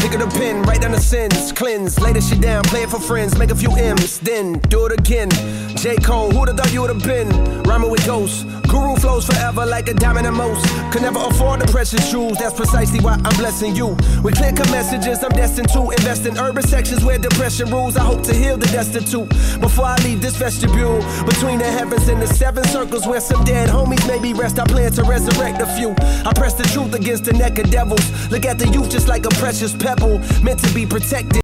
Pick 0.00 0.12
up 0.12 0.20
the 0.20 0.38
pen, 0.38 0.62
write 0.62 0.80
down 0.80 0.92
the 0.92 1.00
sins, 1.00 1.52
cleanse, 1.52 2.00
lay 2.00 2.12
this 2.12 2.28
shit 2.28 2.40
down, 2.40 2.62
play 2.64 2.82
it 2.82 2.90
for 2.90 2.98
friends, 2.98 3.36
make 3.38 3.50
a 3.50 3.54
few 3.54 3.70
M's, 3.76 4.18
then 4.20 4.58
do 4.70 4.86
it 4.86 4.92
again. 4.92 5.28
J. 5.76 5.96
Cole, 5.96 6.30
who'da 6.30 6.54
thought 6.54 6.72
you 6.72 6.80
would've 6.82 7.02
been? 7.02 7.28
Rhyming 7.64 7.90
with 7.90 8.04
ghosts. 8.06 8.44
Guru 8.70 8.94
flows 8.96 9.26
forever 9.26 9.66
like 9.66 9.88
a 9.88 9.94
diamond 9.94 10.26
and 10.26 10.36
most. 10.36 10.64
Could 10.92 11.02
never 11.02 11.18
afford 11.18 11.60
the 11.60 11.66
precious 11.66 12.10
jewels, 12.10 12.38
that's 12.38 12.54
precisely 12.54 13.00
why 13.00 13.14
I'm 13.24 13.36
blessing 13.36 13.74
you. 13.74 13.96
With 14.22 14.36
clear 14.36 14.52
cut 14.52 14.70
messages, 14.70 15.22
I'm 15.24 15.32
destined 15.32 15.68
to 15.70 15.90
invest 15.90 16.24
in 16.24 16.38
urban 16.38 16.62
sections 16.62 17.04
where 17.04 17.18
depression 17.18 17.68
rules. 17.70 17.96
I 17.96 18.04
hope 18.04 18.22
to 18.24 18.34
heal 18.34 18.56
the 18.56 18.66
destitute 18.66 19.28
before 19.60 19.86
I 19.86 19.96
leave 20.04 20.22
this 20.22 20.36
vestibule. 20.36 21.00
Between 21.26 21.58
the 21.58 21.64
heavens 21.64 22.08
and 22.08 22.22
the 22.22 22.28
seven 22.28 22.64
circles 22.64 23.06
where 23.06 23.20
some 23.20 23.42
dead 23.44 23.68
homies 23.68 24.06
maybe 24.06 24.32
rest, 24.34 24.58
I 24.58 24.64
plan 24.64 24.92
to 24.92 25.02
resurrect 25.02 25.60
a 25.60 25.66
few. 25.66 25.94
I 26.24 26.32
press 26.34 26.54
the 26.54 26.64
truth 26.64 26.94
against 26.94 27.24
the 27.24 27.32
neck 27.32 27.58
of 27.58 27.70
devils. 27.70 28.06
Look 28.30 28.46
at 28.46 28.58
the 28.58 28.68
youth 28.68 28.90
just 28.90 29.08
like 29.08 29.26
a 29.26 29.30
precious 29.30 29.74
pebble, 29.96 30.18
meant 30.42 30.60
to 30.60 30.72
be 30.74 30.86
protected. 30.86 31.42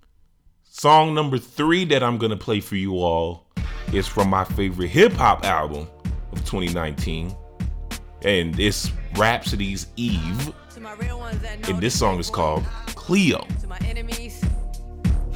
Song 0.65 1.15
number 1.15 1.39
three 1.39 1.85
that 1.87 2.03
I'm 2.03 2.19
gonna 2.19 2.37
play 2.37 2.61
for 2.61 2.77
you 2.77 2.99
all 2.99 3.47
is 3.93 4.07
from 4.07 4.29
my 4.29 4.45
favorite 4.45 4.89
hip 4.89 5.13
hop 5.13 5.45
album 5.45 5.89
of 6.33 6.39
2019, 6.45 7.35
and 8.23 8.59
it's 8.61 8.91
Rhapsody's 9.17 9.87
Eve. 9.97 10.53
To 10.75 10.81
my 10.81 10.93
real 10.95 11.19
ones 11.19 11.41
that 11.41 11.61
know 11.61 11.75
And 11.75 11.81
this 11.83 11.99
song 11.99 12.19
is 12.19 12.31
called 12.31 12.65
Cleo. 12.89 13.47
To 13.61 13.67
my 13.67 13.79
enemies, 13.79 14.43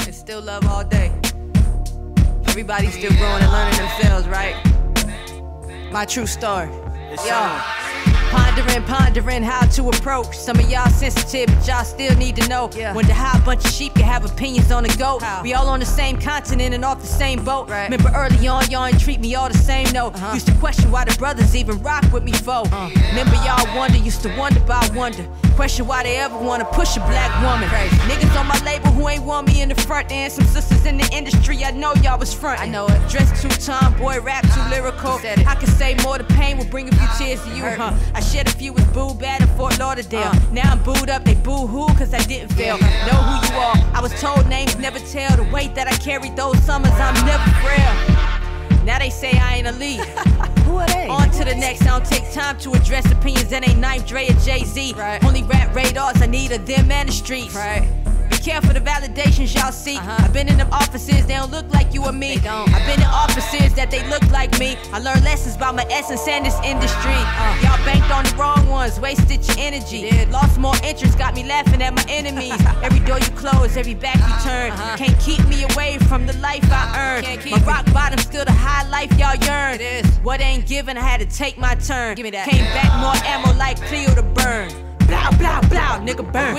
and 0.00 0.14
still 0.14 0.42
love 0.42 0.66
all 0.66 0.84
day. 0.84 1.12
Everybody's 2.46 2.92
still 2.92 3.12
growing 3.12 3.42
and 3.42 3.52
learning 3.52 3.78
themselves, 3.78 4.28
right? 4.28 4.56
My 5.92 6.04
true 6.04 6.26
story. 6.26 6.68
Yo. 7.26 7.79
Pondering, 8.30 8.82
pondering 8.84 9.42
how 9.42 9.66
to 9.66 9.88
approach. 9.88 10.36
Some 10.36 10.58
of 10.58 10.70
y'all 10.70 10.88
sensitive, 10.90 11.54
but 11.54 11.66
y'all 11.66 11.84
still 11.84 12.14
need 12.16 12.36
to 12.36 12.48
know. 12.48 12.70
Wonder 12.94 13.12
how 13.12 13.38
a 13.38 13.42
bunch 13.44 13.64
of 13.64 13.70
sheep 13.72 13.94
can 13.94 14.04
have 14.04 14.24
opinions 14.24 14.70
on 14.70 14.84
a 14.84 14.96
goat. 14.96 15.22
We 15.42 15.54
all 15.54 15.68
on 15.68 15.80
the 15.80 15.86
same 15.86 16.18
continent 16.18 16.74
and 16.74 16.84
off 16.84 17.00
the 17.00 17.06
same 17.06 17.44
boat. 17.44 17.68
Remember 17.68 18.10
early 18.14 18.46
on, 18.46 18.70
y'all 18.70 18.86
ain't 18.86 19.00
treat 19.00 19.20
me 19.20 19.34
all 19.34 19.48
the 19.48 19.58
same, 19.58 19.92
no. 19.92 20.08
Uh-huh. 20.08 20.34
Used 20.34 20.46
to 20.46 20.54
question 20.54 20.90
why 20.90 21.04
the 21.04 21.16
brothers 21.18 21.56
even 21.56 21.82
rock 21.82 22.04
with 22.12 22.22
me, 22.22 22.32
foe. 22.32 22.64
Uh. 22.72 22.90
Remember 23.10 23.34
y'all 23.44 23.76
wonder, 23.76 23.98
used 23.98 24.22
to 24.22 24.36
wonder 24.36 24.60
about 24.60 24.94
wonder. 24.94 25.26
Question 25.60 25.86
why 25.86 26.02
they 26.02 26.16
ever 26.16 26.38
wanna 26.38 26.64
push 26.64 26.96
a 26.96 27.00
black 27.00 27.30
woman. 27.42 27.68
Niggas 28.08 28.34
on 28.40 28.46
my 28.46 28.58
label 28.64 28.88
who 28.92 29.06
ain't 29.10 29.24
want 29.24 29.46
me 29.46 29.60
in 29.60 29.68
the 29.68 29.74
front, 29.74 30.10
and 30.10 30.32
some 30.32 30.46
sisters 30.46 30.86
in 30.86 30.96
the 30.96 31.06
industry, 31.12 31.62
I 31.62 31.70
know 31.70 31.92
y'all 31.96 32.18
was 32.18 32.32
front. 32.32 32.62
I 32.62 32.64
know 32.64 32.86
it. 32.86 32.98
Dressed 33.10 33.42
too 33.42 33.50
tomboy, 33.50 34.20
rap 34.20 34.42
too 34.44 34.48
uh-huh. 34.52 34.70
lyrical. 34.70 35.20
I 35.46 35.54
can 35.56 35.68
say 35.68 35.96
more, 36.02 36.16
the 36.16 36.24
pain 36.24 36.56
will 36.56 36.64
bring 36.64 36.88
a 36.88 36.92
few 36.92 37.00
uh-huh. 37.02 37.24
tears 37.26 37.44
to 37.44 37.50
you, 37.50 37.62
huh? 37.62 37.92
I 38.14 38.20
shed 38.20 38.48
a 38.48 38.52
few 38.52 38.72
with 38.72 38.90
boo 38.94 39.12
bad 39.12 39.42
in 39.42 39.48
Fort 39.48 39.78
Lauderdale. 39.78 40.32
Uh-huh. 40.32 40.54
Now 40.54 40.72
I'm 40.72 40.82
booed 40.82 41.10
up, 41.10 41.24
they 41.24 41.34
boo 41.34 41.66
hoo, 41.66 41.88
cause 41.88 42.14
I 42.14 42.22
didn't 42.22 42.54
fail. 42.54 42.78
Know 42.78 43.20
who 43.28 43.46
you 43.46 43.60
are. 43.60 43.76
I 43.92 44.00
was 44.00 44.18
told 44.18 44.48
names 44.48 44.78
never 44.78 44.98
tell. 44.98 45.36
The 45.36 45.44
weight 45.52 45.74
that 45.74 45.86
I 45.86 45.92
carried 45.98 46.36
those 46.36 46.58
summers, 46.60 46.94
I'm 46.94 47.26
never 47.26 47.50
frail. 47.60 48.20
Now 48.86 48.98
they 48.98 49.10
say 49.10 49.38
I 49.38 49.56
ain't 49.56 49.66
a 49.66 49.72
lead. 49.72 50.00
Who 50.70 50.76
are 50.76 50.86
they? 50.86 51.08
On 51.08 51.28
to 51.32 51.44
the 51.44 51.54
next. 51.56 51.82
I 51.82 51.98
don't 51.98 52.06
take 52.06 52.30
time 52.32 52.56
to 52.58 52.72
address 52.74 53.10
opinions 53.10 53.48
that 53.48 53.68
ain't 53.68 53.80
Knife 53.80 54.06
Dre 54.06 54.28
or 54.28 54.34
Jay 54.34 54.62
Z. 54.64 54.94
Right. 54.96 55.22
Only 55.24 55.42
rap 55.42 55.74
radars 55.74 56.22
I 56.22 56.26
need 56.26 56.52
a 56.52 56.58
them 56.58 56.92
and 56.92 57.08
the 57.08 57.12
streets. 57.12 57.56
Right. 57.56 57.88
Care 58.38 58.60
careful 58.60 58.72
the 58.72 58.80
validations 58.80 59.54
y'all 59.54 59.72
see. 59.72 59.96
I've 59.96 60.32
been 60.32 60.48
in 60.48 60.58
them 60.58 60.68
offices, 60.72 61.26
they 61.26 61.34
don't 61.34 61.50
look 61.50 61.68
like 61.72 61.94
you 61.94 62.04
or 62.04 62.12
me. 62.12 62.34
I've 62.36 62.86
been 62.86 63.00
in 63.00 63.06
offices 63.06 63.74
that 63.74 63.90
they 63.90 64.06
look 64.08 64.22
like 64.30 64.58
me. 64.58 64.76
I 64.92 64.98
learned 64.98 65.24
lessons 65.24 65.56
about 65.56 65.74
my 65.74 65.86
essence 65.90 66.26
and 66.28 66.44
this 66.44 66.58
industry. 66.64 67.18
Y'all 67.62 67.82
banked 67.84 68.10
on 68.10 68.24
the 68.24 68.34
wrong 68.36 68.68
ones, 68.68 68.98
wasted 69.00 69.46
your 69.46 69.56
energy. 69.58 70.10
Lost 70.26 70.58
more 70.58 70.74
interest, 70.84 71.18
got 71.18 71.34
me 71.34 71.44
laughing 71.44 71.82
at 71.82 71.94
my 71.94 72.04
enemies. 72.08 72.58
every 72.82 73.00
door 73.00 73.18
you 73.18 73.30
close, 73.36 73.76
every 73.76 73.94
back 73.94 74.16
you 74.16 74.50
turn. 74.50 74.70
Can't 74.96 75.18
keep 75.20 75.46
me 75.48 75.64
away 75.72 75.98
from 75.98 76.26
the 76.26 76.36
life 76.38 76.64
I 76.70 76.84
earned. 76.98 77.50
My 77.50 77.58
rock 77.64 77.86
bottom 77.92 78.18
still 78.18 78.44
the 78.44 78.52
high 78.52 78.88
life 78.88 79.12
y'all 79.18 79.36
yearn. 79.36 79.78
What 80.22 80.40
ain't 80.40 80.66
given, 80.66 80.96
I 80.98 81.02
had 81.02 81.20
to 81.20 81.26
take 81.26 81.58
my 81.58 81.74
turn. 81.74 82.16
Give 82.16 82.24
me 82.24 82.30
that. 82.30 82.48
Came 82.48 82.64
back 82.74 82.90
more 83.00 83.14
ammo 83.24 83.56
like 83.58 83.76
Cleo 83.88 84.14
to 84.14 84.22
burn. 84.22 84.68
Blow, 85.10 85.30
blow, 85.38 85.58
blow, 85.66 85.98
nigga 86.06 86.22
burn. 86.32 86.54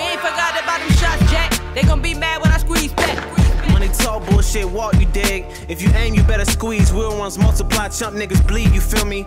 Talk 4.51 4.61
bullshit, 4.63 4.69
walk 4.71 4.93
you 4.99 5.05
dig. 5.07 5.45
If 5.69 5.81
you 5.81 5.89
aim, 5.91 6.13
you 6.13 6.23
better 6.23 6.45
squeeze. 6.45 6.91
Real 6.91 7.17
ones 7.17 7.37
multiply, 7.37 7.89
chump 7.89 8.15
niggas 8.17 8.45
bleed. 8.47 8.71
You 8.71 8.81
feel 8.81 9.05
me? 9.05 9.23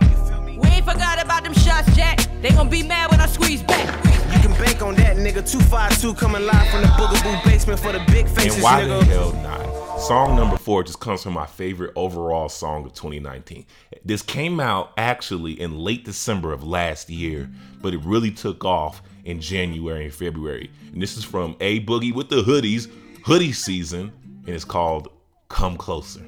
We 0.57 0.67
ain't 0.69 0.85
forgot 0.85 1.23
about 1.23 1.43
them 1.43 1.53
shots, 1.53 1.93
Jack. 1.95 2.19
They 2.41 2.49
gon' 2.49 2.69
be 2.69 2.83
mad 2.83 3.11
when 3.11 3.19
I 3.19 3.25
squeeze 3.27 3.63
back. 3.63 3.87
You 4.33 4.39
can 4.39 4.51
bank 4.63 4.81
on 4.81 4.95
that, 4.95 5.17
nigga. 5.17 5.47
252 5.49 6.13
coming 6.15 6.45
live 6.45 6.69
from 6.69 6.81
the 6.81 6.87
Boogaboo 6.87 7.43
basement 7.43 7.79
for 7.79 7.91
the 7.91 7.99
big 8.07 8.27
faces, 8.27 8.55
And 8.55 8.63
why 8.63 8.81
nigga. 8.81 8.99
the 8.99 9.05
hell 9.05 9.33
not? 9.33 9.65
Song 9.99 10.35
number 10.35 10.57
four 10.57 10.83
just 10.83 10.99
comes 10.99 11.23
from 11.23 11.33
my 11.33 11.45
favorite 11.45 11.93
overall 11.95 12.49
song 12.49 12.85
of 12.85 12.93
2019. 12.93 13.65
This 14.03 14.21
came 14.21 14.59
out 14.59 14.91
actually 14.97 15.59
in 15.59 15.79
late 15.79 16.03
December 16.05 16.51
of 16.51 16.63
last 16.63 17.09
year, 17.09 17.49
but 17.81 17.93
it 17.93 18.01
really 18.03 18.29
took 18.29 18.65
off 18.65 19.01
in 19.23 19.39
January 19.39 20.05
and 20.05 20.13
February. 20.13 20.69
And 20.91 21.01
this 21.01 21.17
is 21.17 21.23
from 21.23 21.55
A 21.61 21.79
Boogie 21.85 22.13
with 22.13 22.29
the 22.29 22.43
Hoodies, 22.43 22.91
hoodie 23.23 23.53
season, 23.53 24.11
and 24.45 24.53
it's 24.53 24.65
called 24.65 25.07
Come 25.49 25.77
Closer. 25.77 26.25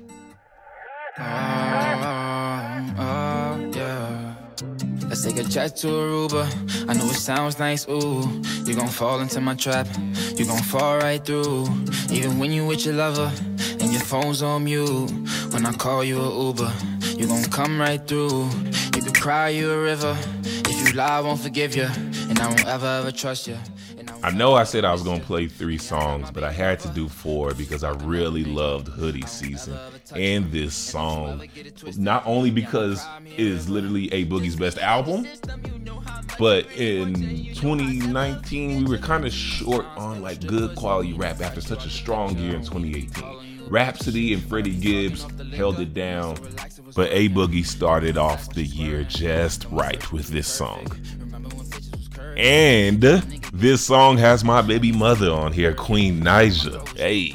Oh, 1.20 1.24
yeah. 3.74 4.36
Let's 5.08 5.24
take 5.24 5.38
a 5.38 5.44
jet 5.44 5.76
to 5.78 5.88
Aruba. 5.88 6.46
I 6.88 6.94
know 6.94 7.06
it 7.06 7.16
sounds 7.16 7.58
nice, 7.60 7.88
ooh. 7.90 8.42
You 8.66 8.76
gon' 8.76 8.88
fall 8.88 9.20
into 9.20 9.42
my 9.42 9.56
trap. 9.56 9.88
You 10.36 10.46
gon' 10.46 10.62
fall 10.62 11.00
right 11.00 11.24
through. 11.24 11.68
Even 12.12 12.38
when 12.40 12.52
you 12.52 12.66
with 12.66 12.86
your 12.86 12.96
lover 12.96 13.32
and 13.80 13.92
your 13.92 14.02
phone's 14.02 14.42
on 14.44 14.66
mute. 14.66 15.10
When 15.52 15.66
I 15.66 15.72
call 15.74 16.04
you 16.04 16.20
a 16.22 16.46
Uber, 16.48 16.72
you 17.18 17.28
gon' 17.28 17.44
come 17.46 17.80
right 17.80 18.06
through. 18.08 18.50
You 18.96 19.02
could 19.02 19.16
cry 19.16 19.50
you 19.50 19.72
a 19.72 19.82
river. 19.82 20.16
If 20.44 20.88
you 20.88 20.94
lie, 20.94 21.18
I 21.18 21.22
won't 21.22 21.40
forgive 21.40 21.76
you. 21.76 21.88
And 22.30 22.40
I 22.40 22.48
won't 22.48 22.68
ever, 22.68 22.86
ever 22.86 23.12
trust 23.12 23.48
you. 23.48 23.58
I 24.24 24.32
know 24.32 24.56
I 24.56 24.64
said 24.64 24.84
I 24.84 24.92
was 24.92 25.04
gonna 25.04 25.24
play 25.24 25.48
three 25.48 25.78
songs, 25.78 26.32
but 26.32 26.44
I 26.44 26.52
had 26.52 26.80
to 26.82 26.88
do 26.90 27.08
four 27.08 27.54
because 27.54 27.84
I 27.84 27.92
really 28.04 28.44
loved 28.44 28.88
Hoodie 28.88 29.26
Season 29.28 29.78
and 30.16 30.52
this 30.52 30.74
song. 30.74 31.48
Not 31.98 32.26
only 32.26 32.52
because 32.52 33.06
it 33.26 33.40
is 33.40 33.70
literally 33.70 34.12
a 34.14 34.26
Boogie's 34.26 34.56
best 34.56 34.80
album, 34.80 35.28
but 36.40 36.66
in 36.76 37.54
2019 37.56 38.84
we 38.84 38.90
were 38.90 38.98
kind 38.98 39.26
of 39.26 39.34
short 39.34 39.86
on 39.96 40.22
like 40.22 40.46
good 40.46 40.76
quality 40.76 41.14
rap 41.14 41.42
after 41.42 41.62
such 41.62 41.86
a 41.86 41.90
strong 41.90 42.38
year 42.38 42.56
in 42.56 42.64
2018. 42.64 43.68
Rhapsody 43.70 44.34
and 44.34 44.42
Freddie 44.44 44.76
Gibbs 44.76 45.26
held 45.54 45.80
it 45.80 45.94
down, 45.94 46.38
but 46.96 47.12
A 47.12 47.28
Boogie 47.30 47.66
started 47.66 48.18
off 48.18 48.54
the 48.54 48.64
year 48.64 49.04
just 49.04 49.66
right 49.72 50.10
with 50.12 50.30
this 50.30 50.48
song. 50.48 50.88
And 52.38 53.02
this 53.52 53.82
song 53.82 54.18
has 54.20 54.44
my 54.44 54.62
baby 54.62 54.92
mother 54.92 55.32
on 55.32 55.52
here, 55.52 55.74
Queen 55.74 56.22
Nija. 56.22 56.88
Hey. 56.96 57.34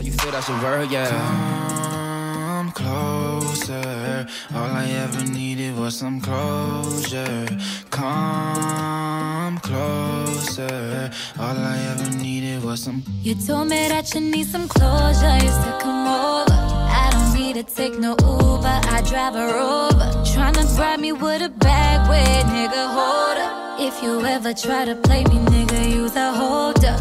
You 0.00 0.12
feel, 0.12 0.30
that's 0.30 0.48
your 0.48 0.62
word, 0.62 0.88
yeah. 0.88 1.08
Come 1.10 2.70
closer. 2.70 4.26
All 4.54 4.70
I 4.70 4.88
ever 5.02 5.24
needed 5.24 5.76
was 5.76 5.96
some 5.96 6.20
closure. 6.20 7.48
Come 7.90 9.58
closer. 9.58 11.10
All 11.40 11.56
I 11.56 11.78
ever 11.90 12.16
needed 12.18 12.62
was 12.62 12.80
some. 12.80 13.02
You 13.22 13.34
told 13.34 13.66
me 13.66 13.88
that 13.88 14.14
you 14.14 14.20
need 14.20 14.46
some 14.46 14.68
closure. 14.68 15.34
You 15.44 15.50
said 15.50 15.80
come 15.80 16.06
over. 16.06 16.52
I 16.52 17.10
don't 17.10 17.34
need 17.34 17.54
to 17.54 17.64
take 17.64 17.98
no 17.98 18.10
Uber. 18.10 18.80
I 18.94 19.02
drive 19.04 19.34
a 19.34 19.46
Rover. 19.54 20.12
Tryna 20.22 20.76
bribe 20.76 21.00
me 21.00 21.10
with 21.10 21.42
a 21.42 21.48
bag 21.48 22.08
with 22.08 22.46
nigga 22.54 22.86
hold 22.86 23.38
up. 23.38 23.47
If 23.80 24.02
you 24.02 24.20
ever 24.26 24.52
try 24.52 24.84
to 24.86 24.96
play 24.96 25.22
me, 25.24 25.38
nigga, 25.54 25.88
use 25.88 26.16
a 26.16 26.32
hold 26.32 26.84
up. 26.84 26.98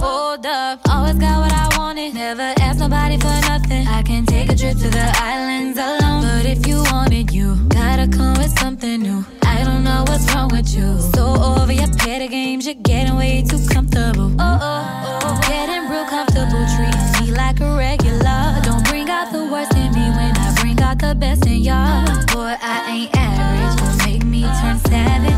Hold 0.00 0.46
up. 0.46 0.80
Always 0.88 1.16
got 1.16 1.42
what 1.42 1.52
I 1.52 1.68
wanted. 1.76 2.14
Never 2.14 2.54
ask 2.58 2.78
nobody 2.78 3.18
for 3.18 3.36
nothing. 3.48 3.86
I 3.86 4.02
can 4.02 4.24
take 4.24 4.50
a 4.50 4.56
trip 4.56 4.78
to 4.78 4.88
the 4.88 5.12
islands 5.20 5.78
alone. 5.78 6.22
But 6.22 6.46
if 6.46 6.66
you 6.66 6.82
want 6.90 7.12
it, 7.12 7.34
you 7.34 7.56
gotta 7.68 8.08
come 8.08 8.34
with 8.38 8.58
something 8.58 9.02
new. 9.02 9.26
I 9.42 9.62
don't 9.62 9.84
know 9.84 10.04
what's 10.08 10.32
wrong 10.34 10.48
with 10.48 10.74
you. 10.74 10.98
So 11.14 11.36
over 11.36 11.72
your 11.72 11.92
petty 11.98 12.28
games, 12.28 12.64
you're 12.64 12.76
getting 12.76 13.16
way 13.16 13.42
too 13.42 13.60
comfortable. 13.68 14.32
Oh, 14.38 14.58
oh, 14.62 15.20
oh. 15.22 15.40
Getting 15.48 15.90
real 15.90 16.06
comfortable, 16.06 16.64
treating 16.76 17.06
me 17.20 17.36
like 17.36 17.60
a 17.60 17.76
regular. 17.76 18.58
Don't 18.62 18.84
bring 18.88 19.10
out 19.10 19.32
the 19.32 19.44
worst 19.52 19.74
in 19.74 19.92
me 19.92 20.08
when 20.16 20.32
I 20.34 20.54
bring 20.60 20.80
out 20.80 20.98
the 20.98 21.14
best 21.14 21.44
in 21.44 21.60
y'all. 21.60 22.06
Boy, 22.32 22.56
I 22.62 22.76
ain't 22.90 23.14
average. 23.14 23.76
Don't 23.80 23.98
make 24.06 24.24
me 24.24 24.42
turn 24.60 24.78
savage. 24.78 25.35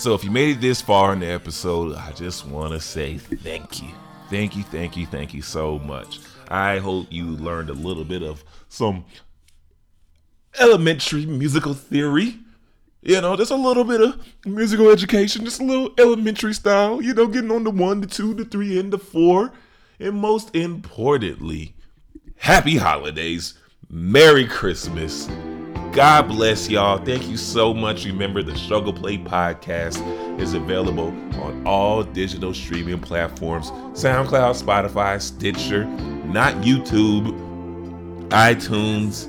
So 0.00 0.14
if 0.14 0.24
you 0.24 0.30
made 0.30 0.56
it 0.56 0.60
this 0.62 0.80
far 0.80 1.12
in 1.12 1.20
the 1.20 1.26
episode, 1.26 1.94
I 1.94 2.12
just 2.12 2.46
want 2.46 2.72
to 2.72 2.80
say 2.80 3.18
thank 3.18 3.82
you. 3.82 3.90
Thank 4.30 4.56
you, 4.56 4.62
thank 4.62 4.96
you, 4.96 5.04
thank 5.04 5.34
you 5.34 5.42
so 5.42 5.78
much. 5.78 6.20
I 6.48 6.78
hope 6.78 7.08
you 7.10 7.26
learned 7.26 7.68
a 7.68 7.74
little 7.74 8.06
bit 8.06 8.22
of 8.22 8.42
some 8.70 9.04
elementary 10.58 11.26
musical 11.26 11.74
theory. 11.74 12.38
You 13.02 13.20
know, 13.20 13.36
just 13.36 13.50
a 13.50 13.56
little 13.56 13.84
bit 13.84 14.00
of 14.00 14.26
musical 14.46 14.88
education, 14.88 15.44
just 15.44 15.60
a 15.60 15.64
little 15.64 15.90
elementary 15.98 16.54
style, 16.54 17.02
you 17.02 17.12
know, 17.12 17.26
getting 17.26 17.50
on 17.50 17.64
the 17.64 17.70
one, 17.70 18.00
the 18.00 18.06
two, 18.06 18.32
the 18.32 18.46
three, 18.46 18.80
and 18.80 18.90
the 18.90 18.98
four. 18.98 19.52
And 19.98 20.14
most 20.14 20.56
importantly, 20.56 21.74
happy 22.38 22.78
holidays, 22.78 23.52
Merry 23.90 24.46
Christmas. 24.46 25.28
God 25.92 26.28
bless 26.28 26.70
y'all. 26.70 27.04
Thank 27.04 27.28
you 27.28 27.36
so 27.36 27.74
much. 27.74 28.04
Remember, 28.04 28.44
the 28.44 28.56
Struggle 28.56 28.92
Play 28.92 29.18
podcast 29.18 30.00
is 30.40 30.54
available 30.54 31.08
on 31.42 31.66
all 31.66 32.04
digital 32.04 32.54
streaming 32.54 33.00
platforms 33.00 33.72
SoundCloud, 33.98 34.62
Spotify, 34.62 35.20
Stitcher, 35.20 35.86
not 35.86 36.54
YouTube, 36.62 37.36
iTunes, 38.28 39.28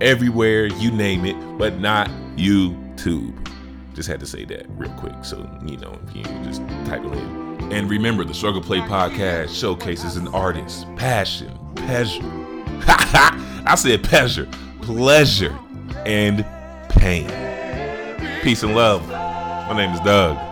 everywhere, 0.00 0.66
you 0.66 0.92
name 0.92 1.24
it, 1.24 1.36
but 1.58 1.80
not 1.80 2.08
YouTube. 2.36 3.34
Just 3.92 4.08
had 4.08 4.20
to 4.20 4.26
say 4.26 4.44
that 4.44 4.66
real 4.70 4.92
quick. 4.92 5.24
So, 5.24 5.38
you 5.66 5.76
know, 5.78 5.98
you 6.14 6.22
just 6.44 6.60
type 6.86 7.04
it 7.04 7.12
in. 7.12 7.72
And 7.72 7.90
remember, 7.90 8.22
the 8.22 8.34
Struggle 8.34 8.62
Play 8.62 8.78
podcast 8.78 9.58
showcases 9.58 10.16
an 10.16 10.28
artist's 10.28 10.84
passion, 10.94 11.58
pleasure. 11.74 12.22
I 13.66 13.74
said 13.76 14.04
pleasure, 14.04 14.48
pleasure, 14.82 15.56
and 16.06 16.44
pain. 16.88 17.28
Peace 18.42 18.62
and 18.62 18.74
love. 18.74 19.06
My 19.08 19.74
name 19.76 19.90
is 19.90 20.00
Doug. 20.00 20.50